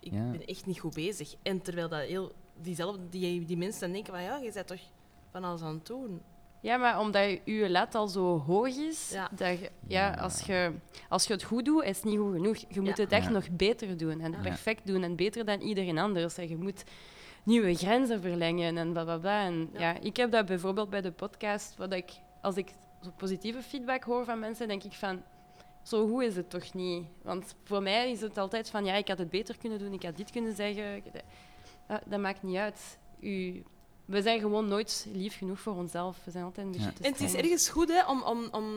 ik 0.00 0.12
Ja. 0.12 0.30
ben 0.30 0.44
echt 0.46 0.66
niet 0.66 0.80
goed 0.80 0.94
bezig. 0.94 1.34
En 1.42 1.62
terwijl 1.62 1.88
dat 1.88 2.00
heel, 2.00 2.32
diezelfde, 2.62 3.08
die, 3.08 3.44
die 3.44 3.56
mensen 3.56 3.80
dan 3.80 3.92
denken 3.92 4.12
van, 4.12 4.22
ja, 4.22 4.36
je 4.36 4.50
bent 4.52 4.66
toch 4.66 4.80
van 5.30 5.44
alles 5.44 5.62
aan 5.62 5.74
het 5.74 5.86
doen. 5.86 6.22
Ja, 6.62 6.76
maar 6.76 7.00
omdat 7.00 7.24
je, 7.24 7.40
je 7.44 7.70
lat 7.70 7.94
al 7.94 8.08
zo 8.08 8.38
hoog 8.38 8.68
is, 8.76 9.10
Ja. 9.12 9.28
dat 9.36 9.58
je, 9.58 9.70
ja, 9.86 10.06
Ja. 10.06 10.14
als, 10.14 10.40
je, 10.40 10.72
als 11.08 11.24
je 11.26 11.32
het 11.32 11.42
goed 11.42 11.64
doet, 11.64 11.84
is 11.84 11.96
het 11.96 12.04
niet 12.04 12.18
goed 12.18 12.32
genoeg. 12.34 12.56
Je 12.68 12.80
moet 12.80 12.96
Ja. 12.96 13.02
het 13.02 13.12
echt 13.12 13.24
Ja. 13.26 13.30
nog 13.30 13.50
beter 13.50 13.96
doen 13.96 14.20
en 14.20 14.32
Ja. 14.32 14.38
perfect 14.40 14.86
doen 14.86 15.02
en 15.02 15.16
beter 15.16 15.44
dan 15.44 15.60
iedereen 15.60 15.98
anders. 15.98 16.38
En 16.38 16.48
je 16.48 16.56
moet 16.56 16.84
nieuwe 17.44 17.74
grenzen 17.74 18.20
verlengen 18.20 18.76
en 18.78 18.92
bla 18.92 19.04
bla 19.04 19.18
bla. 19.18 19.44
En, 19.44 19.70
Ja. 19.72 19.80
ja. 19.80 20.00
ik 20.00 20.16
heb 20.16 20.30
dat 20.30 20.46
bijvoorbeeld 20.46 20.90
bij 20.90 21.00
de 21.00 21.12
podcast, 21.12 21.76
wat 21.76 21.92
ik, 21.92 22.10
als 22.42 22.56
ik 22.56 22.68
zo 23.02 23.10
positieve 23.16 23.62
feedback 23.62 24.02
hoor 24.04 24.24
van 24.24 24.38
mensen, 24.38 24.68
denk 24.68 24.82
ik 24.84 24.92
van, 24.92 25.22
zo 25.82 26.08
goed 26.08 26.22
is 26.22 26.36
het 26.36 26.50
toch 26.50 26.74
niet? 26.74 27.06
Want 27.22 27.54
voor 27.64 27.82
mij 27.82 28.10
is 28.10 28.20
het 28.20 28.38
altijd 28.38 28.70
van, 28.70 28.84
ja, 28.84 28.94
ik 28.94 29.08
had 29.08 29.18
het 29.18 29.30
beter 29.30 29.58
kunnen 29.58 29.78
doen, 29.78 29.92
ik 29.92 30.02
had 30.02 30.16
dit 30.16 30.30
kunnen 30.30 30.54
zeggen. 30.54 31.02
Ik- 31.90 31.96
Dat, 32.00 32.00
dat 32.06 32.20
maakt 32.20 32.42
niet 32.42 32.56
uit. 32.56 32.98
U, 33.20 33.62
we 34.04 34.22
zijn 34.22 34.40
gewoon 34.40 34.68
nooit 34.68 35.06
lief 35.12 35.36
genoeg 35.36 35.60
voor 35.60 35.74
onszelf. 35.74 36.18
We 36.24 36.30
zijn 36.30 36.44
altijd 36.44 36.66
een 36.66 36.72
beetje 36.72 36.86
Ja. 36.88 36.92
te 36.94 37.02
En 37.02 37.12
het 37.12 37.20
is 37.20 37.34
ergens 37.34 37.68
goed 37.68 37.88
hè, 37.88 38.06
om, 38.06 38.22
om, 38.22 38.48
om 38.52 38.68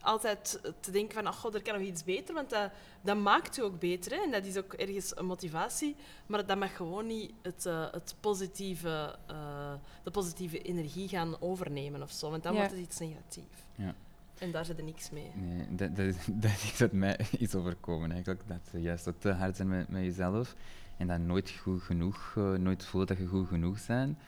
altijd 0.00 0.60
te 0.80 0.90
denken 0.90 1.14
van, 1.14 1.26
ach, 1.26 1.36
god, 1.38 1.54
er 1.54 1.62
kan 1.62 1.78
nog 1.78 1.82
iets 1.88 2.04
beter, 2.04 2.34
want 2.34 2.50
dat, 2.50 2.70
dat 3.02 3.16
maakt 3.16 3.58
u 3.58 3.62
ook 3.62 3.78
beter. 3.78 4.12
Hè? 4.12 4.22
En 4.24 4.30
dat 4.30 4.44
is 4.44 4.56
ook 4.56 4.72
ergens 4.72 5.16
een 5.16 5.26
motivatie, 5.26 5.96
maar 6.26 6.46
dat 6.46 6.58
mag 6.58 6.76
gewoon 6.76 7.06
niet 7.06 7.32
het, 7.42 7.66
eh, 7.66 7.86
het 7.92 8.14
positieve, 8.20 9.18
eh, 9.26 9.72
de 10.02 10.10
positieve 10.10 10.62
energie 10.62 11.08
gaan 11.08 11.40
overnemen 11.40 12.02
of 12.02 12.10
zo, 12.10 12.30
want 12.30 12.42
dan 12.42 12.52
Ja. 12.52 12.58
wordt 12.58 12.74
het 12.74 12.82
iets 12.82 12.98
negatiefs. 12.98 13.58
Ja. 13.74 13.94
En 14.38 14.50
daar 14.50 14.64
zit 14.64 14.78
er 14.78 14.84
niks 14.84 15.10
mee. 15.10 15.30
Nee, 15.34 15.66
dat, 15.74 15.96
dat, 15.96 16.14
dat 16.44 16.50
is 16.50 16.78
wat 16.78 16.92
mij 16.92 17.18
is 17.38 17.54
overkomen 17.54 18.10
eigenlijk. 18.12 18.42
Dat 18.48 18.60
je 18.72 18.80
juist 18.80 19.04
dat 19.04 19.20
te 19.20 19.30
hard 19.32 19.56
zijn 19.56 19.68
met, 19.68 19.88
met 19.88 20.02
jezelf 20.02 20.54
en 20.96 21.06
dat 21.06 21.18
nooit 21.18 21.50
goed 21.50 21.82
genoeg, 21.82 22.32
eh, 22.36 22.52
nooit 22.52 22.84
voelen 22.84 23.08
dat 23.08 23.18
je 23.18 23.26
goed 23.26 23.48
genoeg 23.48 23.78
zijn, 23.78 24.18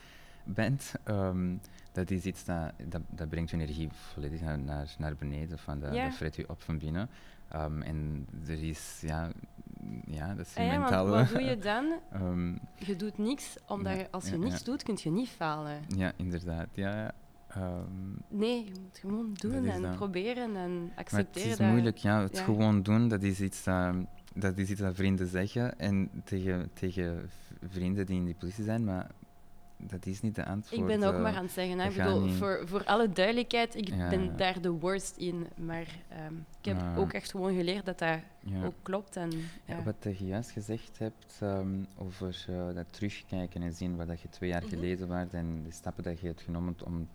bent. 0.43 0.93
Ehm, 1.03 1.55
dat 1.91 2.11
is 2.11 2.23
iets 2.25 2.45
dat, 2.45 2.71
dat, 2.89 3.01
dat 3.09 3.29
brengt 3.29 3.49
je 3.49 3.55
energie 3.55 3.89
volledig 3.91 4.41
naar, 4.41 4.59
naar, 4.59 4.95
naar 4.97 5.15
beneden. 5.15 5.59
Van 5.59 5.79
dat, 5.79 5.93
Ja. 5.93 6.05
dat 6.05 6.15
vreet 6.15 6.35
je 6.35 6.49
op 6.49 6.61
van 6.61 6.77
binnen. 6.77 7.09
Ehm, 7.49 7.81
en 7.81 8.27
er 8.47 8.63
is, 8.63 8.97
ja, 9.01 9.29
ja 10.05 10.33
dat 10.33 10.45
is 10.45 10.53
je 10.53 10.59
Ah 10.59 10.65
ja, 10.65 10.79
mentale... 10.79 11.09
wat 11.09 11.29
doe 11.29 11.41
je 11.41 11.57
dan? 11.57 11.85
Ehm, 12.11 12.53
Je 12.75 12.95
doet 12.95 13.17
niks, 13.17 13.57
omdat 13.67 13.93
Ja, 13.93 13.99
je, 13.99 14.11
als 14.11 14.29
je 14.29 14.37
niks 14.37 14.63
doet, 14.63 14.83
kun 14.83 14.97
je 15.01 15.09
niet 15.11 15.29
falen. 15.29 15.81
ja, 15.95 16.11
inderdaad. 16.15 16.67
Ja, 16.73 16.95
ja. 16.95 17.11
Nee, 18.29 18.63
je 18.65 18.71
moet 18.81 18.97
gewoon 18.97 19.33
doen 19.33 19.65
en 19.65 19.81
dat. 19.81 19.95
proberen 19.95 20.55
en 20.55 20.77
Maar 20.77 20.89
het 20.89 20.97
accepteren 20.97 21.49
is 21.51 21.57
dat... 21.57 21.67
moeilijk, 21.67 21.97
ja. 21.97 22.21
Het 22.21 22.37
ja. 22.37 22.43
gewoon 22.43 22.83
doen, 22.83 23.07
dat 23.07 23.23
is 23.23 23.41
iets 23.41 23.63
dat, 23.63 23.95
dat 24.39 24.57
is 24.57 24.69
iets 24.69 24.81
dat 24.81 24.95
vrienden 24.95 25.27
zeggen. 25.27 25.79
En 25.79 26.09
tegen, 26.23 26.69
tegen 26.73 27.29
vrienden 27.69 28.05
die 28.05 28.17
in 28.19 28.25
die 28.25 28.35
positie 28.35 28.63
zijn. 28.63 28.83
Maar 28.83 29.07
dat 29.77 30.05
is 30.05 30.21
niet 30.21 30.35
de 30.35 30.45
antwoord. 30.45 30.81
Ik 30.81 30.87
ben 30.87 31.03
ook 31.07 31.13
eh, 31.13 31.21
maar 31.21 31.35
aan 31.35 31.43
het 31.43 31.51
zeggen. 31.51 31.79
Hè. 31.79 31.89
Ik 31.89 31.95
bedoel, 31.95 32.21
niet. 32.21 32.35
voor, 32.35 32.61
voor 32.65 32.83
alle 32.83 33.09
duidelijkheid, 33.11 33.75
ik 33.75 33.87
Ja. 33.87 34.09
ben 34.09 34.37
daar 34.37 34.61
de 34.61 34.69
worst 34.69 35.17
in. 35.17 35.47
Maar 35.55 35.87
ehm, 36.09 36.33
ik 36.59 36.65
heb 36.65 36.97
ook 36.97 37.13
echt 37.13 37.31
gewoon 37.31 37.55
geleerd 37.55 37.85
dat 37.85 37.99
dat 37.99 38.19
ja. 38.39 38.63
ook 38.65 38.73
klopt. 38.81 39.15
En, 39.15 39.31
wat 39.83 39.95
je 40.17 40.25
juist 40.25 40.51
gezegd 40.51 40.99
hebt 40.99 41.37
ehm, 41.39 41.83
over 41.97 42.45
eh, 42.49 42.75
dat 42.75 42.93
terugkijken 42.93 43.61
en 43.61 43.73
zien 43.73 43.95
waar 43.95 44.07
dat 44.07 44.21
je 44.21 44.29
twee 44.29 44.49
jaar 44.49 44.61
Mhm. 44.61 44.69
geleden 44.69 45.07
was 45.07 45.31
en 45.31 45.63
de 45.63 45.71
stappen 45.71 46.03
dat 46.03 46.19
je 46.19 46.27
hebt 46.27 46.41
genomen 46.41 46.75
om 46.85 47.07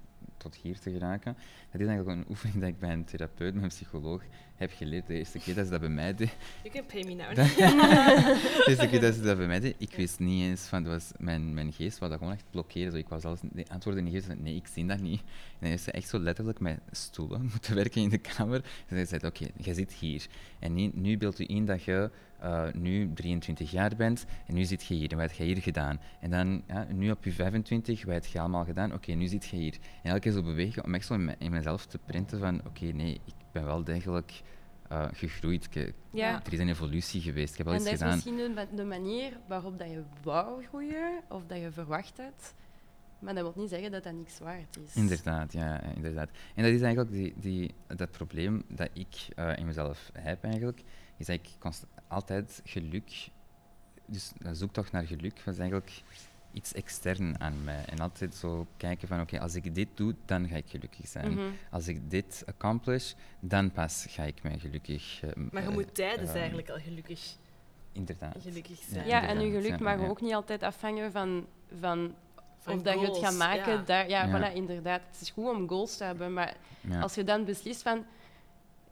tot 0.43 0.57
hier 0.63 0.79
te 0.79 0.91
geraken, 0.91 1.37
dat 1.71 1.81
is 1.81 1.87
eigenlijk 1.87 2.19
een 2.19 2.25
oefening 2.29 2.61
dat 2.61 2.69
ik 2.69 2.79
bij 2.79 2.93
een 2.93 3.05
therapeut, 3.05 3.55
bij 3.55 3.63
een 3.63 3.69
psycholoog, 3.69 4.23
heb 4.57 4.73
geleerd. 4.77 5.07
De 5.07 5.15
eerste 5.15 5.39
keer 5.39 5.55
dat 5.55 5.65
ze 5.65 5.71
dat 5.71 5.81
bij 5.81 5.89
mij 5.89 6.15
deed, 6.15 6.37
You 6.63 6.75
can 6.75 6.87
pay 6.87 7.03
me 7.03 7.15
now. 7.15 7.35
de 7.35 8.65
eerste 8.67 8.89
keer 8.89 9.01
dat 9.01 9.15
ze 9.15 9.23
dat 9.23 9.37
bij 9.37 9.47
mij 9.47 9.61
deed, 9.61 9.75
ik 9.79 9.95
wist 9.95 10.19
niet 10.19 10.43
eens 10.43 10.63
van, 10.63 10.83
dat 10.83 10.93
was, 10.93 11.13
mijn, 11.19 11.55
mijn 11.55 11.73
geest 11.73 11.99
wou 11.99 12.11
dat 12.11 12.21
gewoon 12.21 12.35
echt 12.35 12.45
blokkeren. 12.51 12.93
Zo, 12.93 12.97
ik 12.97 13.09
was 13.09 13.23
zelfs 13.23 13.41
de 13.53 13.65
antwoorden 13.69 14.05
niet 14.05 14.13
geven, 14.13 14.43
nee, 14.43 14.55
ik 14.55 14.67
zie 14.67 14.87
dat 14.87 15.01
niet. 15.01 15.21
En 15.21 15.59
dan 15.59 15.69
heeft 15.69 15.83
ze 15.83 15.91
echt 15.91 16.09
zo 16.09 16.19
letterlijk 16.19 16.61
met 16.61 16.81
stoelen 16.91 17.43
moeten 17.53 17.75
werken 17.75 18.03
in 18.03 18.09
de 18.09 18.19
kamer. 18.19 18.65
En 18.89 18.99
ze 18.99 19.07
zei, 19.07 19.27
oké, 19.27 19.47
jij 19.57 19.75
zit 19.75 19.93
hier. 19.93 20.27
En 20.59 20.75
nu, 20.75 20.91
nu 20.95 21.19
beeld 21.19 21.39
u 21.39 21.45
in 21.49 21.67
dat 21.67 21.83
je 21.83 22.11
eh, 22.43 22.73
nu 22.73 23.13
23 23.15 23.71
jaar 23.71 23.97
bent 23.97 24.25
en 24.47 24.55
nu 24.55 24.65
zit 24.65 24.85
je 24.85 24.95
hier. 24.95 25.11
En 25.11 25.17
wat 25.17 25.29
heb 25.29 25.37
je 25.39 25.45
hier 25.45 25.63
gedaan? 25.63 26.01
En 26.21 26.31
dan, 26.31 26.63
ja, 26.67 26.87
nu 26.93 27.11
op 27.11 27.25
je 27.25 27.33
25, 27.33 28.05
wat 28.05 28.15
heb 28.15 28.25
je 28.25 28.41
allemaal 28.41 28.65
gedaan? 28.65 28.93
Oké, 28.93 29.13
nu 29.13 29.27
zit 29.27 29.45
je 29.47 29.57
hier. 29.57 29.79
En 30.03 30.09
elke 30.11 30.21
keer 30.21 30.33
zo 30.33 30.43
bewegen 30.43 30.85
om 30.85 30.95
echt 30.95 31.07
zo 31.07 31.15
in, 31.15 31.25
me- 31.25 31.35
in 31.39 31.51
mezelf 31.51 31.87
te 31.87 31.99
printen 31.99 32.39
van, 32.39 32.61
oké, 32.67 32.85
nee, 32.85 33.21
ik 33.25 33.35
ben 33.53 33.65
wel 33.65 33.85
degelijk 33.85 34.43
eh, 34.89 35.09
gegroeid. 35.13 35.69
Ik- 35.77 35.95
Ja. 36.13 36.41
Er 36.45 36.53
is 36.53 36.59
een 36.59 36.69
evolutie 36.69 37.21
geweest. 37.21 37.53
Ik 37.53 37.59
heb 37.59 37.67
al 37.67 37.73
En 37.73 37.79
iets 37.81 37.89
dat 37.91 37.95
is 37.95 38.01
gedaan. 38.01 38.15
misschien 38.15 38.55
de, 38.71 38.77
de 38.77 38.85
manier 38.85 39.33
waarop 39.49 39.79
dat 39.79 39.91
je 39.91 40.03
wou 40.23 40.65
groeien 40.65 41.21
of 41.29 41.47
dat 41.47 41.59
je 41.59 41.73
verwacht 41.73 42.17
hebt. 42.17 42.55
Maar 43.19 43.35
dat 43.35 43.43
wil 43.43 43.63
niet 43.63 43.71
zeggen 43.71 43.91
dat 43.91 44.03
dat 44.05 44.13
niks 44.15 44.39
waard 44.39 44.79
is. 44.87 44.95
Inderdaad, 44.97 45.53
ja, 45.53 45.83
inderdaad. 45.95 46.31
En 46.55 46.63
dat 46.63 46.73
is 46.73 46.81
eigenlijk 46.81 47.13
die, 47.13 47.35
die, 47.37 47.75
dat 47.97 48.11
probleem 48.11 48.63
dat 48.69 48.89
ik 48.93 49.15
eh, 49.35 49.57
in 49.57 49.67
mezelf 49.67 50.11
heb 50.13 50.45
eigenlijk, 50.45 50.83
is 51.17 51.27
dat 51.27 51.37
ik 51.37 51.49
const- 51.59 51.87
altijd 52.13 52.61
geluk, 52.65 53.29
dus 54.07 54.33
dat 54.39 54.57
zoektocht 54.57 54.93
naar 54.93 55.05
geluk 55.07 55.43
was 55.45 55.59
eigenlijk 55.59 56.03
iets 56.53 56.73
extern 56.73 57.41
aan 57.41 57.65
mij. 57.65 57.85
En 57.85 57.99
altijd 57.99 58.35
zo 58.35 58.67
kijken 58.77 59.09
van, 59.09 59.21
oké, 59.21 59.41
als 59.41 59.55
ik 59.55 59.75
dit 59.75 59.89
doe, 59.95 60.15
dan 60.25 60.49
ga 60.49 60.57
ik 60.57 60.65
gelukkig 60.69 61.09
zijn. 61.09 61.33
Mhm. 61.33 61.47
Als 61.71 61.89
ik 61.89 62.11
dit 62.11 62.43
accomplish, 62.47 63.13
dan 63.41 63.71
pas 63.71 64.07
ga 64.09 64.23
ik 64.23 64.43
mij 64.43 64.59
gelukkig... 64.59 65.21
eh, 65.23 65.31
Maar 65.51 65.63
je 65.63 65.69
eh, 65.69 65.75
moet 65.75 65.95
tijdens 65.95 66.33
eigenlijk 66.33 66.71
al 66.71 66.79
gelukkig, 66.79 67.37
Inderdaad. 67.93 68.37
gelukkig 68.43 68.79
Ja, 68.81 68.93
zijn. 68.93 69.07
Ja, 69.07 69.27
en 69.27 69.41
je 69.41 69.51
geluk 69.51 69.79
ja, 69.79 69.85
mag 69.85 70.01
ja. 70.01 70.07
ook 70.07 70.21
niet 70.21 70.35
altijd 70.35 70.63
afhangen 70.63 71.13
van, 71.13 71.47
van, 71.79 72.15
Van 72.59 72.75
of 72.75 72.83
dat 72.83 73.01
je 73.01 73.07
het 73.07 73.17
gaat 73.19 73.37
maken. 73.37 73.73
ja. 73.73 73.83
Daar, 73.83 74.09
ja, 74.09 74.25
Ja. 74.27 74.51
Voilà, 74.51 74.55
inderdaad. 74.55 75.01
Het 75.11 75.21
is 75.21 75.31
goed 75.31 75.49
om 75.49 75.69
goals 75.69 75.97
te 75.97 76.05
hebben, 76.05 76.33
maar 76.33 76.57
Ja. 76.81 77.01
als 77.01 77.15
je 77.15 77.25
dan 77.25 77.45
beslist 77.45 77.83
van... 77.83 78.05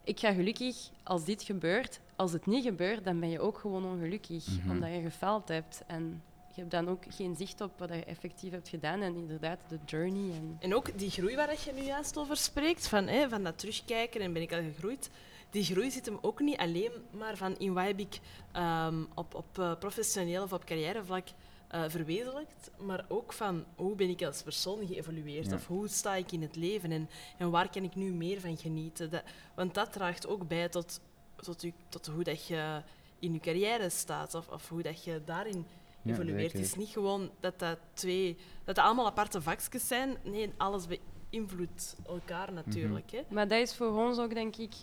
Ik 0.03 0.19
ga 0.19 0.33
gelukkig 0.33 0.89
als 1.03 1.25
dit 1.25 1.43
gebeurt. 1.43 1.99
Als 2.15 2.31
het 2.31 2.45
niet 2.45 2.63
gebeurt, 2.63 3.03
dan 3.03 3.19
ben 3.19 3.29
je 3.29 3.39
ook 3.39 3.57
gewoon 3.57 3.85
ongelukkig. 3.85 4.47
Mhm. 4.47 4.71
Omdat 4.71 4.93
je 4.93 5.01
gefaald 5.01 5.47
hebt. 5.47 5.83
En 5.87 6.23
je 6.53 6.59
hebt 6.59 6.71
dan 6.71 6.89
ook 6.89 7.03
geen 7.09 7.35
zicht 7.35 7.61
op 7.61 7.71
wat 7.79 7.89
je 7.89 8.03
effectief 8.03 8.51
hebt 8.51 8.69
gedaan. 8.69 9.01
En 9.01 9.15
inderdaad, 9.15 9.59
de 9.67 9.79
journey. 9.85 10.35
En... 10.35 10.57
En 10.59 10.75
ook 10.75 10.97
die 10.97 11.09
groei 11.09 11.35
waar 11.35 11.47
dat 11.47 11.61
je 11.61 11.73
nu 11.73 11.81
juist 11.81 12.17
over 12.17 12.37
spreekt, 12.37 12.87
van, 12.87 13.07
hè, 13.07 13.29
van 13.29 13.43
dat 13.43 13.59
terugkijken 13.59 14.21
en 14.21 14.33
ben 14.33 14.41
ik 14.41 14.53
al 14.53 14.61
gegroeid. 14.61 15.09
Die 15.49 15.63
groei 15.63 15.91
zit 15.91 16.05
hem 16.05 16.17
ook 16.21 16.39
niet 16.39 16.57
alleen 16.57 16.91
maar 17.11 17.37
van 17.37 17.57
in 17.57 17.73
wat 17.73 17.85
heb 17.85 17.99
ik 17.99 18.19
ehm, 18.51 19.03
op, 19.13 19.35
op 19.35 19.59
eh, 19.59 19.77
professioneel 19.79 20.43
of 20.43 20.53
op 20.53 20.65
carrièrevlak 20.65 21.27
eh 21.71 21.83
verwezenlijkt, 21.87 22.71
maar 22.77 23.05
ook 23.07 23.33
van 23.33 23.65
hoe 23.75 23.95
ben 23.95 24.09
ik 24.09 24.23
als 24.23 24.43
persoon 24.43 24.87
geëvolueerd 24.87 25.45
Ja. 25.49 25.55
of 25.55 25.67
hoe 25.67 25.87
sta 25.87 26.15
ik 26.15 26.31
in 26.31 26.41
het 26.41 26.55
leven 26.55 26.91
en, 26.91 27.09
en 27.37 27.49
waar 27.51 27.69
kan 27.69 27.83
ik 27.83 27.95
nu 27.95 28.11
meer 28.13 28.39
van 28.39 28.57
genieten. 28.57 29.09
Dat, 29.09 29.23
want 29.55 29.73
dat 29.73 29.91
draagt 29.93 30.27
ook 30.27 30.47
bij 30.47 30.69
tot, 30.69 30.99
tot, 31.35 31.63
u, 31.63 31.73
tot 31.89 32.07
hoe 32.07 32.23
dat 32.23 32.47
je 32.47 32.81
in 33.19 33.33
je 33.33 33.39
carrière 33.39 33.89
staat 33.89 34.33
of, 34.35 34.47
of 34.49 34.69
hoe 34.69 34.81
dat 34.81 35.03
je 35.03 35.21
daarin 35.25 35.65
Ja, 36.01 36.11
evolueert. 36.11 36.51
Het 36.51 36.61
is 36.61 36.75
niet 36.75 36.89
gewoon 36.89 37.29
dat 37.39 37.59
dat 37.59 37.77
twee, 37.93 38.37
dat 38.63 38.75
dat 38.75 38.85
allemaal 38.85 39.05
aparte 39.05 39.41
vakjes 39.41 39.87
zijn. 39.87 40.17
Nee, 40.23 40.51
alles 40.57 40.85
beïnvloedt 40.87 41.95
elkaar 42.07 42.53
natuurlijk. 42.53 43.11
hè. 43.11 43.21
Maar 43.29 43.47
dat 43.47 43.59
is 43.59 43.75
voor 43.75 44.05
ons 44.07 44.17
ook, 44.19 44.33
denk 44.33 44.55
ik, 44.55 44.73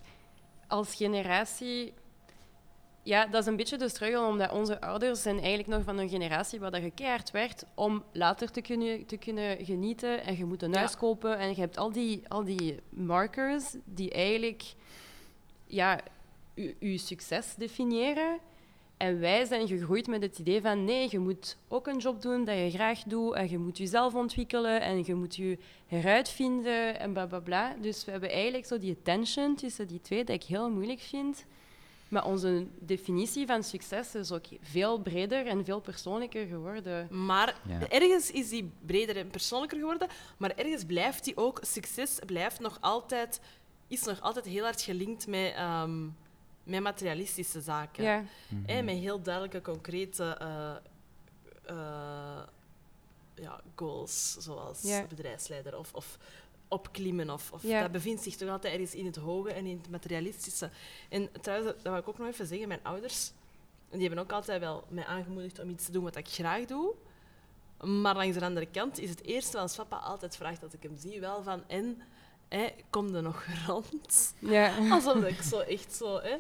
als 0.69 0.95
generatie... 0.95 1.93
Ja, 3.09 3.27
dat 3.27 3.41
is 3.43 3.47
een 3.47 3.57
beetje 3.57 3.77
de 3.77 3.89
struggle, 3.89 4.27
omdat 4.27 4.53
onze 4.53 4.81
ouders 4.81 5.23
zijn 5.23 5.37
eigenlijk 5.39 5.69
nog 5.69 5.83
van 5.85 5.99
een 5.99 6.09
generatie 6.09 6.61
waar 6.61 6.71
dat 6.71 6.83
je 6.83 6.91
keihard 6.91 7.31
werd 7.31 7.65
om 7.75 8.03
later 8.13 8.51
te 8.51 8.61
kunnen, 8.61 9.07
te 9.07 9.17
kunnen 9.17 9.65
genieten. 9.65 10.25
En 10.25 10.37
je 10.37 10.45
moet 10.45 10.63
een 10.63 10.73
Ja. 10.73 10.79
huis 10.79 10.97
kopen 10.97 11.39
en 11.39 11.49
je 11.49 11.61
hebt 11.61 11.77
al 11.77 11.93
die, 11.93 12.23
al 12.29 12.45
die 12.45 12.81
markers 12.89 13.75
die 13.85 14.11
eigenlijk 14.11 14.63
ja, 15.67 16.01
je, 16.55 16.75
je 16.79 16.99
succes 16.99 17.55
definiëren. 17.55 18.39
En 18.97 19.21
wij 19.21 19.45
zijn 19.45 19.69
gegroeid 19.69 20.07
met 20.07 20.23
het 20.23 20.39
idee 20.39 20.61
van 20.61 20.85
nee, 20.85 21.09
je 21.11 21.19
moet 21.19 21.57
ook 21.69 21.87
een 21.87 21.99
job 21.99 22.23
doen 22.23 22.45
dat 22.45 22.57
je 22.57 22.71
graag 22.71 23.03
doet 23.03 23.35
en 23.35 23.51
je 23.51 23.59
moet 23.59 23.79
jezelf 23.79 24.15
ontwikkelen 24.15 24.81
en 24.81 25.05
je 25.05 25.15
moet 25.15 25.37
je 25.37 25.59
heruitvinden 25.87 27.01
en 27.01 27.13
bla 27.13 27.27
bla 27.27 27.39
bla. 27.41 27.75
Dus 27.81 28.05
we 28.05 28.11
hebben 28.11 28.31
eigenlijk 28.31 28.67
zo 28.67 28.79
die 28.79 29.03
tension 29.03 29.55
tussen 29.55 29.87
die 29.87 30.01
twee 30.01 30.25
dat 30.25 30.35
ik 30.37 30.43
heel 30.45 30.71
moeilijk 30.71 31.01
vind. 31.01 31.45
Maar 32.09 32.25
onze 32.25 32.67
definitie 32.79 33.47
van 33.47 33.63
succes 33.63 34.15
is 34.15 34.33
ook 34.33 34.45
veel 34.61 34.99
breder 34.99 35.47
en 35.47 35.65
veel 35.65 35.81
persoonlijker 35.81 36.47
geworden. 36.47 37.25
Maar 37.27 37.61
Ja. 37.69 37.89
ergens 37.89 38.31
is 38.31 38.49
die 38.49 38.71
breder 38.87 39.17
en 39.17 39.29
persoonlijker 39.31 39.79
geworden, 39.79 40.09
maar 40.37 40.51
ergens 40.57 40.85
blijft 40.85 41.25
die 41.25 41.37
ook, 41.37 41.59
succes 41.63 42.19
blijft 42.27 42.61
nog 42.61 42.79
altijd, 42.81 43.41
is 43.89 44.03
nog 44.05 44.21
altijd 44.21 44.45
heel 44.45 44.65
hard 44.65 44.81
gelinkt 44.83 45.27
met, 45.27 45.53
ehm, 45.55 46.07
met 46.63 46.81
materialistische 46.83 47.61
zaken. 47.61 48.05
Ja, 48.05 48.25
Hè, 48.67 48.83
met 48.83 48.97
heel 48.97 49.23
duidelijke, 49.23 49.61
concrete 49.63 50.25
eh, 50.39 50.77
eh, 51.65 52.43
ja, 53.35 53.61
goals, 53.75 54.37
zoals 54.39 54.83
Ja. 54.83 55.05
bedrijfsleider 55.09 55.79
of, 55.79 55.95
of 55.95 56.19
opklimmen. 56.69 57.31
Of, 57.31 57.53
of 57.53 57.63
Ja. 57.63 57.81
Dat 57.81 57.93
bevindt 57.93 58.23
zich 58.23 58.37
toch 58.37 58.49
altijd 58.49 58.73
ergens 58.73 58.95
in 58.95 59.07
het 59.07 59.17
hoge 59.17 59.53
en 59.53 59.67
in 59.67 59.77
het 59.77 59.91
materialistische. 59.91 60.71
En 61.09 61.29
trouwens, 61.41 61.73
dat 61.73 61.83
wil 61.83 61.97
ik 61.97 62.09
ook 62.09 62.19
nog 62.19 62.29
even 62.29 62.47
zeggen, 62.47 62.69
mijn 62.69 62.81
ouders 62.83 63.33
die 63.91 64.01
hebben 64.01 64.19
ook 64.19 64.33
altijd 64.33 64.61
wel 64.61 64.85
mij 64.89 65.05
aangemoedigd 65.05 65.59
om 65.59 65.71
iets 65.71 65.85
te 65.85 65.93
doen 65.93 66.05
wat 66.05 66.17
ik 66.17 66.29
graag 66.29 66.65
doe. 66.65 66.95
Maar 67.81 68.17
langs 68.17 68.39
de 68.39 68.45
andere 68.45 68.67
kant 68.67 68.99
is 68.99 69.11
het 69.11 69.25
eerste 69.25 69.57
wat 69.57 69.77
papa 69.77 69.97
altijd 69.97 70.37
vraagt 70.37 70.61
dat 70.61 70.73
ik 70.73 70.83
hem 70.83 70.97
zie, 70.97 71.21
wel 71.21 71.43
van... 71.43 71.63
En, 71.67 72.03
hè, 72.49 72.69
kom 72.91 73.15
er 73.15 73.23
nog 73.23 73.47
rond? 73.67 74.35
ja. 74.39 74.91
Alsof 74.91 75.23
ik 75.25 75.43
zo 75.43 75.59
echt 75.59 75.95
zo... 75.95 76.21
Hè, 76.21 76.37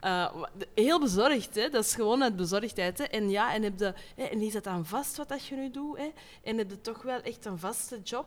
eh, 0.00 0.42
heel 0.74 1.00
bezorgd, 1.00 1.54
hè? 1.54 1.68
dat 1.68 1.84
is 1.84 1.94
gewoon 1.94 2.22
uit 2.22 2.36
bezorgdheid. 2.36 2.98
Hè? 2.98 3.04
En 3.04 3.30
ja, 3.30 3.54
en, 3.54 3.62
heb 3.62 3.78
hè, 4.16 4.24
en 4.24 4.40
is 4.40 4.52
dat 4.52 4.64
dan 4.64 4.86
vast 4.86 5.16
wat 5.16 5.28
dat 5.28 5.46
je 5.46 5.54
nu 5.54 5.70
doet? 5.70 5.98
Hè? 5.98 6.12
En 6.42 6.58
heb 6.58 6.70
je 6.70 6.80
toch 6.80 7.02
wel 7.02 7.20
echt 7.20 7.44
een 7.44 7.58
vaste 7.58 8.00
job? 8.02 8.26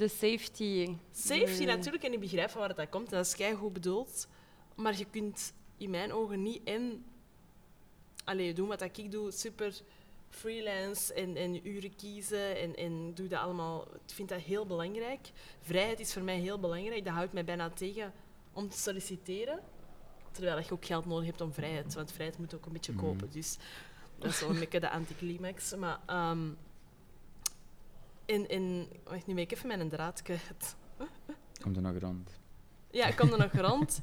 De 0.00 0.08
safety. 0.08 0.96
Safety 1.12 1.58
De- 1.58 1.64
natuurlijk, 1.64 2.04
en 2.04 2.12
ik 2.12 2.20
begrijp 2.20 2.50
van 2.50 2.60
waar 2.60 2.74
dat 2.74 2.88
komt, 2.88 3.10
en 3.10 3.16
dat 3.16 3.26
is 3.26 3.34
keigoed 3.36 3.72
bedoeld. 3.72 4.28
Maar 4.74 4.98
je 4.98 5.04
kunt 5.10 5.52
in 5.76 5.90
mijn 5.90 6.12
ogen 6.12 6.42
niet 6.42 6.60
en 6.64 7.04
allee, 8.24 8.52
doen 8.54 8.68
wat 8.68 8.78
dat 8.78 8.98
ik 8.98 9.10
doe, 9.10 9.30
super 9.30 9.80
freelance 10.28 11.14
en, 11.14 11.36
en 11.36 11.68
uren 11.68 11.96
kiezen 11.96 12.56
en, 12.60 12.76
en 12.76 13.14
doe 13.14 13.28
dat 13.28 13.40
allemaal. 13.40 13.86
Ik 14.06 14.14
vind 14.14 14.28
dat 14.28 14.40
heel 14.40 14.66
belangrijk. 14.66 15.30
Vrijheid 15.60 16.00
is 16.00 16.12
voor 16.12 16.22
mij 16.22 16.38
heel 16.38 16.58
belangrijk. 16.60 17.04
Dat 17.04 17.14
houdt 17.14 17.32
mij 17.32 17.44
bijna 17.44 17.70
tegen 17.70 18.12
om 18.52 18.68
te 18.68 18.78
solliciteren. 18.78 19.60
Terwijl 20.32 20.58
je 20.58 20.70
ook 20.72 20.84
geld 20.84 21.06
nodig 21.06 21.26
hebt 21.26 21.40
om 21.40 21.52
vrijheid, 21.52 21.94
want 21.94 22.12
vrijheid 22.12 22.38
moet 22.38 22.54
ook 22.54 22.66
een 22.66 22.72
beetje 22.72 22.92
Mhm. 22.92 23.00
kopen. 23.04 23.30
Dus 23.30 23.56
dat 24.18 24.30
is 24.30 24.40
wel 24.40 24.50
een 24.50 24.58
beetje 24.58 24.80
de 24.80 24.90
anticlimax. 24.90 25.74
Maar 25.76 26.00
ehm 26.06 26.48
en, 28.34 28.48
en, 28.48 28.88
wacht, 29.04 29.26
nu 29.26 29.34
ben 29.34 29.42
ik 29.42 29.52
even 29.52 29.66
mijn 29.68 29.88
draad 29.88 30.22
kwijt. 30.22 30.76
Komt 31.62 31.76
er 31.76 31.82
nog 31.82 31.98
rond. 31.98 32.30
Ja, 32.90 33.06
ik 33.06 33.16
kom 33.16 33.32
er 33.32 33.38
nog 33.38 33.52
rond. 33.52 34.00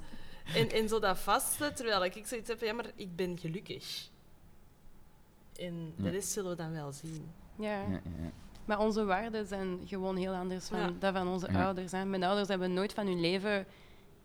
En, 0.56 0.72
en 0.72 0.88
zo 0.90 1.00
dat 1.00 1.20
vaste, 1.20 1.74
terwijl 1.74 2.06
ik 2.06 2.26
zoiets 2.28 2.50
heb, 2.50 2.62
ja, 2.62 2.74
maar 2.74 2.92
ik 2.96 3.16
ben 3.16 3.38
gelukkig. 3.40 4.10
En 5.56 5.94
de 5.98 6.04
Ja. 6.04 6.10
rest 6.10 6.30
zullen 6.32 6.50
we 6.50 6.56
dan 6.58 6.72
wel 6.72 6.92
zien. 6.92 7.32
Ja. 7.56 7.82
Ja, 7.82 7.88
ja, 7.90 8.02
ja. 8.22 8.32
Maar 8.66 8.80
onze 8.80 9.06
waarden 9.06 9.48
zijn 9.48 9.80
gewoon 9.86 10.16
heel 10.16 10.34
anders 10.34 10.68
van 10.68 10.80
Ja. 10.80 10.92
dat 11.00 11.14
van 11.14 11.28
onze 11.28 11.52
Ja. 11.52 11.64
ouders. 11.66 11.92
Hè. 11.92 12.06
Mijn 12.06 12.24
ouders 12.24 12.48
hebben 12.48 12.74
nooit 12.74 12.94
van 12.94 13.08
hun 13.08 13.20
leven 13.20 13.66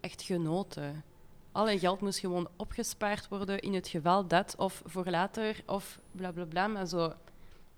echt 0.01 0.23
genoten. 0.23 1.05
Alle 1.53 1.79
geld 1.79 2.01
moest 2.01 2.19
gewoon 2.19 2.49
opgespaard 2.57 3.29
worden 3.29 3.61
in 3.61 3.75
het 3.75 3.89
geval 3.89 4.27
dat, 4.27 4.55
of 4.57 4.83
voor 4.85 5.07
later, 5.11 5.63
of 5.67 6.01
bla 6.13 6.33
bla 6.33 6.45
bla. 6.45 6.67
Maar 6.67 6.87
zo 6.87 7.13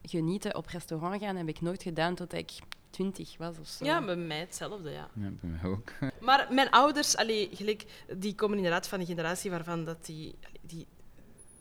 genieten 0.04 0.56
op 0.56 0.66
restaurant 0.66 1.22
gaan 1.22 1.36
heb 1.36 1.48
ik 1.48 1.60
nooit 1.60 1.82
gedaan 1.82 2.14
tot 2.14 2.32
ik 2.32 2.52
twintig 2.90 3.36
was 3.36 3.58
of 3.58 3.68
zo. 3.68 3.84
Ja, 3.84 4.04
bij 4.04 4.16
mij 4.16 4.38
hetzelfde, 4.38 4.90
ja. 4.90 5.08
Ja, 5.14 5.30
bij 5.40 5.50
mij 5.50 5.70
ook. 5.70 5.92
Maar 6.20 6.46
mijn 6.50 6.70
ouders, 6.70 7.16
allee, 7.16 7.48
gelijk, 7.52 8.04
die 8.16 8.34
komen 8.34 8.56
inderdaad 8.56 8.88
van 8.88 9.00
een 9.00 9.06
generatie 9.06 9.50
waarvan 9.50 9.84
dat 9.84 10.06
die, 10.06 10.34
die, 10.60 10.86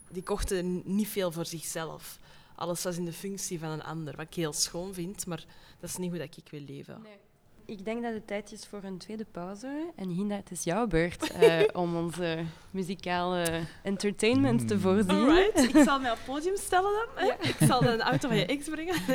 die 0.09 0.23
kochten 0.23 0.81
niet 0.85 1.07
veel 1.07 1.31
voor 1.31 1.45
zichzelf. 1.45 2.19
alles 2.55 2.83
was 2.83 2.97
in 2.97 3.05
de 3.05 3.13
functie 3.13 3.59
van 3.59 3.69
een 3.69 3.83
ander. 3.83 4.15
Wat 4.15 4.25
ik 4.25 4.33
heel 4.33 4.53
schoon 4.53 4.93
vind, 4.93 5.25
maar 5.25 5.45
dat 5.79 5.89
is 5.89 5.97
niet 5.97 6.09
hoe 6.09 6.19
dat 6.19 6.37
ik 6.37 6.49
wil 6.49 6.61
leven. 6.61 7.01
Nee. 7.01 7.17
Ik 7.65 7.85
denk 7.85 8.03
dat 8.03 8.13
het 8.13 8.27
tijd 8.27 8.51
is 8.51 8.65
voor 8.65 8.83
een 8.83 8.97
tweede 8.97 9.25
pauze. 9.31 9.91
En 9.95 10.09
Hinda, 10.09 10.35
het 10.35 10.51
is 10.51 10.63
jouw 10.63 10.87
beurt 10.87 11.31
eh, 11.31 11.61
om 11.73 11.95
onze 11.95 12.43
muzikale 12.71 13.61
entertainment 13.83 14.67
te 14.67 14.79
voorzien. 14.79 15.09
Alright, 15.09 15.63
ik 15.75 15.83
zal 15.83 15.99
mij 15.99 16.11
op 16.11 16.17
het 16.17 16.25
podium 16.25 16.57
stellen 16.57 16.91
dan. 16.91 17.25
hè. 17.25 17.47
Ik 17.47 17.55
zal 17.59 17.79
de 17.79 18.01
auto 18.01 18.27
van 18.27 18.37
je 18.37 18.45
ex 18.45 18.69
brengen. 18.69 18.95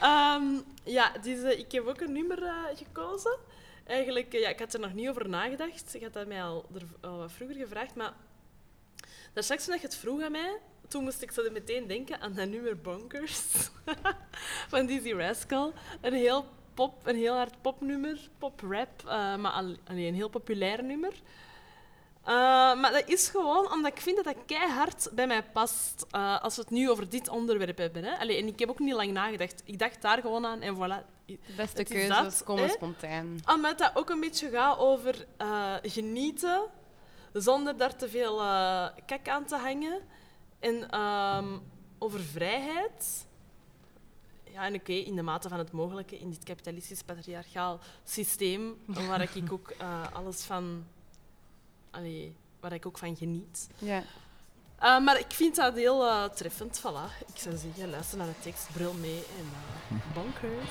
Ehm, 0.00 0.42
ja, 0.84 1.12
dus, 1.22 1.42
eh, 1.42 1.58
ik 1.58 1.72
heb 1.72 1.86
ook 1.86 2.00
een 2.00 2.12
nummer 2.12 2.42
eh, 2.42 2.54
gekozen. 2.74 3.38
Eigenlijk, 3.86 4.32
ja, 4.32 4.48
ik 4.48 4.58
had 4.58 4.74
er 4.74 4.80
nog 4.80 4.92
niet 4.94 5.08
over 5.08 5.28
nagedacht. 5.28 5.94
Ik 5.94 6.02
had 6.02 6.12
dat 6.12 6.26
mij 6.26 6.42
al, 6.42 6.66
er, 6.74 6.82
al 7.00 7.18
wat 7.18 7.32
vroeger 7.32 7.56
gevraagd, 7.56 7.94
maar 7.94 8.12
daar 9.32 9.42
straks 9.42 9.64
toen 9.64 9.74
je 9.74 9.80
het 9.80 9.96
vroeg 9.96 10.22
aan 10.22 10.32
mij, 10.32 10.58
toen 10.88 11.02
moest 11.02 11.22
ik 11.22 11.30
zo 11.30 11.50
meteen 11.52 11.86
denken 11.86 12.20
aan 12.20 12.34
dat 12.34 12.48
nummer 12.48 12.80
Bonkers 12.80 13.42
van 14.68 14.86
Dizzy 14.86 15.12
Rascal. 15.12 15.72
Een 16.00 16.12
heel 16.12 16.46
pop, 16.76 16.94
een 17.02 17.16
heel 17.16 17.34
hard 17.34 17.60
popnummer, 17.60 18.28
pop-rap, 18.38 19.02
eh, 19.06 19.36
maar 19.36 19.52
al, 19.52 19.74
allee, 19.84 20.06
een 20.06 20.14
heel 20.14 20.28
populair 20.28 20.84
nummer. 20.84 21.12
Uh, 22.28 22.32
maar 22.80 22.92
dat 22.92 23.08
is 23.08 23.28
gewoon 23.28 23.72
omdat 23.72 23.92
ik 23.92 24.00
vind 24.00 24.16
dat 24.16 24.24
dat 24.24 24.44
keihard 24.46 25.08
bij 25.12 25.26
mij 25.26 25.42
past 25.42 26.06
eh, 26.10 26.42
als 26.42 26.56
we 26.56 26.60
het 26.60 26.70
nu 26.70 26.90
over 26.90 27.08
dit 27.08 27.28
onderwerp 27.28 27.78
hebben. 27.78 28.04
Hè. 28.04 28.18
Allee, 28.18 28.38
en 28.38 28.46
ik 28.46 28.58
heb 28.58 28.68
ook 28.68 28.78
niet 28.78 28.94
lang 28.94 29.12
nagedacht. 29.12 29.62
Ik 29.64 29.78
dacht 29.78 30.02
daar 30.02 30.20
gewoon 30.20 30.46
aan 30.46 30.60
en 30.60 30.74
voilà. 30.74 31.14
De 31.26 31.38
beste 31.56 31.84
keuzes 31.84 32.42
komen 32.44 32.64
hè? 32.64 32.70
spontaan. 32.70 33.38
Omdat 33.54 33.78
dat 33.78 33.90
ook 33.94 34.10
een 34.10 34.20
beetje 34.20 34.50
gaat 34.50 34.78
over 34.78 35.26
eh, 35.36 35.74
genieten 35.82 36.62
zonder 37.32 37.76
daar 37.76 37.96
te 37.96 38.08
veel 38.08 38.40
eh, 38.40 38.86
kak 39.06 39.28
aan 39.28 39.44
te 39.44 39.56
hangen. 39.56 40.00
En 40.60 40.90
ehm, 40.90 41.58
over 41.98 42.20
vrijheid. 42.20 43.25
Ja, 44.56 44.64
en 44.64 44.74
oké, 44.74 44.92
in 44.92 45.16
de 45.16 45.22
mate 45.22 45.48
van 45.48 45.58
het 45.58 45.72
mogelijke 45.72 46.18
in 46.18 46.30
dit 46.30 46.44
kapitalistisch 46.44 47.02
patriarchaal 47.02 47.80
systeem, 48.04 48.76
waar 48.86 49.20
ik 49.20 49.52
ook 49.52 49.70
eh, 49.70 50.12
alles 50.12 50.42
van, 50.42 50.84
allee, 51.90 52.36
waar 52.60 52.72
ik 52.72 52.86
ook 52.86 52.98
van 52.98 53.16
geniet. 53.16 53.68
Ja. 53.78 54.02
Uh, 54.82 55.04
maar 55.04 55.18
ik 55.18 55.32
vind 55.32 55.56
dat 55.56 55.74
heel 55.74 56.06
eh, 56.06 56.24
treffend. 56.24 56.80
Voilà. 56.80 57.26
Ik 57.26 57.40
zou 57.40 57.56
zeggen, 57.56 57.90
luister 57.90 58.18
naar 58.18 58.26
de 58.26 58.40
tekst, 58.42 58.72
bril 58.72 58.92
mee 58.92 59.22
en 59.38 59.46
bonkers. 60.14 60.70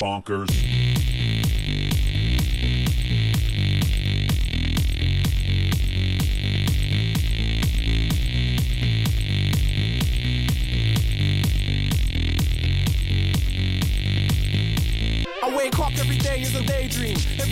Bonkers. 0.00 0.67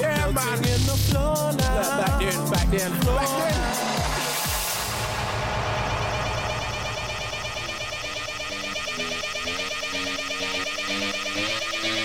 Yeah, 0.00 0.30
man. 0.32 0.58
Floor 1.08 1.52
now. 1.52 1.96
Back 2.00 2.20
then, 2.20 2.50
back 2.50 2.68
then, 2.70 2.90
back 3.04 3.28
then. 3.38 3.78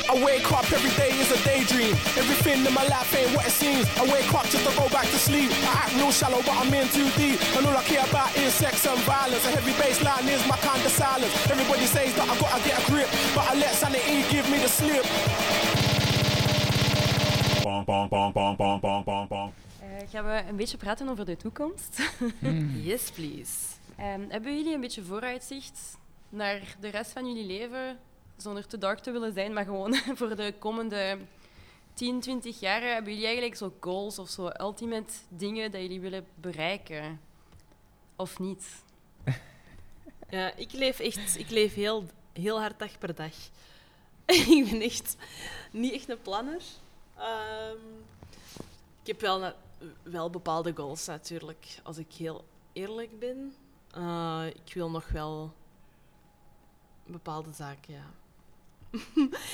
I 0.09 0.23
wake 0.23 0.51
up 0.51 0.71
every 0.71 0.91
day 0.91 1.09
is 1.17 1.31
a 1.31 1.43
daydream. 1.43 1.95
Everything 2.15 2.65
in 2.65 2.73
my 2.73 2.85
life 2.87 3.15
ain't 3.15 3.35
what 3.35 3.47
it 3.47 3.51
seems. 3.51 3.87
I 3.97 4.03
wake 4.03 4.31
up 4.33 4.45
just 4.45 4.63
to 4.69 4.75
go 4.77 4.87
back 4.89 5.05
to 5.05 5.17
sleep. 5.17 5.49
I 5.63 5.85
act 5.85 5.95
real 5.95 6.11
shallow, 6.11 6.41
but 6.43 6.53
I'm 6.53 6.71
in 6.73 6.87
too 6.89 7.09
deep. 7.17 7.41
And 7.57 7.65
all 7.65 7.75
I 7.75 7.83
care 7.83 8.05
about 8.05 8.29
sex 8.53 8.85
and 8.85 8.99
violence. 9.01 9.43
A 9.45 9.49
heavy 9.49 9.73
bass 9.81 10.03
line 10.03 10.27
is 10.29 10.45
my 10.47 10.57
kind 10.57 10.85
of 10.85 10.91
silence. 10.91 11.33
Everybody 11.49 11.85
says 11.85 12.13
that 12.15 12.29
I 12.29 12.39
gotta 12.39 12.63
get 12.63 12.77
a 12.77 12.91
grip, 12.91 13.09
but 13.33 13.49
I 13.49 13.55
let 13.55 13.73
sanity 13.73 14.23
give 14.29 14.47
me 14.51 14.59
the 14.59 14.69
slip. 14.69 15.72
Eh, 19.79 20.09
gaan 20.09 20.25
we 20.25 20.43
een 20.49 20.55
beetje 20.55 20.77
praten 20.77 21.09
over 21.09 21.25
de 21.25 21.37
toekomst? 21.37 22.01
Yes, 22.83 23.11
please. 23.11 23.57
Ehm, 23.95 24.29
hebben 24.29 24.57
jullie 24.57 24.73
een 24.73 24.81
beetje 24.81 25.03
vooruitzicht 25.03 25.97
naar 26.29 26.75
de 26.79 26.87
rest 26.87 27.11
van 27.11 27.27
jullie 27.27 27.45
leven? 27.45 27.99
Zonder 28.37 28.67
te 28.67 28.77
dark 28.77 28.99
te 28.99 29.11
willen 29.11 29.33
zijn, 29.33 29.53
maar 29.53 29.65
gewoon 29.65 29.95
voor 30.19 30.35
de 30.35 30.53
komende 30.59 31.17
10, 31.93 32.19
20 32.19 32.59
jaar. 32.59 32.81
Hebben 32.81 33.11
jullie 33.11 33.27
eigenlijk 33.27 33.55
zo 33.57 33.73
goals 33.79 34.19
of 34.19 34.29
zo 34.29 34.49
ultimate 34.57 35.13
dingen 35.29 35.71
dat 35.71 35.81
jullie 35.81 36.01
willen 36.01 36.25
bereiken? 36.35 37.19
Of 38.15 38.39
niet? 38.39 38.65
Ja, 40.29 40.55
ik 40.55 40.71
leef 40.71 40.99
echt 40.99 41.39
ik 41.39 41.49
leef 41.49 41.73
heel, 41.73 42.05
heel 42.31 42.59
hard 42.59 42.79
dag 42.79 42.97
per 42.97 43.15
dag. 43.15 43.33
ik 44.25 44.67
ben 44.69 44.81
echt 44.81 45.15
niet 45.71 45.93
echt 45.93 46.09
een 46.09 46.21
planner. 46.21 46.61
Ehm, 47.17 47.77
ik 49.01 49.07
heb 49.07 49.21
wel, 49.21 49.53
wel 50.03 50.29
bepaalde 50.29 50.71
goals 50.75 51.05
natuurlijk, 51.05 51.65
als 51.83 51.97
ik 51.97 52.13
heel 52.13 52.45
eerlijk 52.73 53.19
ben. 53.19 53.55
Eh, 53.91 54.45
ik 54.65 54.73
wil 54.73 54.89
nog 54.89 55.07
wel 55.09 55.53
bepaalde 57.05 57.51
zaken, 57.53 57.93
ja. 57.93 58.05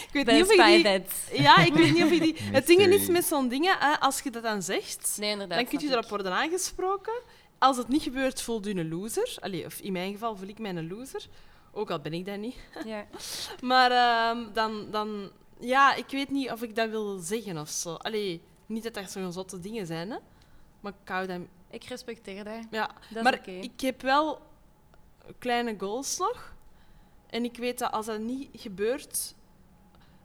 ik 0.08 0.10
weet 0.12 0.26
niet 0.26 0.44
of 0.44 0.52
ik 0.52 1.00
die... 1.30 1.42
Ja, 1.42 1.58
ik 1.58 1.74
weet 1.74 1.94
niet 1.94 2.04
of 2.04 2.12
je 2.12 2.20
die... 2.20 2.36
Het 2.40 2.68
ding 2.68 2.80
is 2.80 2.88
Mystery. 2.88 3.12
met 3.12 3.26
zo'n 3.26 3.48
dingen, 3.48 3.78
hè, 3.80 4.00
als 4.00 4.22
je 4.22 4.32
dat 4.32 4.44
dan 4.44 4.62
zegt, 4.62 5.18
Nee, 5.20 5.32
inderdaad. 5.32 5.58
dan 5.58 5.68
kun 5.68 5.88
je 5.88 5.94
erop 5.94 6.10
worden 6.10 6.34
aangesproken. 6.34 7.22
Als 7.58 7.78
het 7.78 7.88
niet 7.88 8.02
gebeurt, 8.02 8.42
voelt 8.42 8.68
u 8.68 8.72
een 8.72 8.90
loser. 8.90 9.38
Allee, 9.40 9.66
of 9.66 9.80
in 9.80 9.92
mijn 9.92 10.12
geval 10.12 10.36
voel 10.36 10.48
ik 10.48 10.60
mij 10.60 10.76
een 10.76 10.88
loser. 10.88 11.26
Ook 11.72 11.92
al 11.92 12.00
ben 12.00 12.14
ik 12.14 12.26
dat 12.26 12.38
niet. 12.38 12.56
ik. 12.56 12.86
Ja. 12.86 13.06
Maar 13.62 13.92
ehm, 13.92 14.54
dan, 14.54 14.92
dan... 14.92 15.32
Ja, 15.60 15.96
ik 15.96 16.10
weet 16.10 16.30
niet 16.30 16.52
of 16.52 16.62
ik 16.62 16.76
dat 16.76 16.90
wil 16.90 17.18
zeggen 17.18 17.58
of 17.58 17.70
zo. 17.70 17.94
Allee, 17.94 18.42
niet 18.66 18.84
dat 18.84 18.94
dat 18.94 19.12
zo'n 19.12 19.32
zotte 19.32 19.60
dingen 19.60 19.86
zijn, 19.86 20.12
hè. 20.12 20.18
Maar 20.80 20.94
ik 21.02 21.10
hou 21.10 21.28
dat... 21.28 21.40
Ik 21.70 21.84
respecteer 21.84 22.44
dat. 22.44 22.66
Ja, 22.72 22.88
Dat 22.88 23.18
is 23.18 23.24
maar 23.24 23.48
ik 23.48 23.82
heb 23.82 24.02
wel 24.02 24.42
kleine 25.38 25.76
goals 25.78 26.18
nog. 26.18 26.56
En 27.28 27.44
ik 27.44 27.58
weet 27.58 27.80
dat 27.80 27.92
als 27.92 28.06
dat 28.06 28.20
niet 28.20 28.50
gebeurt, 28.54 29.36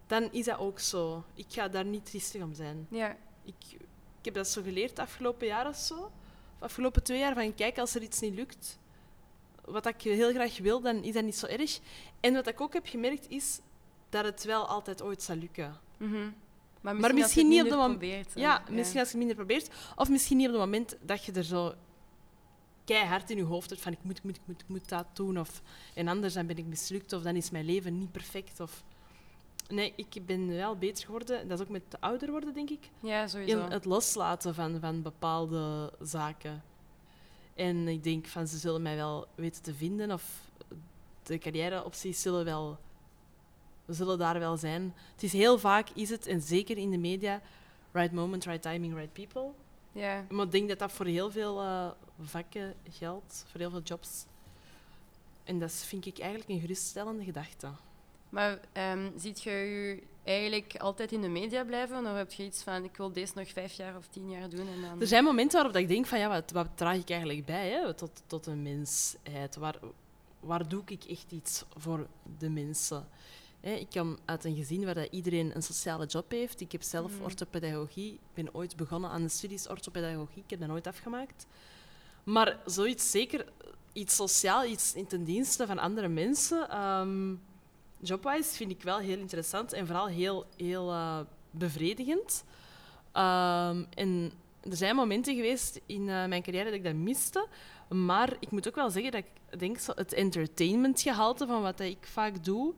dan 0.06 0.32
is 0.32 0.44
dat 0.44 0.58
ook 0.58 0.78
zo. 0.78 1.24
Ik 1.34 1.46
ga 1.48 1.68
daar 1.68 1.84
niet 1.84 2.06
triestig 2.06 2.42
om 2.42 2.54
zijn. 2.54 2.86
Ja. 2.90 3.16
Ik, 3.44 3.72
ik 4.18 4.24
heb 4.24 4.34
dat 4.34 4.48
zo 4.48 4.62
geleerd 4.62 4.98
afgelopen 4.98 5.46
jaar 5.46 5.68
of 5.68 5.76
zo. 5.76 5.94
Of 5.94 6.10
afgelopen 6.58 7.02
twee 7.02 7.18
jaar. 7.18 7.34
Van 7.34 7.54
kijk, 7.54 7.78
als 7.78 7.94
er 7.94 8.02
iets 8.02 8.20
niet 8.20 8.34
lukt, 8.34 8.78
wat 9.64 9.86
ik 9.86 10.02
heel 10.02 10.32
graag 10.32 10.58
wil, 10.58 10.80
dan 10.80 11.02
is 11.02 11.14
dat 11.14 11.24
niet 11.24 11.36
zo 11.36 11.46
erg. 11.46 11.80
En 12.20 12.34
wat 12.34 12.46
ik 12.46 12.60
ook 12.60 12.72
heb 12.72 12.86
gemerkt 12.86 13.28
is 13.28 13.60
dat 14.14 14.24
het 14.24 14.44
wel 14.44 14.66
altijd 14.66 15.02
ooit 15.02 15.22
zal 15.22 15.36
lukken. 15.36 15.76
Mhm. 15.96 16.12
Maar 16.12 16.30
Maar 16.80 16.94
misschien, 16.94 17.16
misschien 17.18 17.48
niet 17.48 17.62
op 17.62 17.68
het 17.68 17.76
moment. 17.78 17.98
probeert. 17.98 18.32
Ja, 18.34 18.62
misschien 18.70 19.00
als 19.00 19.10
je 19.10 19.16
minder 19.18 19.36
probeert. 19.36 19.70
Of 19.96 20.08
misschien 20.08 20.36
niet 20.36 20.46
op 20.46 20.52
het 20.52 20.62
moment 20.62 20.96
dat 21.00 21.24
je 21.24 21.32
er 21.32 21.44
zo 21.44 21.74
keihard 22.84 23.30
in 23.30 23.36
je 23.36 23.42
hoofd 23.42 23.70
hebt 23.70 23.82
van 23.82 23.92
ik 23.92 23.98
moet, 24.02 24.16
ik 24.18 24.24
moet, 24.24 24.36
ik 24.36 24.42
moet, 24.44 24.60
ik 24.60 24.68
moet 24.68 24.88
dat 24.88 25.06
doen. 25.12 25.38
Of, 25.38 25.62
en 25.94 26.08
anders 26.08 26.34
dan 26.34 26.46
ben 26.46 26.56
ik 26.56 26.66
mislukt 26.66 27.12
of 27.12 27.22
dan 27.22 27.36
is 27.36 27.50
mijn 27.50 27.64
leven 27.64 27.98
niet 27.98 28.12
perfect. 28.12 28.60
Of... 28.60 28.82
Nee, 29.68 29.92
ik 29.96 30.26
ben 30.26 30.48
wel 30.48 30.76
beter 30.76 31.04
geworden. 31.04 31.48
Dat 31.48 31.58
is 31.58 31.64
ook 31.64 31.70
met 31.72 31.90
de 31.90 32.00
ouder 32.00 32.30
worden, 32.30 32.54
denk 32.54 32.70
ik. 32.70 32.90
Ja, 33.00 33.22
In 33.22 33.28
sowieso. 33.28 33.60
het 33.68 33.84
loslaten 33.84 34.54
van, 34.54 34.80
van 34.80 35.02
bepaalde 35.02 35.92
zaken. 36.00 36.62
En 37.54 37.88
ik 37.88 38.02
denk 38.02 38.26
van 38.26 38.46
ze 38.46 38.58
zullen 38.58 38.82
mij 38.82 38.96
wel 38.96 39.26
weten 39.34 39.62
te 39.62 39.74
vinden. 39.74 40.10
Of 40.12 40.24
de 41.22 41.38
carrièreopties 41.38 42.22
zullen 42.22 42.44
wel 42.44 42.78
zullen 43.86 44.18
daar 44.18 44.38
wel 44.38 44.56
zijn. 44.56 44.94
Het 45.12 45.22
is 45.22 45.32
heel 45.32 45.58
vaak 45.58 45.88
is 45.94 46.10
het, 46.10 46.26
en 46.26 46.40
zeker 46.40 46.78
in 46.78 46.90
de 46.90 46.98
media, 46.98 47.40
right 47.92 48.12
moment, 48.12 48.44
right 48.44 48.62
timing, 48.62 48.94
right 48.94 49.12
people. 49.12 49.50
Ja. 49.92 50.24
Maar 50.30 50.44
ik 50.44 50.52
denk 50.52 50.68
dat 50.68 50.78
dat 50.78 50.92
voor 50.92 51.06
heel 51.06 51.30
veel 51.30 51.60
eh, 51.60 51.90
vakken 52.20 52.74
geldt, 52.90 53.44
voor 53.50 53.60
heel 53.60 53.70
veel 53.70 53.82
jobs. 53.82 54.24
En 55.44 55.58
dat 55.58 55.72
vind 55.72 56.06
ik 56.06 56.18
eigenlijk 56.18 56.50
een 56.50 56.60
geruststellende 56.60 57.24
gedachte. 57.24 57.68
Maar 58.28 58.58
ehm 58.72 59.10
ziet 59.16 59.42
je 59.42 59.50
je 59.50 60.02
eigenlijk 60.24 60.76
altijd 60.76 61.12
in 61.12 61.20
de 61.20 61.28
media 61.28 61.64
blijven? 61.64 62.06
Of 62.06 62.14
heb 62.14 62.32
je 62.32 62.44
iets 62.44 62.62
van, 62.62 62.84
ik 62.84 62.96
wil 62.96 63.12
deze 63.12 63.32
nog 63.34 63.48
vijf 63.48 63.72
jaar 63.72 63.96
of 63.96 64.06
tien 64.06 64.30
jaar 64.30 64.48
doen? 64.48 64.68
En 64.68 64.80
dan... 64.80 65.00
Er 65.00 65.06
zijn 65.06 65.24
momenten 65.24 65.54
waarop 65.54 65.72
dat 65.72 65.82
ik 65.82 65.88
denk 65.88 66.06
van 66.06 66.18
ja, 66.18 66.28
wat, 66.28 66.50
wat 66.50 66.68
draag 66.74 66.96
ik 66.96 67.10
eigenlijk 67.10 67.44
bij 67.44 67.70
hè, 67.70 67.94
tot, 67.94 68.22
tot 68.26 68.46
een 68.46 68.62
mensheid? 68.62 69.56
Waar, 69.56 69.78
waar 70.40 70.68
doe 70.68 70.82
ik 70.86 71.04
echt 71.04 71.32
iets 71.32 71.64
voor 71.76 72.06
de 72.38 72.50
mensen? 72.50 73.08
Ik 73.64 73.86
kom 73.90 74.18
uit 74.24 74.44
een 74.44 74.56
gezin 74.56 74.84
waar 74.84 74.94
dat 74.94 75.08
iedereen 75.10 75.50
een 75.54 75.62
sociale 75.62 76.06
job 76.06 76.30
heeft. 76.30 76.60
Ik 76.60 76.72
heb 76.72 76.82
zelf 76.82 77.12
Mhm. 77.12 77.22
orthopedagogie. 77.22 78.12
Ik 78.12 78.34
ben 78.34 78.54
ooit 78.54 78.76
begonnen 78.76 79.10
aan 79.10 79.22
de 79.22 79.28
studies 79.28 79.68
orthopedagogie. 79.68 80.42
Ik 80.42 80.50
heb 80.50 80.58
dat 80.58 80.68
nooit 80.68 80.86
afgemaakt. 80.86 81.46
Maar 82.24 82.58
zoiets 82.66 83.10
zeker, 83.10 83.44
iets 83.92 84.14
sociaal, 84.16 84.64
iets 84.64 84.94
in 84.94 85.06
ten 85.06 85.24
dienste 85.24 85.66
van 85.66 85.78
andere 85.78 86.08
mensen, 86.08 86.70
ehm 86.70 87.34
jobwise 87.98 88.54
vind 88.56 88.70
ik 88.70 88.82
wel 88.82 88.98
heel 88.98 89.18
interessant 89.18 89.72
en 89.72 89.86
vooral 89.86 90.06
heel, 90.06 90.46
heel 90.56 90.90
eh, 90.90 91.20
bevredigend. 91.50 92.44
Ehm, 93.12 93.84
en 93.94 94.32
er 94.70 94.76
zijn 94.76 94.96
momenten 94.96 95.34
geweest 95.34 95.80
in 95.86 96.08
eh, 96.08 96.26
mijn 96.26 96.42
carrière 96.42 96.64
dat 96.64 96.74
ik 96.74 96.84
dat 96.84 96.94
miste. 96.94 97.46
Maar 97.88 98.36
ik 98.40 98.50
moet 98.50 98.68
ook 98.68 98.74
wel 98.74 98.90
zeggen 98.90 99.12
dat 99.12 99.24
ik 99.24 99.58
denk 99.58 99.78
zo 99.78 99.92
het 99.94 100.12
entertainmentgehalte 100.12 101.46
van 101.46 101.62
wat 101.62 101.80
ik 101.80 101.98
vaak 102.00 102.44
doe, 102.44 102.74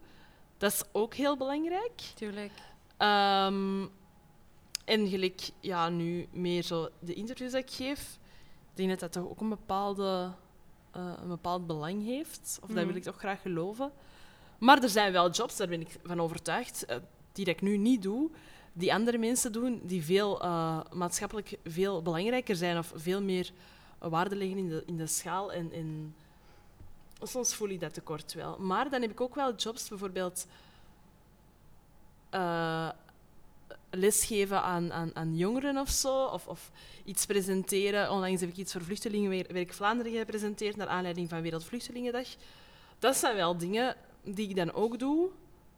dat 0.59 0.73
is 0.73 0.83
ook 0.93 1.15
heel 1.15 1.37
belangrijk. 1.37 2.01
Tuurlijk. 2.15 2.53
Ehm, 2.97 3.87
en 4.85 5.09
gelijk 5.09 5.51
ja, 5.61 5.89
nu 5.89 6.29
meer 6.33 6.63
zo 6.63 6.89
de 6.99 7.15
interviews 7.15 7.53
dat 7.53 7.63
ik 7.63 7.71
geef, 7.71 8.19
ik 8.71 8.77
denk 8.77 8.89
dat 8.89 9.01
dat 9.01 9.13
toch 9.13 9.31
ook 9.31 9.41
een, 9.41 9.49
bepaalde, 9.49 10.33
eh, 10.91 11.13
een 11.23 11.29
bepaald 11.29 11.67
belang 11.67 12.05
heeft. 12.05 12.59
Of 12.63 12.69
dat 12.69 12.77
Mhm. 12.77 12.87
wil 12.87 12.97
ik 12.97 13.03
toch 13.03 13.19
graag 13.19 13.43
geloven. 13.43 13.93
Maar 14.59 14.83
er 14.83 14.89
zijn 14.89 15.13
wel 15.13 15.31
jobs, 15.31 15.57
daar 15.57 15.69
ben 15.69 15.81
ik 15.81 15.97
van 16.05 16.21
overtuigd, 16.21 16.85
eh, 16.85 16.97
die 17.33 17.45
dat 17.45 17.55
ik 17.55 17.63
nu 17.63 17.77
niet 17.77 18.03
doe, 18.03 18.31
die 18.73 18.95
andere 18.95 19.19
mensen 19.19 19.53
doen, 19.53 19.81
die 19.85 20.05
veel 20.05 20.43
eh, 20.43 20.81
maatschappelijk 20.93 21.59
veel 21.65 22.03
belangrijker 22.03 22.57
zijn 22.57 22.79
of 22.79 22.93
veel 22.95 23.23
meer 23.23 23.51
waarde 23.99 24.37
leggen 24.37 24.59
in 24.59 24.69
de, 24.69 24.83
in 24.87 24.97
de 24.97 25.07
schaal. 25.07 25.53
En, 25.53 25.73
en 25.73 26.15
soms 27.23 27.55
voel 27.55 27.69
ik 27.69 27.81
dat 27.81 27.95
tekort 27.95 28.33
wel. 28.33 28.59
Maar 28.59 28.91
dan 28.91 29.01
heb 29.01 29.11
ik 29.11 29.21
ook 29.21 29.35
wel 29.35 29.55
jobs, 29.55 29.89
bijvoorbeeld 29.89 30.47
eh, 32.31 32.89
lesgeven 33.91 34.63
aan, 34.63 34.93
aan, 34.93 35.11
aan 35.15 35.37
jongeren 35.37 35.79
of 35.79 35.89
zo, 35.89 36.25
of, 36.25 36.47
of 36.47 36.71
iets 37.05 37.27
presenteren. 37.27 38.11
Onlangs 38.11 38.41
heb 38.41 38.51
ik 38.51 38.57
iets 38.57 38.73
voor 38.73 38.83
Vluchtelingenwerk 38.83 39.73
Vlaanderen 39.73 40.13
gepresenteerd 40.13 40.77
naar 40.77 40.89
aanleiding 40.89 41.29
van 41.29 41.43
Wereldvluchtelingendag. 41.43 42.27
Dat 42.99 43.17
zijn 43.17 43.37
wel 43.37 43.57
dingen 43.57 43.97
die 44.23 44.49
ik 44.49 44.57
dan 44.57 44.73
ook 44.73 44.99
doe, 44.99 45.29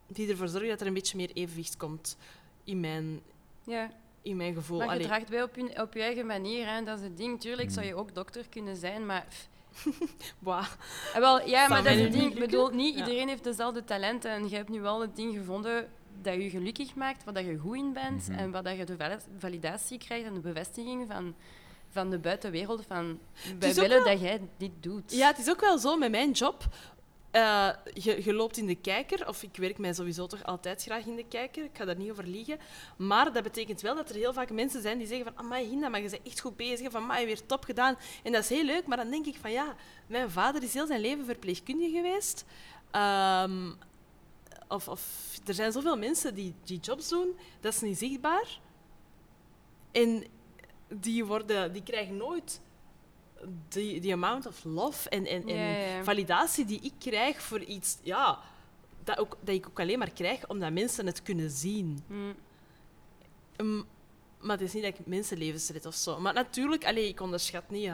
die 0.07 0.31
ervoor 0.31 0.49
zorgen 0.49 0.69
dat 0.69 0.81
er 0.81 0.87
een 0.87 0.95
beetje 0.95 1.17
meer 1.17 1.31
evenwicht 1.33 1.77
komt 1.77 2.17
in 2.65 2.81
mijn, 2.81 3.21
Ja. 3.65 3.91
in 4.23 4.37
mijn 4.37 4.55
gevoel. 4.55 4.79
Maar 4.79 4.99
je 4.99 5.05
draagt 5.05 5.29
bij 5.29 5.43
op 5.43 5.57
je, 5.57 5.83
op 5.83 5.95
je 5.95 6.03
eigen 6.03 6.27
manier. 6.27 6.67
Hè. 6.67 6.83
Dat 6.83 6.99
is 6.99 7.05
het 7.05 7.17
ding. 7.17 7.41
Tuurlijk 7.41 7.71
zou 7.71 7.87
je 7.87 7.95
ook 7.95 8.15
dokter 8.15 8.49
kunnen 8.49 8.77
zijn, 8.77 9.07
maar... 9.07 9.27
pff. 9.29 9.49
wauw. 10.39 10.59
Ah, 11.15 11.19
wel, 11.21 11.47
ja, 11.49 11.69
maar 11.69 11.83
dat 11.83 11.93
is 11.93 12.01
het 12.01 12.13
ding. 12.13 12.23
niet 12.25 12.33
Ik 12.33 12.39
bedoel, 12.39 12.69
niet 12.69 12.95
Ja. 12.95 13.01
iedereen 13.01 13.29
heeft 13.29 13.45
dezelfde 13.45 13.85
talenten. 13.85 14.31
En 14.31 14.49
je 14.49 14.57
hebt 14.57 14.69
nu 14.69 14.81
wel 14.81 15.01
het 15.01 15.17
ding 15.17 15.35
gevonden 15.37 15.89
dat 16.23 16.35
je 16.35 16.51
gelukkig 16.51 16.95
maakt, 16.95 17.25
waar 17.25 17.35
dat 17.35 17.45
je 17.45 17.59
goed 17.59 17.77
in 17.77 17.93
bent. 17.93 18.29
Mhm. 18.29 18.39
En 18.39 18.51
waar 18.51 18.63
dat 18.63 18.77
je 18.77 18.85
de 18.85 18.97
val- 18.97 19.19
validatie 19.39 19.99
krijgt 19.99 20.27
en 20.27 20.35
de 20.35 20.41
bevestiging 20.41 21.07
van, 21.11 21.35
van 21.91 22.11
de 22.11 22.19
buitenwereld. 22.19 22.85
Van, 22.87 23.19
wij 23.59 23.75
willen 23.75 23.89
wel- 24.05 24.05
dat 24.13 24.21
jij 24.21 24.41
dit 24.57 24.73
doet. 24.81 25.13
Ja, 25.13 25.27
het 25.27 25.39
is 25.39 25.51
ook 25.51 25.61
wel 25.61 25.79
zo 25.79 25.97
met 25.97 26.11
mijn 26.11 26.31
job. 26.31 26.65
Eh, 27.31 27.69
je, 27.95 28.33
loopt 28.35 28.57
in 28.57 28.67
de 28.67 28.75
kijker, 28.75 29.29
of 29.29 29.43
ik 29.43 29.57
werk 29.57 29.79
mij 29.79 29.93
sowieso 29.93 30.27
toch 30.27 30.45
altijd 30.45 30.83
graag 30.83 31.07
in 31.07 31.17
de 31.17 31.25
kijker, 31.29 31.65
ik 31.65 31.77
ga 31.77 31.85
daar 31.85 31.97
niet 31.97 32.11
over 32.11 32.27
liegen. 32.27 32.59
Maar 32.97 33.33
dat 33.33 33.43
betekent 33.43 33.81
wel 33.81 33.95
dat 33.95 34.09
er 34.09 34.17
heel 34.17 34.33
vaak 34.33 34.51
mensen 34.51 34.83
zijn 34.83 34.99
die 34.99 35.07
zeggen 35.07 35.27
van 35.27 35.45
amai 35.45 35.69
Hinda, 35.69 35.89
maar 35.89 36.03
je 36.03 36.11
bent 36.11 36.23
echt 36.23 36.41
goed 36.41 36.57
bezig, 36.57 36.91
van 36.91 37.03
amai, 37.03 37.27
weer 37.27 37.47
top 37.47 37.65
gedaan. 37.65 37.97
En 38.23 38.33
dat 38.33 38.43
is 38.43 38.49
heel 38.49 38.65
leuk, 38.65 38.87
maar 38.87 38.97
dan 38.97 39.11
denk 39.11 39.27
ik 39.27 39.37
van 39.41 39.51
ja, 39.51 39.75
mijn 40.07 40.31
vader 40.31 40.63
is 40.63 40.75
heel 40.75 40.87
zijn 40.87 41.01
leven 41.01 41.25
verpleegkundige 41.25 41.97
geweest. 41.97 42.45
Ehm, 42.91 43.73
of, 44.69 44.89
of, 44.89 45.03
er 45.47 45.55
zijn 45.55 45.73
zoveel 45.73 45.97
mensen 45.99 46.35
die 46.35 46.55
die 46.65 46.81
jobs 46.81 47.09
doen, 47.09 47.37
dat 47.61 47.73
is 47.73 47.81
niet 47.81 47.99
zichtbaar. 47.99 48.61
En 49.93 50.25
die, 50.89 51.25
worden, 51.25 51.73
die 51.73 51.83
krijgen 51.83 52.17
nooit 52.17 52.61
die, 53.69 54.01
die 54.01 54.13
amount 54.13 54.47
of 54.47 54.65
love 54.65 55.09
en, 55.09 55.27
en, 55.27 55.49
en 55.49 56.05
validatie 56.05 56.65
die 56.65 56.81
ik 56.81 56.93
krijg 56.99 57.43
voor 57.43 57.61
iets, 57.61 57.99
ja, 58.03 58.39
dat, 59.05 59.19
ook, 59.19 59.37
dat 59.41 59.55
ik 59.55 59.67
ook 59.69 59.81
alleen 59.81 59.99
maar 59.99 60.11
krijg 60.11 60.49
omdat 60.49 60.73
mensen 60.73 61.07
het 61.07 61.23
kunnen 61.23 61.51
zien. 61.51 62.05
Mm. 62.07 62.35
Um, 63.57 63.87
maar 64.41 64.57
het 64.57 64.67
is 64.67 64.73
niet 64.73 64.83
dat 64.83 64.99
ik 64.99 65.07
mensenlevens 65.07 65.69
red 65.69 65.87
of 65.87 65.95
zo. 65.95 66.21
Maar 66.21 66.35
natuurlijk, 66.35 66.87
allee, 66.87 67.09
ik 67.09 67.21
onderschat 67.21 67.71
niet. 67.71 67.93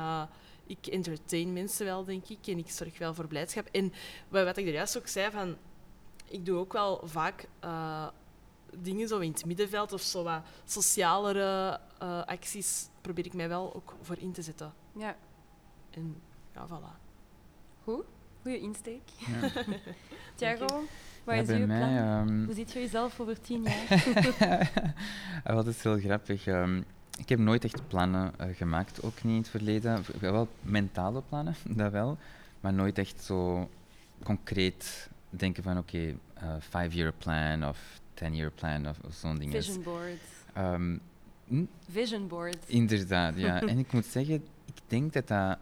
ik 0.67 0.87
entertain 0.87 1.53
mensen 1.53 1.87
wel, 1.87 2.05
denk 2.05 2.29
ik. 2.29 2.47
En 2.47 2.59
ik 2.59 2.71
zorg 2.71 2.99
wel 2.99 3.15
voor 3.15 3.27
blijdschap. 3.27 3.69
En 3.73 3.93
wat 4.29 4.45
wat 4.45 4.57
ik 4.57 4.67
er 4.67 4.73
juist 4.73 4.97
ook 4.97 5.07
zei, 5.07 5.31
van, 5.31 5.57
ik 6.29 6.45
doe 6.47 6.59
ook 6.59 6.73
wel 6.73 7.01
vaak 7.05 7.49
eh, 7.61 8.09
dingen 8.77 9.09
zo 9.09 9.19
in 9.19 9.31
het 9.31 9.45
middenveld 9.45 9.93
of 9.93 10.01
zo 10.01 10.23
wat 10.23 10.43
socialere 10.65 11.81
eh, 11.99 12.25
acties 12.25 12.89
probeer 13.01 13.27
ik 13.27 13.35
mij 13.35 13.49
wel 13.49 13.75
ook 13.75 13.95
voor 14.03 14.19
in 14.19 14.33
te 14.33 14.43
zetten. 14.43 14.75
Ja, 14.93 15.17
En 15.97 16.17
ja, 16.55 16.67
voilà. 16.69 16.97
goed. 17.85 18.05
Goeie 18.43 18.61
insteek. 18.61 19.01
Ja. 19.19 19.51
Thiago, 20.37 20.67
wat 21.25 21.35
Ja, 21.35 21.41
is 21.43 21.49
uw 21.49 21.67
mij, 21.67 21.79
plan? 21.79 21.97
ehm, 22.29 22.45
Hoe 22.45 22.55
ziet 22.55 22.73
je 22.73 22.81
jezelf 22.81 23.21
over 23.21 23.41
tien 23.41 23.63
jaar? 23.69 24.73
Ah, 25.45 25.55
Wat 25.55 25.67
is 25.67 25.83
heel 25.83 25.99
grappig. 25.99 26.47
ehm, 26.47 26.83
ik 27.19 27.29
heb 27.29 27.39
nooit 27.39 27.65
echt 27.65 27.89
plannen 27.89 28.33
eh, 28.39 28.57
gemaakt, 28.57 29.03
ook 29.03 29.23
niet 29.23 29.33
in 29.33 29.39
het 29.39 29.49
verleden. 29.49 30.05
Wel 30.21 30.49
mentale 30.63 31.23
plannen, 31.29 31.55
dat 31.81 31.93
wel. 31.93 32.19
Maar 32.61 32.73
nooit 32.73 32.99
echt 32.99 33.25
zo 33.25 33.69
concreet 34.23 35.09
denken 35.31 35.63
van 35.63 35.79
oké, 35.79 36.15
eh, 36.35 36.55
five-year 36.61 37.13
plan 37.13 37.69
of 37.69 38.01
ten-year 38.15 38.51
plan 38.51 38.89
of, 38.89 38.99
of 39.05 39.15
zo'n 39.15 39.39
ding. 39.39 39.51
Vision 39.51 39.83
board. 39.83 40.21
Ehm, 40.53 40.97
hm, 41.49 41.65
Vision 41.91 42.29
board. 42.29 42.57
inderdaad, 42.67 43.37
ja. 43.39 43.61
en 43.61 43.79
ik 43.79 43.93
moet 43.93 44.07
zeggen, 44.07 44.35
ik 44.65 44.81
denk 44.87 45.13
dat 45.13 45.29
dat 45.29 45.59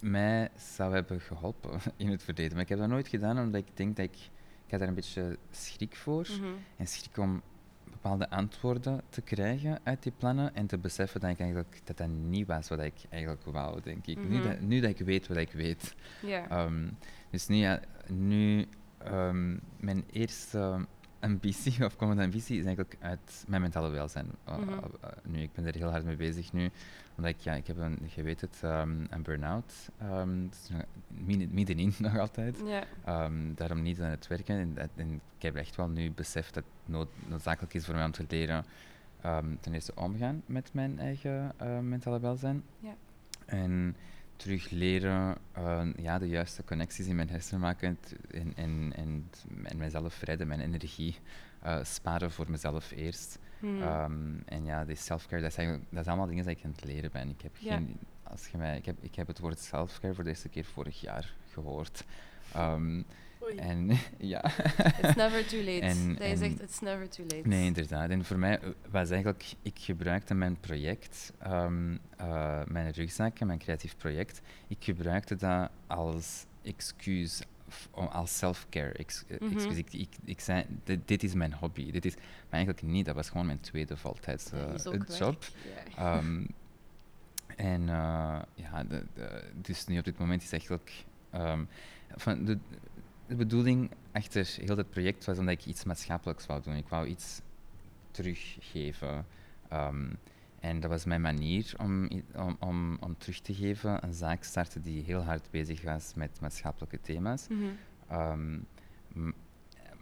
mij 0.00 0.48
zou 0.56 0.92
hebben 0.94 1.20
geholpen 1.20 1.80
in 1.96 2.08
het 2.08 2.22
verleden. 2.22 2.52
Maar 2.52 2.62
ik 2.62 2.68
heb 2.68 2.78
dat 2.78 2.88
nooit 2.88 3.08
gedaan 3.08 3.38
omdat 3.38 3.60
ik 3.60 3.76
denk 3.76 3.96
dat 3.96 4.04
ik... 4.04 4.16
Ik 4.64 4.70
had 4.74 4.78
daar 4.80 4.88
een 4.88 4.94
beetje 4.94 5.38
schrik 5.50 5.96
voor. 5.96 6.26
Mhm. 6.40 6.46
En 6.76 6.86
schrik 6.86 7.16
om 7.16 7.42
bepaalde 7.90 8.30
antwoorden 8.30 9.00
te 9.08 9.20
krijgen 9.20 9.80
uit 9.82 10.02
die 10.02 10.12
plannen 10.18 10.54
en 10.54 10.66
te 10.66 10.78
beseffen 10.78 11.20
dat, 11.20 11.30
ik 11.30 11.38
eigenlijk, 11.40 11.80
dat 11.84 11.96
dat 11.96 12.08
niet 12.08 12.46
was 12.46 12.68
wat 12.68 12.80
ik 12.80 12.94
eigenlijk 13.08 13.44
wou, 13.44 13.80
denk 13.80 14.06
ik. 14.06 14.28
nu, 14.28 14.36
Mhm. 14.38 14.48
dat, 14.48 14.60
nu 14.60 14.80
dat 14.80 14.90
ik 14.90 14.98
weet 14.98 15.26
wat 15.26 15.36
ik 15.36 15.52
weet. 15.52 15.94
Ehm, 16.48 16.88
dus 17.30 17.46
nu, 17.46 17.56
ja, 17.56 17.80
nu 18.08 18.66
ehm, 18.98 19.56
mijn 19.76 20.04
eerste 20.12 20.86
ambitie, 21.20 21.84
of 21.86 21.96
komende 21.96 22.22
ambitie, 22.22 22.58
is 22.58 22.64
eigenlijk 22.64 22.96
uit 23.00 23.44
mijn 23.48 23.62
mentale 23.62 23.88
welzijn. 23.90 24.26
Uh, 24.48 24.56
Mhm. 24.58 24.68
uh, 24.68 24.76
uh, 24.76 25.10
nu, 25.24 25.40
ik 25.42 25.52
ben 25.52 25.66
er 25.66 25.74
heel 25.74 25.90
hard 25.90 26.04
mee 26.04 26.16
bezig 26.16 26.52
nu, 26.52 26.70
omdat 27.16 27.32
ik, 27.32 27.40
ja, 27.40 27.54
ik 27.54 27.66
heb 27.66 27.76
een, 27.78 27.98
je 28.14 28.22
weet 28.22 28.40
het, 28.40 28.58
ehm, 28.62 29.04
een 29.10 29.22
burn-out. 29.22 29.88
midden- 31.08 31.48
middenin 31.54 31.92
nog 31.98 32.18
altijd. 32.18 32.62
ja. 32.66 32.84
Ehm, 33.04 33.54
daarom 33.54 33.82
niet 33.82 34.00
aan 34.00 34.10
het 34.10 34.26
werken. 34.26 34.58
En, 34.58 34.74
dat- 34.74 34.88
en 34.96 35.10
ik 35.36 35.42
heb 35.42 35.54
echt 35.56 35.76
wel 35.76 35.88
nu 35.88 36.10
beseft 36.10 36.54
dat 36.54 36.64
het 36.64 36.92
nood, 36.94 37.08
noodzakelijk 37.26 37.74
is 37.74 37.84
voor 37.84 37.94
mij 37.94 38.04
om 38.04 38.10
te 38.10 38.24
leren 38.28 38.64
ehm, 39.20 39.46
ten 39.60 39.74
eerste 39.74 39.92
omgaan 39.94 40.42
met 40.46 40.70
mijn 40.72 40.98
eigen 40.98 41.52
eh, 41.56 41.78
mentale 41.78 42.20
welzijn. 42.20 42.62
Ja. 42.80 42.94
En 43.46 43.96
terug 44.38 44.70
leren 44.70 45.36
eh, 45.52 45.86
ja, 45.96 46.18
de 46.18 46.28
juiste 46.28 46.64
connecties 46.64 47.06
in 47.06 47.16
mijn 47.16 47.28
hersenen 47.30 47.60
maken 47.60 47.98
en, 48.30 48.52
en, 48.56 48.92
en, 48.96 49.30
en 49.64 49.76
mijzelf 49.76 50.22
redden, 50.22 50.46
mijn 50.46 50.60
energie 50.60 51.16
eh, 51.62 51.84
sparen 51.84 52.30
voor 52.30 52.50
mezelf 52.50 52.90
eerst. 52.90 53.38
Hmm. 53.60 53.82
Ehm, 53.82 54.38
en 54.44 54.64
ja, 54.64 54.84
die 54.84 54.96
self-care, 54.96 55.42
dat, 55.42 55.54
dat 55.90 56.00
is 56.00 56.06
allemaal 56.06 56.26
dingen 56.26 56.44
die 56.46 56.56
ik 56.56 56.64
aan 56.64 56.70
het 56.70 56.84
leren 56.84 57.10
ben. 57.10 57.28
Ik 57.28 57.40
heb, 57.42 57.56
Ja. 57.56 57.74
geen, 57.74 57.96
als 58.22 58.48
je 58.48 58.58
mij, 58.58 58.76
ik, 58.76 58.86
heb, 58.86 58.96
ik 59.00 59.14
heb 59.14 59.26
het 59.26 59.38
woord 59.38 59.58
self-care 59.58 60.14
voor 60.14 60.24
de 60.24 60.30
eerste 60.30 60.48
keer 60.48 60.64
vorig 60.64 61.00
jaar 61.00 61.34
gehoord. 61.52 62.04
Ehm, 62.52 63.02
Oei. 63.48 63.56
en 63.58 63.90
ja, 64.34 64.44
It's 65.02 65.14
never 65.14 65.46
too 65.46 65.58
late. 65.62 65.80
En- 65.92 66.14
dat 66.16 66.28
je 66.28 66.36
zegt, 66.36 66.60
it's 66.62 66.80
never 66.80 67.08
too 67.08 67.24
late. 67.26 67.48
nee, 67.48 67.66
inderdaad. 67.66 68.10
En 68.10 68.24
voor 68.24 68.38
mij 68.38 68.58
eh, 68.60 68.68
was 68.90 69.10
eigenlijk, 69.10 69.44
ik 69.62 69.78
gebruikte 69.78 70.34
mijn 70.34 70.60
project, 70.60 71.32
ehm, 71.38 71.96
eh, 72.16 72.60
mijn 72.66 72.90
rugzak 72.90 73.38
en 73.38 73.46
mijn 73.46 73.58
creatief 73.58 73.96
project, 73.96 74.40
ik 74.68 74.76
gebruikte 74.80 75.36
dat 75.36 75.70
als 75.86 76.46
excuus, 76.62 77.42
als 77.92 78.38
self-care. 78.38 78.92
Ex, 78.92 79.24
eh, 79.28 79.40
Mhm. 79.40 79.52
excuus. 79.56 79.76
Ik, 79.76 79.92
ik, 79.92 80.08
ik 80.24 80.40
zei, 80.40 80.64
dit, 80.84 81.00
dit 81.08 81.22
is 81.22 81.34
mijn 81.34 81.54
hobby. 81.54 81.90
Dit 81.90 82.04
is, 82.04 82.14
maar 82.14 82.24
eigenlijk 82.50 82.82
niet, 82.82 83.06
dat 83.06 83.14
was 83.14 83.28
gewoon 83.28 83.46
mijn 83.46 83.60
tweede 83.60 83.96
voltijds 83.96 84.50
job. 85.18 85.44
Ehm, 85.96 86.44
en 87.56 87.86
ja, 88.54 88.84
de, 88.88 89.04
de- 89.14 89.42
dus 89.54 89.86
nu 89.86 89.98
op 89.98 90.04
dit 90.04 90.18
moment 90.18 90.42
is 90.42 90.52
eigenlijk. 90.52 90.92
ehm, 91.30 91.64
van 92.16 92.44
de, 92.44 92.58
de 93.28 93.34
bedoeling 93.34 93.90
achter 94.12 94.48
heel 94.60 94.76
dat 94.76 94.90
project 94.90 95.24
was 95.24 95.38
omdat 95.38 95.54
ik 95.54 95.66
iets 95.66 95.84
maatschappelijks 95.84 96.46
wou 96.46 96.62
doen. 96.62 96.74
Ik 96.74 96.88
wou 96.88 97.06
iets 97.06 97.40
teruggeven. 98.10 99.26
Ehm, 99.68 100.06
en 100.60 100.80
dat 100.80 100.90
was 100.90 101.04
mijn 101.04 101.20
manier 101.20 101.74
om, 101.78 102.08
om, 102.34 102.56
om, 102.58 102.96
om 103.00 103.18
terug 103.18 103.40
te 103.40 103.54
geven. 103.54 104.04
Een 104.04 104.14
zaak 104.14 104.44
starten 104.44 104.82
die 104.82 105.02
heel 105.02 105.22
hard 105.22 105.50
bezig 105.50 105.82
was 105.82 106.12
met 106.14 106.40
maatschappelijke 106.40 107.00
thema's. 107.00 107.46
Mhm. 107.48 107.64
Ehm, 108.08 108.58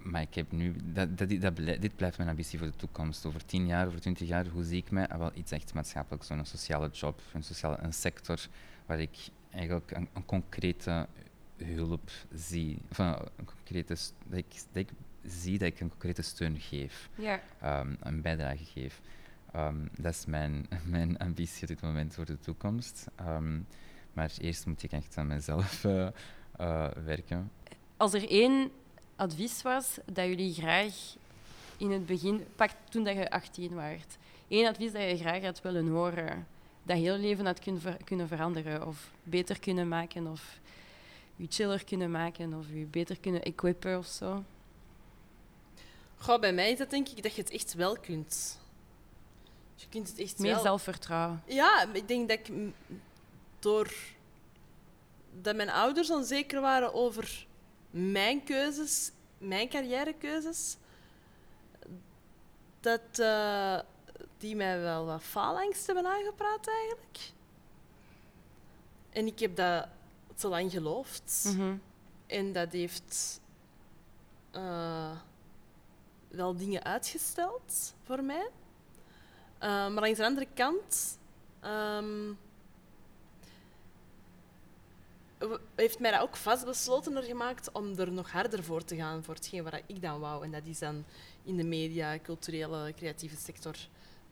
maar 0.02 0.20
ik 0.22 0.34
heb 0.34 0.52
nu, 0.52 0.74
dat, 0.84 1.18
dat, 1.18 1.40
dat 1.40 1.54
blij- 1.54 1.78
dit 1.78 1.96
blijft 1.96 2.16
mijn 2.16 2.30
ambitie 2.30 2.58
voor 2.58 2.66
de 2.66 2.76
toekomst. 2.76 3.26
Over 3.26 3.44
tien 3.44 3.66
jaar, 3.66 3.86
over 3.86 4.00
twintig 4.00 4.28
jaar, 4.28 4.46
hoe 4.46 4.64
zie 4.64 4.76
ik 4.76 4.90
mij? 4.90 5.08
Ah, 5.08 5.18
wel 5.18 5.30
iets 5.34 5.52
echt 5.52 5.74
maatschappelijks, 5.74 6.28
een 6.28 6.46
sociale 6.46 6.90
job, 6.90 7.20
een, 7.32 7.42
sociale, 7.42 7.76
een 7.80 7.92
sector 7.92 8.46
waar 8.86 9.00
ik 9.00 9.16
eigenlijk 9.50 9.90
een, 9.90 10.08
een 10.12 10.24
concrete 10.24 11.06
hulp 11.64 12.10
zie. 12.34 12.78
Een 12.96 13.44
concrete, 13.44 13.96
dat, 14.28 14.38
ik, 14.38 14.46
dat 14.72 14.82
ik 14.82 14.88
zie 15.26 15.58
dat 15.58 15.68
ik 15.68 15.80
een 15.80 15.88
concrete 15.88 16.22
steun 16.22 16.60
geef, 16.60 17.08
Ja. 17.14 17.40
ehm, 17.60 17.94
een 18.00 18.20
bijdrage 18.22 18.64
geef. 18.64 19.00
Ehm, 19.52 19.86
dat 19.98 20.12
is 20.14 20.26
mijn, 20.26 20.66
mijn 20.84 21.18
ambitie 21.18 21.62
op 21.62 21.68
dit 21.68 21.80
moment 21.80 22.14
voor 22.14 22.24
de 22.24 22.38
toekomst. 22.38 23.06
Ehm, 23.16 23.58
maar 24.12 24.32
eerst 24.40 24.66
moet 24.66 24.82
ik 24.82 24.92
echt 24.92 25.16
aan 25.16 25.26
mezelf 25.26 25.84
eh, 25.84 26.06
eh, 26.56 26.88
werken. 27.04 27.50
Als 27.96 28.12
er 28.14 28.30
één 28.30 28.70
advies 29.16 29.62
was 29.62 29.98
dat 30.12 30.26
jullie 30.26 30.52
graag 30.54 30.94
in 31.76 31.90
het 31.90 32.06
begin, 32.06 32.44
pak 32.56 32.70
toen 32.88 33.04
dat 33.04 33.14
je 33.16 33.30
18 33.30 33.74
waart, 33.74 34.16
één 34.48 34.66
advies 34.68 34.92
dat 34.92 35.02
je 35.02 35.16
graag 35.16 35.42
had 35.42 35.62
willen 35.62 35.86
horen, 35.88 36.46
dat 36.82 36.96
heel 36.96 37.16
leven 37.18 37.46
had 37.46 37.58
kunnen, 37.60 37.80
ver- 37.80 38.04
kunnen 38.04 38.28
veranderen 38.28 38.86
of 38.86 39.10
beter 39.22 39.60
kunnen 39.60 39.88
maken 39.88 40.26
of 40.26 40.58
je 41.36 41.46
chiller 41.48 41.84
kunnen 41.84 42.10
maken 42.10 42.54
of 42.54 42.66
je 42.72 42.84
beter 42.84 43.20
kunnen 43.20 43.42
equippen 43.42 43.98
of 43.98 44.06
zo. 44.06 44.44
Goh, 46.18 46.40
bij 46.40 46.52
mij 46.52 46.70
is 46.70 46.78
dat 46.78 46.90
denk 46.90 47.08
ik 47.08 47.22
dat 47.22 47.34
je 47.34 47.42
het 47.42 47.50
echt 47.50 47.74
wel 47.74 47.96
kunt. 47.98 48.58
Je 49.74 49.86
kunt 49.88 50.08
het 50.08 50.18
echt 50.18 50.38
Meer 50.38 50.52
wel. 50.54 50.62
zelfvertrouwen. 50.62 51.42
Ja, 51.46 51.86
ik 51.92 52.08
denk 52.08 52.28
dat 52.28 52.38
ik 52.38 52.52
door 53.58 53.92
dat 55.40 55.56
mijn 55.56 55.70
ouders 55.70 56.10
onzeker 56.10 56.60
waren 56.60 56.94
over 56.94 57.46
mijn 57.90 58.44
keuzes, 58.44 59.10
mijn 59.38 59.68
carrièrekeuzes, 59.68 60.76
dat 62.80 63.18
eh, 63.18 63.78
die 64.38 64.56
mij 64.56 64.80
wel 64.80 65.04
wat 65.06 65.22
faalangst 65.22 65.86
hebben 65.86 66.06
aangepraat 66.06 66.68
eigenlijk. 66.68 67.18
En 69.10 69.26
ik 69.26 69.38
heb 69.38 69.56
dat 69.56 69.88
te 70.36 70.48
lang 70.48 70.70
geloofd. 70.70 71.44
Mhm. 71.54 71.76
En 72.26 72.52
dat 72.52 72.72
heeft 72.72 73.40
eh, 74.50 75.16
wel 76.28 76.56
dingen 76.56 76.84
uitgesteld 76.84 77.94
voor 78.02 78.22
mij. 78.22 78.48
Eh, 79.58 79.68
maar 79.68 80.00
langs 80.02 80.18
de 80.18 80.24
andere 80.24 80.46
kant 80.54 81.18
ehm, 81.60 82.32
heeft 85.74 85.98
mij 85.98 86.10
dat 86.10 86.20
ook 86.20 86.36
vastbeslotener 86.36 87.22
gemaakt 87.22 87.72
om 87.72 87.98
er 87.98 88.12
nog 88.12 88.30
harder 88.30 88.64
voor 88.64 88.84
te 88.84 88.96
gaan 88.96 89.24
voor 89.24 89.34
hetgeen 89.34 89.62
wat 89.62 89.82
ik 89.86 90.02
dan 90.02 90.20
wou. 90.20 90.44
En 90.44 90.50
dat 90.50 90.66
is 90.66 90.78
dan 90.78 91.04
in 91.42 91.56
de 91.56 91.64
media, 91.64 92.18
culturele, 92.18 92.94
creatieve 92.96 93.36
sector 93.36 93.76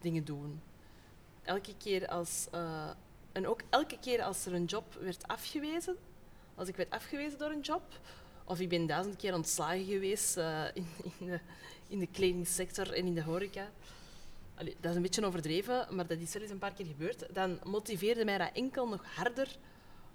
dingen 0.00 0.24
doen. 0.24 0.60
Elke 1.42 1.76
keer 1.76 2.08
als, 2.08 2.46
eh, 2.50 2.90
en 3.34 3.46
ook 3.46 3.60
elke 3.70 3.98
keer 3.98 4.22
als 4.22 4.46
er 4.46 4.54
een 4.54 4.64
job 4.64 4.94
werd 5.00 5.28
afgewezen, 5.28 5.96
als 6.54 6.68
ik 6.68 6.76
werd 6.76 6.90
afgewezen 6.90 7.38
door 7.38 7.50
een 7.50 7.60
job, 7.60 7.82
of 8.44 8.60
ik 8.60 8.68
ben 8.68 8.86
duizend 8.86 9.16
keer 9.16 9.34
ontslagen 9.34 9.84
geweest 9.84 10.36
eh, 10.36 10.64
in, 10.74 10.86
in, 11.18 11.26
de, 11.26 11.40
in 11.88 11.98
de 11.98 12.06
kledingsector 12.06 12.92
en 12.92 13.06
in 13.06 13.14
de 13.14 13.22
horeca. 13.22 13.70
Allee, 14.54 14.76
dat 14.80 14.90
is 14.90 14.96
een 14.96 15.02
beetje 15.02 15.26
overdreven, 15.26 15.86
maar 15.90 16.06
dat 16.06 16.18
is 16.18 16.32
wel 16.32 16.42
eens 16.42 16.50
een 16.50 16.58
paar 16.58 16.74
keer 16.74 16.86
gebeurd. 16.86 17.34
Dan 17.34 17.58
motiveerde 17.64 18.24
mij 18.24 18.38
dat 18.38 18.50
enkel 18.52 18.88
nog 18.88 19.04
harder 19.14 19.56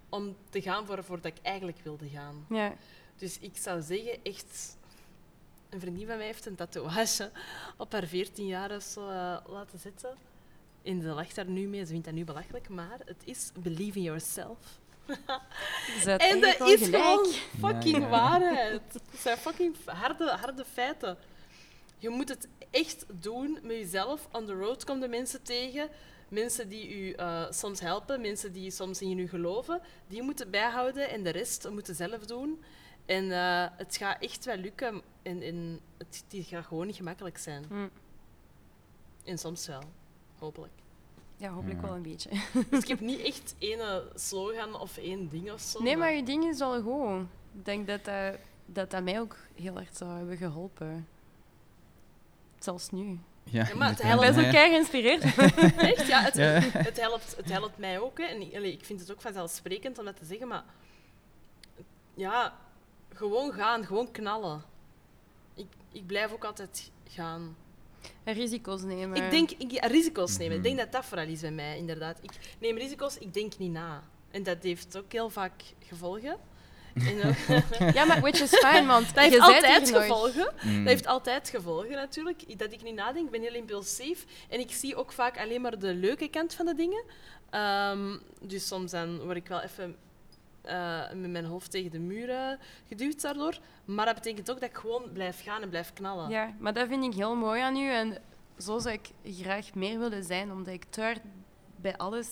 om 0.10 0.36
te 0.50 0.62
gaan 0.62 0.86
voor, 0.86 1.04
voor 1.04 1.22
dat 1.22 1.38
ik 1.38 1.42
eigenlijk 1.42 1.80
wilde 1.84 2.10
gaan. 2.10 2.46
Ja. 2.50 2.74
Dus 3.16 3.40
ik 3.40 3.58
zou 3.58 3.82
zeggen, 3.82 4.24
echt... 4.24 4.78
Een 5.70 5.80
vriendin 5.80 6.08
van 6.08 6.18
mij 6.18 6.26
heeft 6.26 6.46
een 6.46 6.56
tatoeage 6.56 7.32
op 7.78 7.92
haar 7.92 8.08
14 8.08 8.46
jaar 8.46 8.76
of 8.76 8.84
zo 8.84 9.10
eh, 9.10 9.38
laten 9.48 9.80
zetten. 9.80 10.18
En 10.84 11.02
ze 11.02 11.08
lacht 11.08 11.36
daar 11.36 11.50
nu 11.50 11.68
mee, 11.68 11.80
ze 11.86 11.88
vindt 11.92 12.06
dat 12.06 12.14
nu 12.14 12.24
belachelijk, 12.24 12.70
maar 12.70 13.00
het 13.06 13.22
is 13.26 13.52
believe 13.60 13.98
in 13.98 14.04
yourself. 14.04 14.58
En 16.06 16.42
dat 16.42 16.60
is 16.62 16.82
gelijk. 16.84 17.04
gewoon 17.04 17.34
fucking 17.60 17.98
Ja, 17.98 18.02
ja. 18.02 18.10
waarheid. 18.10 18.82
Het 18.94 19.20
zijn 19.20 19.38
fucking 19.38 19.76
harde, 19.86 20.30
harde 20.30 20.66
feiten. 20.66 21.18
Je 21.98 22.10
moet 22.10 22.30
het 22.30 22.48
echt 22.70 23.06
doen 23.14 23.60
met 23.64 23.76
jezelf. 23.76 24.28
On 24.32 24.46
the 24.46 24.54
road 24.54 24.84
komen 24.84 25.02
de 25.02 25.08
mensen 25.08 25.44
tegen. 25.44 25.90
Mensen 26.30 26.70
die 26.70 26.98
u 26.98 27.12
eh, 27.12 27.46
soms 27.50 27.80
helpen, 27.80 28.22
mensen 28.22 28.52
die 28.52 28.72
soms 28.72 29.02
in 29.02 29.20
u 29.20 29.28
geloven. 29.28 29.82
Die 30.08 30.22
moeten 30.22 30.50
bijhouden 30.50 31.10
en 31.10 31.24
de 31.24 31.30
rest 31.30 31.70
moeten 31.70 31.96
zelf 31.96 32.26
doen. 32.26 32.64
En 33.06 33.32
eh, 33.32 33.66
het 33.78 33.98
gaat 33.98 34.22
echt 34.22 34.46
wel 34.46 34.58
lukken. 34.58 35.02
En, 35.22 35.42
en 35.42 35.80
het, 35.98 36.24
het 36.30 36.46
gaat 36.48 36.66
gewoon 36.66 36.88
niet 36.88 36.96
gemakkelijk 36.96 37.38
zijn. 37.38 37.66
Hm. 37.70 37.88
En 39.24 39.38
soms 39.38 39.68
wel. 39.68 39.84
Hopelijk. 40.40 40.72
Ja, 41.38 41.50
hopelijk 41.50 41.82
wel 41.82 41.96
een 41.96 42.02
beetje. 42.02 42.30
Dus 42.70 42.82
ik 42.82 42.88
heb 42.88 43.00
niet 43.00 43.20
echt 43.22 43.56
één 43.60 44.02
slogan 44.16 44.80
of 44.80 44.98
één 44.98 45.30
ding 45.30 45.52
of 45.52 45.60
zo. 45.62 45.82
Nee, 45.84 45.98
maar 45.98 46.12
je 46.14 46.24
ding 46.24 46.44
is 46.46 46.60
wel 46.60 46.82
goed. 46.82 47.22
Ik 47.54 47.66
denk 47.66 47.88
dat 47.88 48.06
dat, 48.06 48.36
dat, 48.66 48.92
dat 48.92 49.04
mij 49.04 49.20
ook 49.20 49.36
heel 49.56 49.78
erg 49.80 49.90
zou 49.94 50.18
hebben 50.18 50.38
geholpen. 50.38 51.08
Zelfs 52.60 52.90
nu. 52.90 53.20
Ja, 53.44 53.68
Ja, 53.68 53.76
maar 53.76 53.90
het 53.90 54.00
Ik 54.00 54.06
inderdaad. 54.06 54.34
ben 54.36 54.44
zo 54.44 54.48
Ja. 54.48 54.52
kei 54.52 54.70
geïnspireerd. 54.70 55.24
Echt? 55.94 56.08
Ja, 56.08 56.22
het, 56.22 56.36
Ja. 56.36 56.44
Het, 56.80 57.00
helpt, 57.00 57.36
het 57.36 57.50
helpt 57.52 57.78
mij 57.78 58.00
ook. 58.00 58.18
Hè. 58.18 58.24
En 58.24 58.36
allee, 58.56 58.72
ik 58.74 58.86
vind 58.86 59.00
het 59.00 59.12
ook 59.12 59.22
vanzelfsprekend 59.22 60.00
om 60.00 60.06
dat 60.06 60.18
te 60.18 60.26
zeggen, 60.26 60.48
maar 60.48 60.64
ja, 62.14 62.58
gewoon 63.14 63.54
gaan, 63.54 63.86
gewoon 63.86 64.12
knallen. 64.12 64.64
Ik, 65.54 65.68
ik 65.92 66.06
blijf 66.08 66.32
ook 66.34 66.44
altijd 66.46 66.92
gaan. 67.08 67.56
Risico's 68.26 68.82
nemen. 68.82 69.24
Ik 69.24 69.32
denk, 69.32 69.52
ik, 69.52 69.72
ja, 69.72 69.88
risico's 69.88 70.38
nemen. 70.38 70.52
Ik 70.58 70.60
Mhm. 70.60 70.68
denk 70.68 70.78
dat 70.78 70.92
dat 70.92 71.06
vooral 71.06 71.28
is 71.28 71.42
bij 71.42 71.52
mij, 71.52 71.78
inderdaad. 71.78 72.20
Ik 72.22 72.32
neem 72.60 72.78
risico's, 72.78 73.18
ik 73.18 73.34
denk 73.34 73.58
niet 73.58 73.72
na. 73.72 74.04
En 74.32 74.44
dat 74.44 74.58
heeft 74.62 74.98
ook 74.98 75.12
heel 75.12 75.30
vaak 75.30 75.62
gevolgen. 75.88 76.38
Ja, 77.94 78.06
maar 78.06 78.20
which 78.22 78.42
is 78.42 78.56
fine, 78.58 78.86
want 78.86 79.16
dat 79.16 79.24
heeft 79.24 79.40
altijd 79.40 79.90
gevolgen. 79.90 80.54
Mm. 80.64 80.78
Dat 80.78 80.88
heeft 80.88 81.08
altijd 81.08 81.50
gevolgen 81.50 81.92
natuurlijk. 81.92 82.60
Dat 82.60 82.72
ik 82.72 82.84
niet 82.84 82.96
nadenk, 82.96 83.26
ik 83.26 83.32
ben 83.32 83.42
heel 83.42 83.54
impulsief. 83.54 84.26
En 84.50 84.60
ik 84.60 84.72
zie 84.72 84.96
ook 84.96 85.12
vaak 85.12 85.38
alleen 85.40 85.62
maar 85.62 85.80
de 85.80 85.94
leuke 85.94 86.28
kant 86.30 86.54
van 86.54 86.66
de 86.66 86.76
dingen. 86.76 87.04
Ehm, 87.50 88.18
dus 88.42 88.68
soms 88.68 88.92
dan 88.92 89.20
word 89.24 89.38
ik 89.38 89.48
wel 89.48 89.62
even 89.62 89.96
eh, 90.62 91.12
met 91.14 91.32
mijn 91.32 91.46
hoofd 91.46 91.72
tegen 91.72 91.92
de 91.92 92.00
muur 92.00 92.30
eh, 92.30 92.52
geduwd 92.88 93.22
daardoor. 93.22 93.58
Maar 93.86 94.06
dat 94.06 94.16
betekent 94.16 94.52
ook 94.52 94.60
dat 94.60 94.70
ik 94.70 94.76
gewoon 94.78 95.04
blijf 95.14 95.44
gaan 95.44 95.62
en 95.62 95.70
blijf 95.70 95.94
knallen. 95.94 96.30
Ja, 96.30 96.54
maar 96.60 96.74
dat 96.74 96.88
vind 96.88 97.04
ik 97.04 97.14
heel 97.14 97.36
mooi 97.36 97.62
aan 97.62 97.76
u. 97.78 97.90
En 97.92 98.18
zo 98.58 98.80
zou 98.80 98.94
ik 98.94 99.10
graag 99.36 99.74
meer 99.74 100.00
willen 100.00 100.24
zijn, 100.24 100.52
omdat 100.52 100.74
ik 100.74 100.84
te 100.90 101.02
hard 101.02 101.22
bij 101.76 101.98
alles 101.98 102.28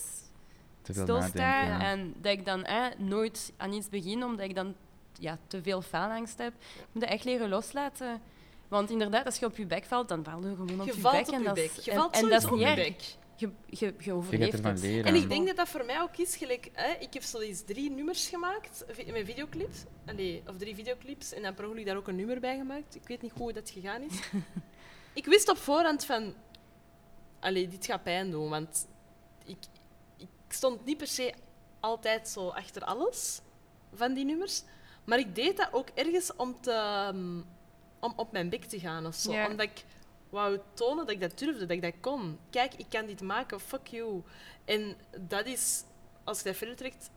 Te 0.82 0.93
veel 0.93 1.03
stilsta. 1.03 1.61
ja. 1.63 1.82
En 1.82 2.13
dat 2.21 2.32
ik 2.32 2.45
dan 2.45 2.63
eh, 2.63 2.86
nooit 2.97 3.53
aan 3.57 3.73
iets 3.73 3.89
begin, 3.89 4.23
omdat 4.23 4.45
ik 4.45 4.55
dan 4.55 4.75
ja, 5.19 5.38
te 5.47 5.61
veel 5.61 5.82
faalangst 5.82 6.38
heb. 6.38 6.53
Ik 6.53 6.86
moet 6.91 7.01
dat 7.03 7.11
echt 7.11 7.23
leren 7.23 7.49
loslaten. 7.49 8.21
Want 8.67 8.89
inderdaad, 8.89 9.25
als 9.25 9.39
je 9.39 9.45
op 9.45 9.57
je 9.57 9.65
bek 9.65 9.86
valt, 9.86 10.07
dan 10.07 10.23
val 10.23 10.39
je 10.41 10.49
gewoon 10.55 10.80
op 10.80 10.86
Je 10.88 10.93
je 10.95 10.99
valt 11.01 11.15
bek. 11.17 11.28
op 11.28 11.34
en 11.34 11.39
je 11.39 11.45
dat 11.45 11.53
bek. 11.53 11.71
is- 11.78 11.86
Je 11.86 11.91
en- 11.91 11.97
valt 11.97 12.15
en 12.15 12.30
dat 12.30 12.43
is 12.43 12.49
niet 12.49 12.61
erg. 12.61 13.15
Je, 13.38 13.49
je, 13.65 13.93
je 13.99 14.13
overleeft 14.13 14.63
het. 14.63 14.81
leren. 14.81 15.05
En 15.05 15.15
ik 15.15 15.29
denk 15.29 15.47
dat 15.47 15.55
dat 15.55 15.69
voor 15.69 15.85
mij 15.85 16.01
ook 16.01 16.17
is 16.17 16.35
gelijk. 16.35 16.69
Hè, 16.73 16.91
ik 16.91 17.13
heb 17.13 17.23
zo 17.23 17.39
eens 17.39 17.61
drie 17.61 17.91
nummers 17.91 18.27
gemaakt 18.29 18.85
met 18.88 19.25
videoclips. 19.25 19.83
Allee, 20.05 20.43
of 20.47 20.57
drie 20.57 20.75
videoclips. 20.75 21.33
En 21.33 21.41
dan 21.41 21.53
per 21.53 21.65
ongeluk 21.65 21.85
daar 21.85 21.97
ook 21.97 22.07
een 22.07 22.15
nummer 22.15 22.39
bij 22.39 22.57
gemaakt. 22.57 22.95
Ik 22.95 23.07
weet 23.07 23.21
niet 23.21 23.31
hoe 23.31 23.53
dat 23.53 23.69
gegaan 23.69 24.01
is. 24.01 24.19
ik 25.13 25.25
wist 25.25 25.49
op 25.49 25.57
voorhand 25.57 26.05
van. 26.05 26.33
allee, 27.39 27.67
dit 27.67 27.85
gaat 27.85 28.03
pijn 28.03 28.31
doen. 28.31 28.49
Want 28.49 28.88
ik, 29.45 29.57
ik 30.17 30.29
stond 30.47 30.85
niet 30.85 30.97
per 30.97 31.07
se 31.07 31.33
altijd 31.79 32.27
zo 32.27 32.47
achter 32.47 32.83
alles 32.83 33.41
van 33.93 34.13
die 34.13 34.25
nummers. 34.25 34.63
Maar 35.03 35.19
ik 35.19 35.35
deed 35.35 35.57
dat 35.57 35.69
ook 35.71 35.89
ergens 35.93 36.35
om, 36.35 36.61
te, 36.61 36.71
ehm, 36.71 37.41
om 37.99 38.13
op 38.15 38.31
mijn 38.31 38.49
bek 38.49 38.63
te 38.63 38.79
gaan 38.79 39.05
of 39.05 39.15
zo. 39.15 39.31
Ja. 39.31 39.49
Omdat 39.49 39.65
ik 39.65 39.83
wou 40.30 40.59
tonen 40.73 41.05
dat 41.05 41.09
ik 41.15 41.21
dat 41.21 41.38
durfde, 41.39 41.59
dat 41.59 41.69
ik 41.69 41.82
dat 41.82 41.93
kon. 42.01 42.39
Kijk, 42.49 42.73
ik 42.73 42.86
kan 42.89 43.05
dit 43.05 43.21
maken, 43.21 43.59
fuck 43.59 43.88
you. 43.88 44.21
En 44.65 44.95
dat 45.19 45.45
is, 45.45 45.84
als 46.23 46.38
je 46.38 46.43
dat 46.43 46.55
verder 46.55 46.75
trekt, 46.75 47.09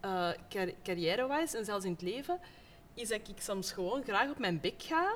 eh, 0.00 0.30
car- 0.48 0.74
carrière-wise 0.82 1.58
en 1.58 1.64
zelfs 1.64 1.84
in 1.84 1.92
het 1.92 2.02
leven, 2.02 2.40
is 2.94 3.08
dat 3.08 3.28
ik 3.28 3.40
soms 3.40 3.72
gewoon 3.72 4.02
graag 4.04 4.30
op 4.30 4.38
mijn 4.38 4.60
bek 4.60 4.82
ga. 4.82 5.14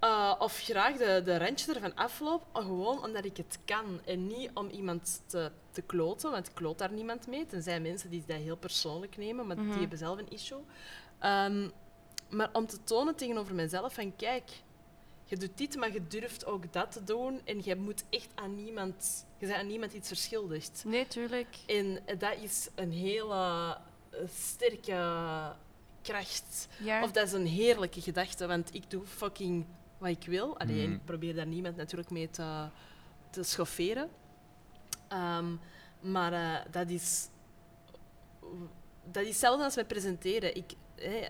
Eh, 0.00 0.34
of 0.38 0.58
graag 0.58 0.96
de, 0.96 1.22
de 1.24 1.38
randje 1.38 1.74
ervan 1.74 1.94
afloop, 1.94 2.42
gewoon 2.52 3.04
omdat 3.04 3.24
ik 3.24 3.36
het 3.36 3.58
kan. 3.64 4.00
En 4.04 4.26
niet 4.26 4.50
om 4.54 4.68
iemand 4.68 5.22
te, 5.26 5.50
te 5.70 5.82
kloten, 5.82 6.30
want 6.30 6.46
ik 6.48 6.54
kloot 6.54 6.78
daar 6.78 6.92
niemand 6.92 7.26
mee. 7.26 7.46
Tenzij 7.46 7.80
mensen 7.80 8.10
die 8.10 8.24
dat 8.26 8.36
heel 8.36 8.56
persoonlijk 8.56 9.16
nemen, 9.16 9.46
maar 9.46 9.56
Mhm. 9.56 9.70
die 9.70 9.80
hebben 9.80 9.98
zelf 9.98 10.18
een 10.18 10.30
issue. 10.30 10.60
Ehm, 11.18 11.68
maar 12.30 12.50
om 12.52 12.66
te 12.66 12.84
tonen 12.84 13.14
tegenover 13.16 13.54
mezelf 13.54 13.94
van 13.94 14.16
kijk, 14.16 14.50
je 15.32 15.38
doet 15.38 15.58
dit, 15.58 15.76
maar 15.76 15.92
je 15.92 16.06
durft 16.06 16.44
ook 16.46 16.72
dat 16.72 16.92
te 16.92 17.04
doen. 17.04 17.40
En 17.44 17.60
je 17.64 17.76
moet 17.76 18.04
echt 18.10 18.28
aan 18.34 18.54
niemand, 18.54 19.26
je 19.38 19.46
bent 19.46 19.58
aan 19.58 19.66
niemand 19.66 19.92
iets 19.92 20.08
verschuldigd. 20.08 20.82
Nee, 20.86 21.06
tuurlijk. 21.06 21.56
En 21.66 21.98
dat 22.18 22.36
is 22.40 22.68
een 22.74 22.92
hele 22.92 23.34
eh, 24.10 24.18
sterke 24.34 25.52
kracht. 26.02 26.68
Ja. 26.78 27.02
Of 27.02 27.12
dat 27.12 27.26
is 27.26 27.32
een 27.32 27.46
heerlijke 27.46 28.00
gedachte, 28.00 28.46
want 28.46 28.74
ik 28.74 28.90
doe 28.90 29.06
fucking 29.06 29.66
wat 29.98 30.08
ik 30.10 30.24
wil. 30.26 30.58
Allee, 30.58 30.80
en 30.82 30.86
Mhm. 30.88 30.92
ik 30.94 31.04
probeer 31.04 31.34
daar 31.34 31.46
niemand 31.46 31.76
natuurlijk 31.76 32.10
mee 32.10 32.30
te, 32.30 32.68
te 33.30 33.42
schofferen. 33.42 34.08
Ehm, 35.08 35.54
maar 36.00 36.32
eh, 36.32 36.72
dat 36.72 36.88
is... 36.88 37.28
Dat 39.04 39.22
is 39.22 39.28
hetzelfde 39.28 39.64
als 39.64 39.76
met 39.76 39.86
presenteren. 39.88 40.56
Ik, 40.56 40.72
eh, 40.94 41.22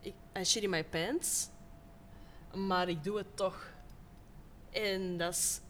ik, 0.00 0.14
I 0.38 0.44
shit 0.44 0.62
in 0.62 0.70
my 0.70 0.84
pants, 0.84 1.48
maar 2.54 2.88
ik 2.88 3.04
doe 3.04 3.16
het 3.18 3.36
toch. 3.36 3.72
En 4.70 5.16
dat 5.16 5.32
is... 5.32 5.60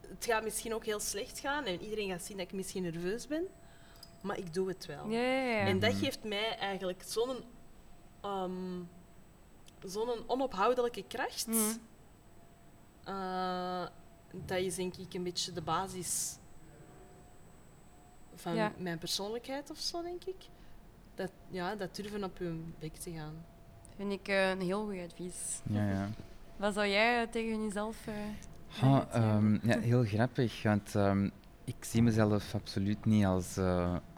Het 0.00 0.24
gaat 0.24 0.42
misschien 0.42 0.74
ook 0.74 0.84
heel 0.84 1.00
slecht 1.00 1.38
gaan 1.38 1.64
en 1.64 1.80
iedereen 1.80 2.08
gaat 2.10 2.22
zien 2.22 2.36
dat 2.36 2.46
ik 2.46 2.52
misschien 2.52 2.82
nerveus 2.82 3.26
ben, 3.26 3.46
maar 4.22 4.38
ik 4.38 4.54
doe 4.54 4.68
het 4.68 4.86
wel. 4.86 5.08
Ja, 5.08 5.20
ja, 5.20 5.42
ja. 5.42 5.66
En 5.66 5.78
dat 5.78 5.94
geeft 5.94 6.24
mij 6.24 6.56
eigenlijk 6.56 7.02
zo'n 7.06 7.36
ehm, 8.20 8.82
zo'n 9.84 10.22
onophoudelijke 10.26 11.02
kracht. 11.02 11.46
Mhm. 11.46 11.76
Eh, 13.04 13.86
dat 14.32 14.58
is 14.58 14.74
denk 14.74 14.96
ik 14.96 15.14
een 15.14 15.22
beetje 15.22 15.52
de 15.52 15.62
basis 15.62 16.36
van 18.34 18.54
Ja. 18.54 18.72
mijn 18.78 18.98
persoonlijkheid 18.98 19.70
of 19.70 19.78
zo, 19.78 20.02
denk 20.02 20.24
ik. 20.24 20.44
Dat, 21.14 21.30
ja, 21.48 21.76
dat 21.76 21.96
durven 21.96 22.24
op 22.24 22.38
hun 22.38 22.74
bek 22.78 22.94
te 22.94 23.10
gaan. 23.10 23.46
Vind 23.98 24.12
ik 24.12 24.28
eh, 24.28 24.50
een 24.50 24.60
heel 24.60 24.84
goed 24.86 24.98
advies. 25.10 25.60
Ja, 25.70 25.90
ja. 25.90 26.08
Wat 26.56 26.74
zou 26.74 26.86
jij 26.86 27.22
eh, 27.22 27.28
tegen 27.30 27.62
jezelf 27.64 28.06
eh 28.06 28.14
Ha, 28.80 29.06
ehm, 29.12 29.58
ja, 29.62 29.78
heel 29.80 30.04
grappig, 30.04 30.62
want 30.62 30.94
ehm, 30.94 31.28
ik 31.64 31.74
zie 31.80 32.02
mezelf 32.02 32.54
absoluut 32.54 33.04
niet 33.04 33.24
als, 33.24 33.58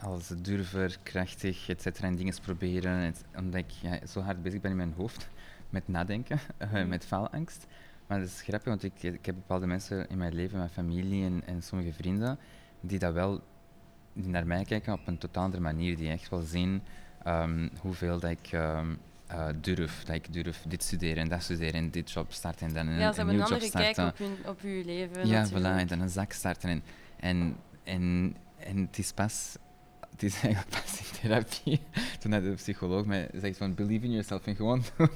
als 0.01 0.27
durver, 0.27 0.97
krachtig, 1.03 1.69
et 1.69 1.81
cetera, 1.81 2.07
en 2.07 2.15
dingen 2.15 2.33
proberen, 2.41 2.99
et- 3.05 3.23
omdat 3.37 3.55
ik 3.59 3.69
ja, 3.71 3.99
zo 4.07 4.19
hard 4.21 4.41
bezig 4.43 4.61
ben 4.61 4.71
in 4.71 4.77
mijn 4.77 4.93
hoofd 4.97 5.29
met 5.69 5.87
nadenken, 5.87 6.39
Mhm. 6.71 6.87
met 6.87 7.05
faalangst. 7.05 7.65
Maar 8.07 8.19
dat 8.19 8.27
is 8.27 8.41
grappig, 8.41 8.67
want 8.67 8.83
ik, 8.83 9.03
ik 9.03 9.25
heb 9.25 9.35
bepaalde 9.35 9.67
mensen 9.67 10.09
in 10.09 10.17
mijn 10.17 10.33
leven, 10.33 10.57
mijn 10.57 10.69
familie 10.69 11.25
en, 11.25 11.41
en 11.45 11.61
sommige 11.63 11.93
vrienden, 11.93 12.39
die 12.81 12.99
dat 12.99 13.13
wel 13.13 13.41
die 14.13 14.29
naar 14.29 14.47
mij 14.47 14.63
kijken 14.63 14.93
op 14.93 15.07
een 15.07 15.17
totaal 15.17 15.43
andere 15.43 15.61
manier, 15.61 15.97
die 15.97 16.09
echt 16.09 16.29
wel 16.29 16.41
zien 16.41 16.81
ehm, 17.23 17.69
hoeveel 17.81 18.19
dat 18.19 18.29
ik 18.31 18.49
eh, 19.31 19.47
durf, 19.61 20.03
dat 20.03 20.15
ik 20.15 20.33
durf 20.33 20.63
dit 20.67 20.83
studeren 20.83 21.17
en 21.17 21.29
dat 21.29 21.43
studeren 21.43 21.73
en 21.73 21.91
dit 21.91 22.11
job 22.11 22.31
starten 22.31 22.67
en 22.67 22.73
dan 22.73 22.87
een, 22.87 22.99
ja, 22.99 23.07
een 23.07 23.13
ze 23.13 23.17
hebben 23.17 23.35
nieuw 23.35 23.43
een 23.43 23.49
job 23.49 23.61
andere 23.61 23.71
kijk 23.71 23.93
starten. 23.93 24.25
op, 24.25 24.37
hun, 24.37 24.49
op 24.49 24.61
uw 24.61 24.83
leven. 24.83 25.27
Ja, 25.27 25.49
voilà, 25.49 25.79
en 25.79 25.87
dan 25.87 26.01
een 26.01 26.09
zak 26.09 26.31
starten. 26.31 26.69
En, 26.69 26.83
en, 27.19 27.55
en, 27.83 28.35
en 28.57 28.77
het 28.77 28.97
is 28.97 29.11
pas, 29.11 29.57
het 30.11 30.23
is 30.23 30.33
eigenlijk 30.43 30.69
pas 30.69 30.99
in 30.99 31.19
therapie, 31.21 31.79
toen 32.19 32.31
de 32.31 32.53
psycholoog 32.55 33.05
mij 33.05 33.29
zegt 33.33 33.57
van 33.57 33.75
believe 33.75 34.05
in 34.05 34.11
yourself 34.11 34.45
en 34.45 34.55
gewoon 34.55 34.83
doen, 34.97 35.09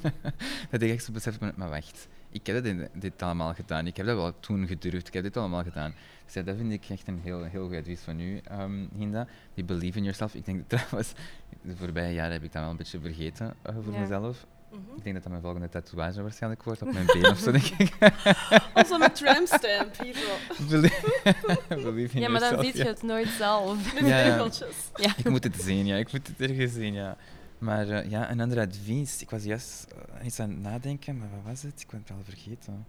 dat 0.69 0.81
ik 0.81 0.91
echt 0.91 1.03
zo 1.03 1.11
besef 1.11 1.39
maar 1.39 1.69
wacht, 1.69 2.07
ik 2.35 2.47
heb 2.47 2.63
dit, 2.63 2.89
dit 2.93 3.21
allemaal 3.21 3.53
gedaan, 3.53 3.87
ik 3.87 3.97
heb 3.97 4.05
dat 4.05 4.15
wel 4.15 4.39
toen 4.39 4.67
gedurfd, 4.67 5.07
ik 5.07 5.13
heb 5.13 5.23
dit 5.23 5.37
allemaal 5.37 5.63
gedaan. 5.63 5.93
Dus 6.25 6.33
ja, 6.33 6.41
dat 6.41 6.55
vind 6.57 6.71
ik 6.71 6.85
echt 6.89 7.07
een 7.07 7.19
heel, 7.23 7.43
heel 7.43 7.67
goed 7.67 7.75
advies 7.77 7.99
van 8.01 8.19
u, 8.19 8.41
ehm, 8.43 8.85
Hinda, 8.97 9.27
die 9.53 9.63
believe 9.63 9.97
in 9.97 10.03
yourself. 10.03 10.35
Ik 10.35 10.45
denk 10.45 10.57
dat 10.69 10.79
trouwens, 10.79 11.13
de 11.61 11.75
voorbije 11.75 12.13
jaren 12.13 12.31
heb 12.31 12.43
ik 12.43 12.51
dat 12.51 12.61
wel 12.61 12.71
een 12.71 12.77
beetje 12.77 12.99
vergeten 12.99 13.53
eh, 13.61 13.75
voor 13.83 13.93
Ja. 13.93 13.99
mezelf. 13.99 14.45
Mhm. 14.71 14.81
Ik 14.97 15.03
denk 15.03 15.13
dat 15.15 15.23
dat 15.23 15.31
mijn 15.31 15.41
volgende 15.43 15.69
tatoeage 15.69 16.21
waarschijnlijk 16.21 16.63
wordt, 16.63 16.81
op 16.81 16.93
mijn 16.93 17.05
been 17.05 17.29
of 17.31 17.37
zo, 17.39 17.51
denk 17.51 17.65
ik. 17.65 17.93
Also 18.73 18.97
met 18.97 19.15
tramstamp, 19.15 20.01
hier 20.03 20.13
zo. 20.15 20.65
Believe, 20.69 21.35
believe 21.83 22.15
in 22.15 22.21
Ja, 22.21 22.29
maar 22.29 22.39
dan 22.39 22.49
yourself, 22.49 22.65
zie 22.65 22.77
ja. 22.77 22.83
je 22.83 22.89
het 22.89 23.03
nooit 23.03 23.27
zelf. 23.27 23.93
Met 23.93 24.07
Ja. 24.07 24.49
Ja. 24.95 25.13
Ik 25.17 25.29
moet 25.29 25.43
het 25.43 25.61
zien, 25.61 25.85
ja. 25.85 25.95
Ik 25.95 26.11
moet 26.11 26.27
het 26.27 26.49
ergens 26.49 26.73
zien, 26.73 26.93
ja. 26.93 27.17
Maar 27.57 27.89
eh, 27.89 28.09
ja, 28.09 28.31
een 28.31 28.39
ander 28.39 28.59
advies. 28.59 29.21
Ik 29.21 29.29
was 29.29 29.43
juist 29.43 29.95
eh, 30.19 30.25
iets 30.25 30.39
aan 30.39 30.49
het 30.49 30.59
nadenken, 30.61 31.17
maar 31.17 31.29
wat 31.29 31.51
was 31.51 31.61
het? 31.61 31.81
Ik 31.81 31.87
ben 31.87 31.99
het 31.99 32.11
al 32.11 32.23
vergeten. 32.23 32.85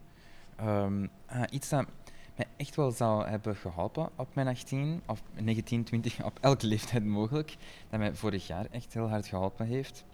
Ehm, 0.57 1.07
ah, 1.27 1.43
iets 1.51 1.69
dat 1.69 1.87
mij 2.37 2.47
echt 2.57 2.77
wel 2.77 2.91
zou 2.91 3.27
hebben 3.27 3.57
geholpen 3.57 4.09
op 4.17 4.35
mijn 4.35 4.47
18 4.49 5.03
of 5.07 5.23
19, 5.41 5.85
20, 5.85 6.25
op 6.25 6.39
elke 6.41 6.67
leeftijd 6.67 7.05
mogelijk. 7.05 7.57
Dat 7.91 7.99
mij 7.99 8.15
vorig 8.15 8.47
jaar 8.47 8.67
echt 8.71 8.93
heel 8.95 9.09
hard 9.09 9.27
geholpen 9.27 9.67
heeft. 9.67 10.05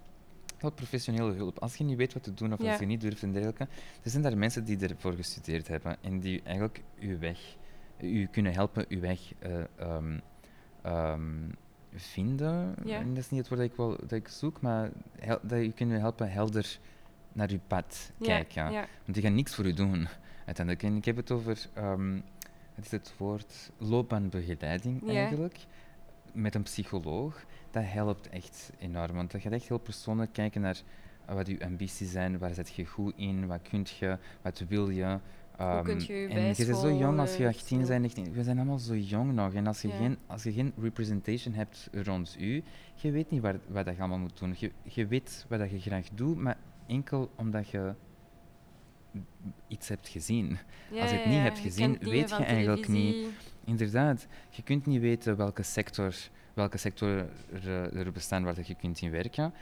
Heel 0.58 0.72
professionele 0.72 1.32
hulp. 1.32 1.58
Als 1.58 1.76
je 1.76 1.84
niet 1.84 1.96
weet 1.96 2.12
wat 2.12 2.22
te 2.22 2.34
doen 2.34 2.52
of 2.52 2.62
Ja. 2.62 2.70
als 2.70 2.80
je 2.80 2.86
niet 2.86 3.00
durft 3.00 3.22
en 3.22 3.32
dergelijke, 3.32 3.68
er 4.02 4.10
zijn 4.10 4.22
daar 4.22 4.38
mensen 4.38 4.64
die 4.64 4.88
ervoor 4.88 5.12
gestudeerd 5.12 5.68
hebben 5.68 5.96
en 6.00 6.20
die 6.20 6.42
eigenlijk 6.42 6.82
uw 7.00 7.18
weg, 7.18 7.56
u 8.00 8.26
kunnen 8.26 8.52
helpen 8.52 8.84
uw 8.88 9.00
weg 9.00 9.20
eh, 9.38 9.60
ehm, 10.82 11.48
vinden. 11.94 12.74
Ja. 12.84 12.98
En 12.98 13.08
dat 13.08 13.18
is 13.18 13.30
niet 13.30 13.40
het 13.40 13.48
woord 13.48 13.60
dat 13.60 13.70
ik, 13.70 13.76
wel, 13.76 13.96
dat 14.00 14.12
ik 14.12 14.28
zoek, 14.28 14.60
maar 14.60 14.90
hel- 15.20 15.38
dat 15.42 15.60
je 15.60 15.72
kunnen 15.72 16.00
helpen 16.00 16.30
helder 16.32 16.78
naar 17.32 17.50
uw 17.50 17.60
pad 17.66 18.10
kijken. 18.20 18.72
ja. 18.72 18.86
Want 19.04 19.14
die 19.14 19.22
gaan 19.22 19.34
niks 19.34 19.54
voor 19.54 19.66
u 19.66 19.72
doen, 19.72 20.08
uiteindelijk. 20.46 20.84
En 20.86 20.96
ik 20.96 21.04
heb 21.04 21.16
het 21.16 21.30
over, 21.30 21.66
ehm 21.74 22.20
het 22.74 22.84
is 22.84 22.90
het 22.90 23.14
woord 23.16 23.70
loopbaanbegeleiding 23.78 25.02
eigenlijk, 25.16 25.56
met 26.32 26.54
een 26.54 26.62
psycholoog. 26.62 27.44
Dat 27.70 27.82
helpt 27.86 28.28
echt 28.28 28.70
enorm, 28.78 29.12
want 29.14 29.30
dat 29.30 29.40
gaat 29.40 29.52
echt 29.52 29.68
heel 29.68 29.78
persoonlijk 29.78 30.32
kijken 30.32 30.60
naar 30.60 30.82
eh, 31.26 31.34
wat 31.34 31.48
uw 31.48 31.58
ambities 31.60 32.10
zijn, 32.10 32.38
waar 32.38 32.54
zit 32.54 32.74
je 32.74 32.86
goed 32.86 33.12
in, 33.16 33.46
wat 33.46 33.62
kunt 33.62 33.90
je, 33.90 34.18
wat 34.42 34.58
wil 34.68 34.90
je. 34.90 35.18
Ehm, 35.70 35.84
kunt 35.84 36.06
je 36.06 36.12
je 36.14 36.28
en 36.28 36.40
je 36.56 36.64
bent 36.66 36.78
zo 36.78 36.92
jong 36.92 37.18
als 37.18 37.36
je 37.36 37.42
bijscholen, 37.42 37.48
18 37.54 37.78
veel. 37.78 37.88
bent, 37.88 38.00
19, 38.00 38.32
we 38.32 38.42
zijn 38.42 38.56
allemaal 38.56 38.78
zo 38.78 38.94
jong 38.96 39.32
nog. 39.32 39.52
En 39.54 39.66
als 39.66 39.82
je, 39.82 39.88
Ja. 39.88 39.94
geen, 39.96 40.18
als 40.26 40.42
je 40.42 40.52
geen 40.52 40.72
representation 40.80 41.54
hebt 41.54 41.88
rond 41.92 42.36
u, 42.40 42.62
je 42.94 43.10
weet 43.10 43.30
niet 43.30 43.40
waar, 43.40 43.58
wat 43.68 43.84
je 43.86 43.98
allemaal 43.98 44.18
moet 44.18 44.38
doen. 44.38 44.54
Je, 44.58 44.72
je 44.82 45.06
weet 45.06 45.46
wat 45.48 45.58
dat 45.58 45.70
je 45.70 45.80
graag 45.80 46.08
doet, 46.14 46.36
maar 46.36 46.56
enkel 46.86 47.30
omdat 47.36 47.68
je 47.68 47.94
iets 49.68 49.88
hebt 49.88 50.08
gezien. 50.08 50.58
Ja, 50.90 51.00
Als 51.00 51.10
je 51.10 51.16
het 51.16 51.26
niet 51.26 51.34
ja. 51.34 51.40
hebt 51.40 51.58
gezien, 51.58 51.98
weet 52.00 52.28
je 52.30 52.34
eigenlijk 52.44 52.88
niet. 52.88 53.26
Inderdaad, 53.64 54.26
je 54.50 54.62
kunt 54.62 54.86
niet 54.86 55.00
weten 55.00 55.36
welke 55.36 55.62
sector, 55.62 56.14
welke 56.54 56.78
sector 56.78 57.26
er, 57.52 57.96
er 57.96 58.12
bestaan 58.12 58.44
waar 58.44 58.54
dat 58.54 58.66
je 58.66 58.74
kunt 58.74 59.00
in 59.00 59.10
werken, 59.10 59.52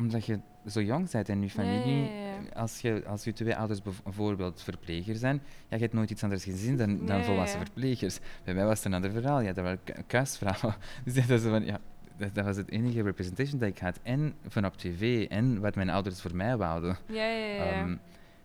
omdat 0.00 0.26
je 0.26 0.38
zo 0.66 0.82
jong 0.82 1.10
bent 1.10 1.28
en 1.28 1.42
je 1.42 1.50
familie, 1.50 2.02
ja, 2.02 2.10
ja. 2.10 2.60
als 2.60 2.80
je, 2.80 3.02
als 3.06 3.24
je 3.24 3.32
twee 3.32 3.56
ouders 3.56 3.82
bijvoorbeeld 3.82 4.62
verpleger 4.62 5.16
zijn, 5.16 5.42
ja, 5.68 5.76
je 5.76 5.82
hebt 5.82 5.92
nooit 5.92 6.10
iets 6.10 6.22
anders 6.22 6.44
gezien 6.44 6.76
dan, 6.76 7.06
dan 7.06 7.24
volwassen 7.24 7.60
verplegers. 7.60 8.18
Bij 8.44 8.54
mij 8.54 8.64
was 8.64 8.76
het 8.76 8.86
een 8.86 8.94
ander 8.94 9.10
verhaal, 9.10 9.40
ja, 9.40 9.52
dat 9.56 9.64
waren 9.64 9.80
ku- 9.84 10.02
kuisvrouwen. 10.06 10.74
Dus 11.04 11.14
dat, 11.14 11.40
is 11.40 11.42
van, 11.42 11.64
ja, 11.64 11.80
dat, 12.16 12.34
dat 12.34 12.44
was 12.44 12.56
het 12.56 12.70
enige 12.70 13.02
representation 13.02 13.58
dat 13.58 13.68
ik 13.68 13.78
had, 13.78 13.98
en 14.02 14.34
van 14.48 14.64
op 14.64 14.76
tv, 14.76 15.26
en 15.28 15.60
wat 15.60 15.74
mijn 15.74 15.90
ouders 15.90 16.20
voor 16.20 16.36
mij 16.36 16.56
wouden. 16.56 16.96
Ja, 17.06 17.24
ja, 17.24 17.46
ja. 17.46 17.64
ja. 17.64 17.72
Ehm, 17.72 17.96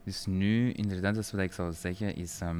dus 0.04 0.26
nu, 0.26 0.72
inderdaad, 0.72 1.16
dat 1.16 1.24
is 1.24 1.32
wat 1.32 1.42
ik 1.42 1.54
zou 1.54 1.74
zeggen, 1.74 2.16
is... 2.16 2.40
ehm 2.42 2.60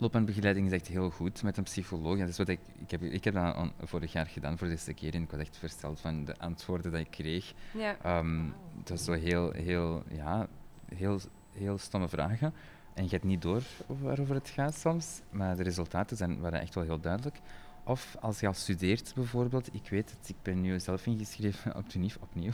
loopbaanbegeleiding 0.00 0.66
is 0.66 0.72
echt 0.72 0.86
heel 0.86 1.10
goed 1.10 1.42
met 1.42 1.56
een 1.56 1.64
psycholoog. 1.64 2.14
Ja, 2.14 2.20
dat 2.20 2.28
is 2.28 2.38
wat 2.38 2.48
ik, 2.48 2.60
ik, 2.78 2.90
heb, 2.90 3.02
ik 3.02 3.24
heb 3.24 3.34
dat 3.34 3.72
vorig 3.82 4.12
jaar 4.12 4.26
gedaan 4.26 4.58
voor 4.58 4.66
de 4.66 4.72
eerste 4.72 4.94
keer 4.94 5.14
en 5.14 5.22
ik 5.22 5.30
was 5.30 5.40
echt 5.40 5.56
versteld 5.56 6.00
van 6.00 6.24
de 6.24 6.38
antwoorden 6.38 6.92
die 6.92 7.00
ik 7.00 7.10
kreeg. 7.10 7.54
ja. 7.72 7.96
Ehm 8.02 8.44
dat 8.84 8.98
is 8.98 9.04
zo 9.04 9.12
heel, 9.12 9.50
heel, 9.50 10.02
ja, 10.08 10.48
heel, 10.94 11.20
heel 11.52 11.78
stomme 11.78 12.08
vragen. 12.08 12.54
En 12.94 13.04
je 13.04 13.10
hebt 13.10 13.24
niet 13.24 13.42
door 13.42 13.62
waarover 13.86 14.34
het 14.34 14.48
gaat 14.48 14.74
soms, 14.74 15.20
maar 15.30 15.56
de 15.56 15.62
resultaten 15.62 16.16
zijn, 16.16 16.40
waren 16.40 16.60
echt 16.60 16.74
wel 16.74 16.84
heel 16.84 17.00
duidelijk. 17.00 17.40
Of 17.84 18.16
als 18.20 18.40
je 18.40 18.46
al 18.46 18.52
studeert 18.52 19.12
bijvoorbeeld, 19.14 19.74
ik 19.74 19.88
weet 19.90 20.10
het, 20.10 20.28
ik 20.28 20.36
ben 20.42 20.60
nu 20.60 20.80
zelf 20.80 21.06
ingeschreven 21.06 21.76
op 21.76 21.88
TUNIF 21.88 22.16
opnieuw. 22.20 22.52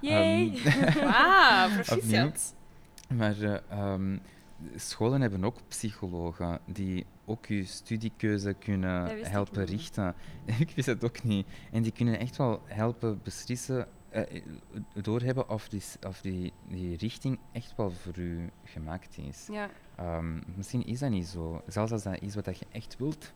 Yay! 0.00 0.60
Ehm, 0.64 1.04
Wauw, 1.10 1.68
proficiat. 1.68 2.54
Maar 3.14 3.62
ehm, 3.68 4.18
scholen 4.76 5.20
hebben 5.20 5.44
ook 5.44 5.56
psychologen 5.68 6.58
die 6.66 7.06
ook 7.24 7.46
je 7.46 7.64
studiekeuze 7.64 8.52
kunnen 8.52 9.28
helpen 9.30 9.64
richten. 9.64 10.14
ik 10.58 10.70
wist 10.74 10.86
dat 10.86 11.04
ook 11.04 11.22
niet. 11.22 11.46
En 11.72 11.82
die 11.82 11.92
kunnen 11.92 12.18
echt 12.18 12.36
wel 12.36 12.62
helpen 12.64 13.20
beslissen, 13.22 13.86
eh, 14.08 14.42
doorhebben 14.94 15.48
of, 15.48 15.68
die, 15.68 15.82
of 16.06 16.20
die, 16.20 16.52
die 16.68 16.96
richting 16.96 17.38
echt 17.52 17.72
wel 17.76 17.90
voor 17.90 18.18
u 18.18 18.50
gemaakt 18.64 19.18
is. 19.18 19.46
Ja, 19.52 19.70
Ehm, 19.96 20.38
misschien 20.56 20.86
is 20.86 20.98
dat 20.98 21.10
niet 21.10 21.26
zo. 21.26 21.62
Zelfs 21.66 21.92
als 21.92 22.02
dat 22.02 22.20
is 22.22 22.34
wat 22.34 22.58
je 22.58 22.66
echt 22.72 22.96
wilt, 22.98 23.32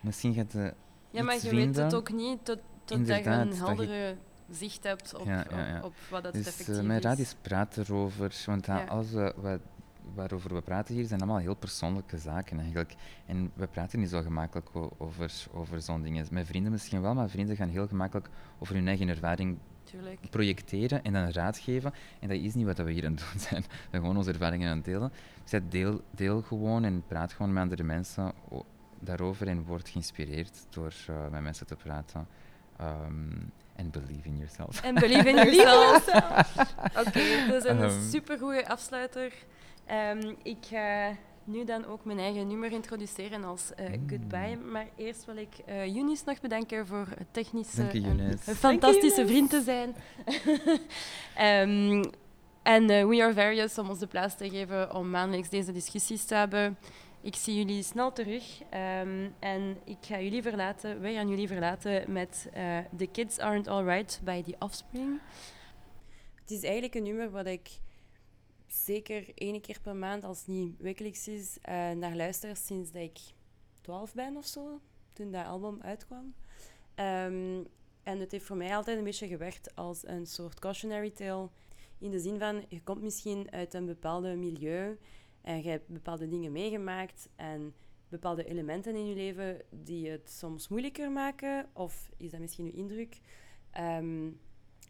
misschien 0.00 0.34
gaat 0.34 0.50
de 0.50 0.74
ja 1.10 1.22
maar 1.22 1.34
je 1.42 1.50
weet 1.50 1.76
het 1.76 1.94
ook 1.94 2.12
niet 2.12 2.44
tot, 2.44 2.58
totdat 2.84 3.24
je 3.24 3.30
een 3.30 3.54
heldere 3.54 4.16
zicht 4.50 4.82
hebt 4.84 5.14
op, 5.14 5.26
Ja, 5.26 5.44
ja, 5.50 5.66
ja. 5.66 5.76
Op, 5.78 5.84
op 5.84 5.94
wat 6.10 6.22
dat 6.22 6.32
Dus 6.32 6.46
effectief 6.46 6.76
eh, 6.78 6.82
mijn 6.82 7.00
raad 7.00 7.18
is. 7.18 7.24
is 7.26 7.34
praat 7.42 7.76
erover, 7.76 8.42
want 8.46 8.68
alles 8.68 9.10
we, 9.10 9.34
wat- 9.36 9.60
waarover 10.14 10.54
we 10.54 10.60
praten 10.60 10.94
hier 10.94 11.04
zijn 11.06 11.20
allemaal 11.20 11.38
heel 11.38 11.54
persoonlijke 11.56 12.18
zaken 12.18 12.58
eigenlijk. 12.58 12.94
En 13.26 13.50
we 13.54 13.66
praten 13.66 13.98
niet 14.00 14.08
zo 14.10 14.22
gemakkelijk 14.22 14.68
over, 14.98 15.32
over 15.52 15.80
zo'n 15.82 16.02
dingen. 16.02 16.26
Met 16.30 16.46
vrienden 16.46 16.72
misschien 16.72 17.00
wel, 17.00 17.14
maar 17.14 17.28
vrienden 17.28 17.56
gaan 17.56 17.68
heel 17.68 17.86
gemakkelijk 17.86 18.28
over 18.58 18.74
hun 18.74 18.88
eigen 18.88 19.08
ervaring 19.08 19.58
Tuurlijk. 19.84 20.30
projecteren 20.30 21.04
en 21.04 21.12
dan 21.12 21.30
raad 21.30 21.58
geven. 21.58 21.92
En 22.20 22.28
dat 22.28 22.38
is 22.38 22.54
niet 22.54 22.66
wat 22.66 22.78
we 22.78 22.90
hier 22.92 23.06
aan 23.06 23.10
het 23.14 23.20
doen 23.30 23.40
zijn. 23.48 23.62
We 23.62 23.68
zijn 23.90 24.02
gewoon 24.02 24.16
onze 24.16 24.30
ervaringen 24.32 24.70
aan 24.70 24.76
het 24.76 24.84
delen. 24.84 25.12
Dus 25.44 25.60
deel, 25.68 26.00
deel 26.10 26.42
gewoon 26.42 26.84
en 26.84 27.02
praat 27.06 27.32
gewoon 27.32 27.52
met 27.52 27.62
andere 27.62 27.82
mensen 27.82 28.32
daarover 29.00 29.48
en 29.48 29.62
word 29.64 29.88
geïnspireerd 29.88 30.66
door 30.70 30.92
eh, 31.08 31.14
met 31.30 31.42
mensen 31.42 31.66
te 31.66 31.76
praten. 31.76 32.26
Ehm, 32.76 33.32
En 33.76 33.90
believe 33.90 34.28
in 34.28 34.36
yourself. 34.36 34.82
En 34.82 34.94
believe 34.94 35.28
in 35.28 35.34
yourself. 35.46 36.06
Oké, 37.06 37.46
dat 37.48 37.64
is 37.64 37.70
een 37.70 37.82
Ehm. 37.82 38.02
supergoeie 38.10 38.68
afsluiter. 38.68 39.32
Ehm, 39.86 40.34
ik 40.42 40.58
ga 40.60 41.16
nu 41.44 41.64
dan 41.64 41.86
ook 41.86 42.04
mijn 42.04 42.18
eigen 42.18 42.46
nummer 42.46 42.72
introduceren 42.72 43.44
als 43.44 43.74
eh, 43.74 43.88
Mm. 43.88 44.08
Goodbye. 44.08 44.56
Maar 44.56 44.86
eerst 44.96 45.24
wil 45.24 45.36
ik 45.36 45.58
eh 45.66 45.86
Younis 45.86 46.24
nog 46.24 46.40
bedanken 46.40 46.86
voor 46.86 47.06
het 47.18 47.26
technische 47.30 47.76
Dank 47.76 47.92
je, 47.92 48.00
en 48.00 48.18
een 48.18 48.38
fantastische 48.38 49.20
Younis. 49.20 49.30
vriend 49.30 49.50
te 49.50 49.62
zijn. 49.62 49.94
Ehm, 51.34 52.04
en 52.62 52.90
eh, 52.90 53.06
We 53.06 53.22
Are 53.22 53.32
Various 53.34 53.78
om 53.78 53.88
ons 53.88 53.98
de 53.98 54.06
plaats 54.06 54.36
te 54.36 54.50
geven 54.50 54.94
om 54.94 55.10
maandelijks 55.10 55.48
deze 55.48 55.72
discussies 55.72 56.24
te 56.24 56.34
hebben. 56.34 56.78
Ik 57.20 57.34
zie 57.36 57.56
jullie 57.56 57.82
snel 57.82 58.12
terug 58.12 58.62
ehm, 58.70 59.28
en 59.38 59.76
ik 59.84 59.96
ga 60.00 60.20
jullie 60.20 60.42
verlaten, 60.42 61.00
wij 61.00 61.14
gaan 61.14 61.28
jullie 61.28 61.48
verlaten 61.48 62.12
met 62.12 62.48
eh, 62.52 62.78
The 62.96 63.06
Kids 63.06 63.38
Aren't 63.38 63.68
Alright 63.68 64.20
bij 64.24 64.42
The 64.42 64.56
Offspring. 64.58 65.20
Het 66.40 66.50
is 66.50 66.62
eigenlijk 66.62 66.94
een 66.94 67.02
nummer 67.02 67.30
wat 67.30 67.46
ik 67.46 67.68
zeker 68.84 69.32
één 69.34 69.60
keer 69.60 69.80
per 69.82 69.96
maand, 69.96 70.24
als 70.24 70.38
het 70.38 70.46
niet 70.46 70.80
wekelijks 70.80 71.28
is, 71.28 71.58
eh, 71.62 71.90
naar 71.90 72.16
luister 72.16 72.56
sinds 72.56 72.92
dat 72.92 73.02
ik 73.02 73.18
12 73.80 74.14
ben 74.14 74.36
of 74.36 74.46
zo, 74.46 74.80
toen 75.12 75.30
dat 75.30 75.46
album 75.46 75.78
uitkwam. 75.82 76.34
Ehm, 76.94 77.62
en 78.02 78.20
het 78.20 78.30
heeft 78.30 78.44
voor 78.44 78.56
mij 78.56 78.76
altijd 78.76 78.98
een 78.98 79.04
beetje 79.04 79.26
gewerkt 79.26 79.74
als 79.74 80.06
een 80.06 80.26
soort 80.26 80.58
cautionary 80.58 81.10
tale. 81.10 81.48
In 81.98 82.10
de 82.10 82.18
zin 82.18 82.38
van, 82.38 82.64
je 82.68 82.82
komt 82.82 83.02
misschien 83.02 83.50
uit 83.50 83.74
een 83.74 83.86
bepaalde 83.86 84.34
milieu 84.34 84.98
en 85.40 85.62
je 85.62 85.68
hebt 85.68 85.88
bepaalde 85.88 86.28
dingen 86.28 86.52
meegemaakt 86.52 87.28
en 87.36 87.74
bepaalde 88.08 88.44
elementen 88.44 88.94
in 88.94 89.06
je 89.06 89.14
leven 89.14 89.62
die 89.70 90.10
het 90.10 90.30
soms 90.30 90.68
moeilijker 90.68 91.10
maken. 91.10 91.68
Of 91.72 92.10
is 92.16 92.30
dat 92.30 92.40
misschien 92.40 92.66
uw 92.66 92.72
indruk? 92.72 93.20
Ehm, 93.70 94.28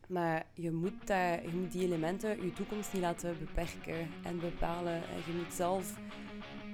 maar 0.06 0.44
je 0.54 0.70
moet, 0.70 0.98
dat, 0.98 1.40
je 1.42 1.52
moet 1.54 1.72
die 1.72 1.84
elementen 1.84 2.44
je 2.44 2.52
toekomst 2.52 2.92
niet 2.92 3.02
laten 3.02 3.36
beperken 3.38 4.08
en 4.22 4.40
bepalen. 4.40 4.94
En 4.94 5.18
je 5.26 5.32
moet 5.36 5.54
zelf 5.54 5.92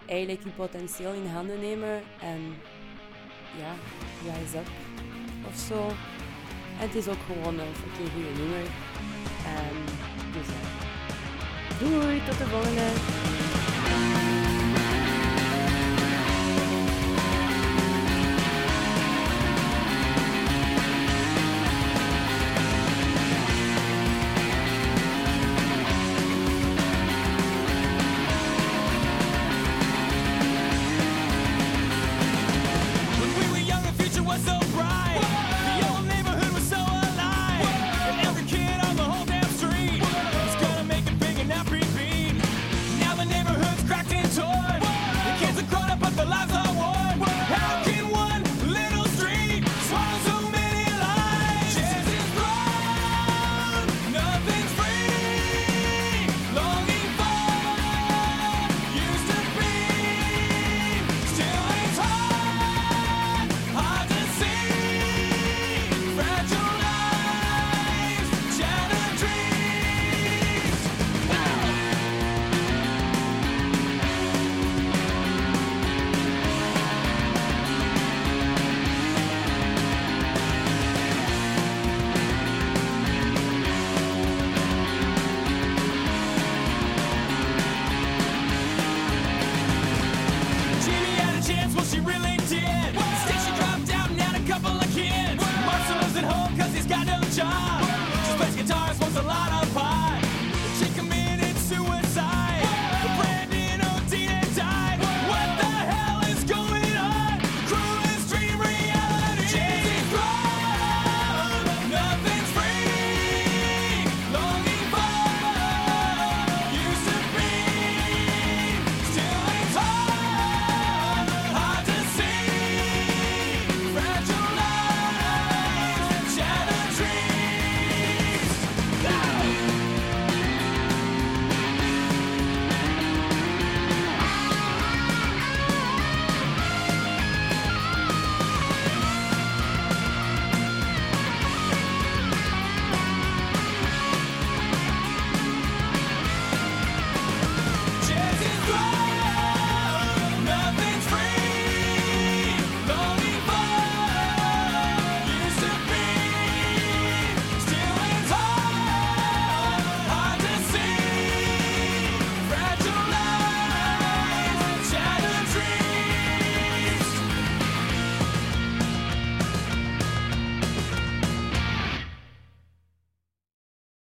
eigenlijk 0.06 0.44
je 0.44 0.50
potentieel 0.50 1.12
in 1.12 1.26
handen 1.26 1.60
nemen 1.60 2.02
en 2.20 2.40
ja, 3.58 3.72
rise 4.22 4.58
up 4.58 4.68
of 5.46 5.56
zo. 5.56 5.88
En 6.80 6.88
het 6.88 6.94
is 6.94 7.08
ook 7.08 7.22
gewoon 7.26 7.58
een 7.58 7.74
fucking 7.74 8.08
goede 8.10 8.40
nummer. 8.40 8.64
Ehm, 9.44 9.80
dus 10.32 10.46
ja. 10.46 10.80
Doei, 11.78 12.24
tot 12.24 12.38
de 12.38 12.44
volgende. 12.44 13.31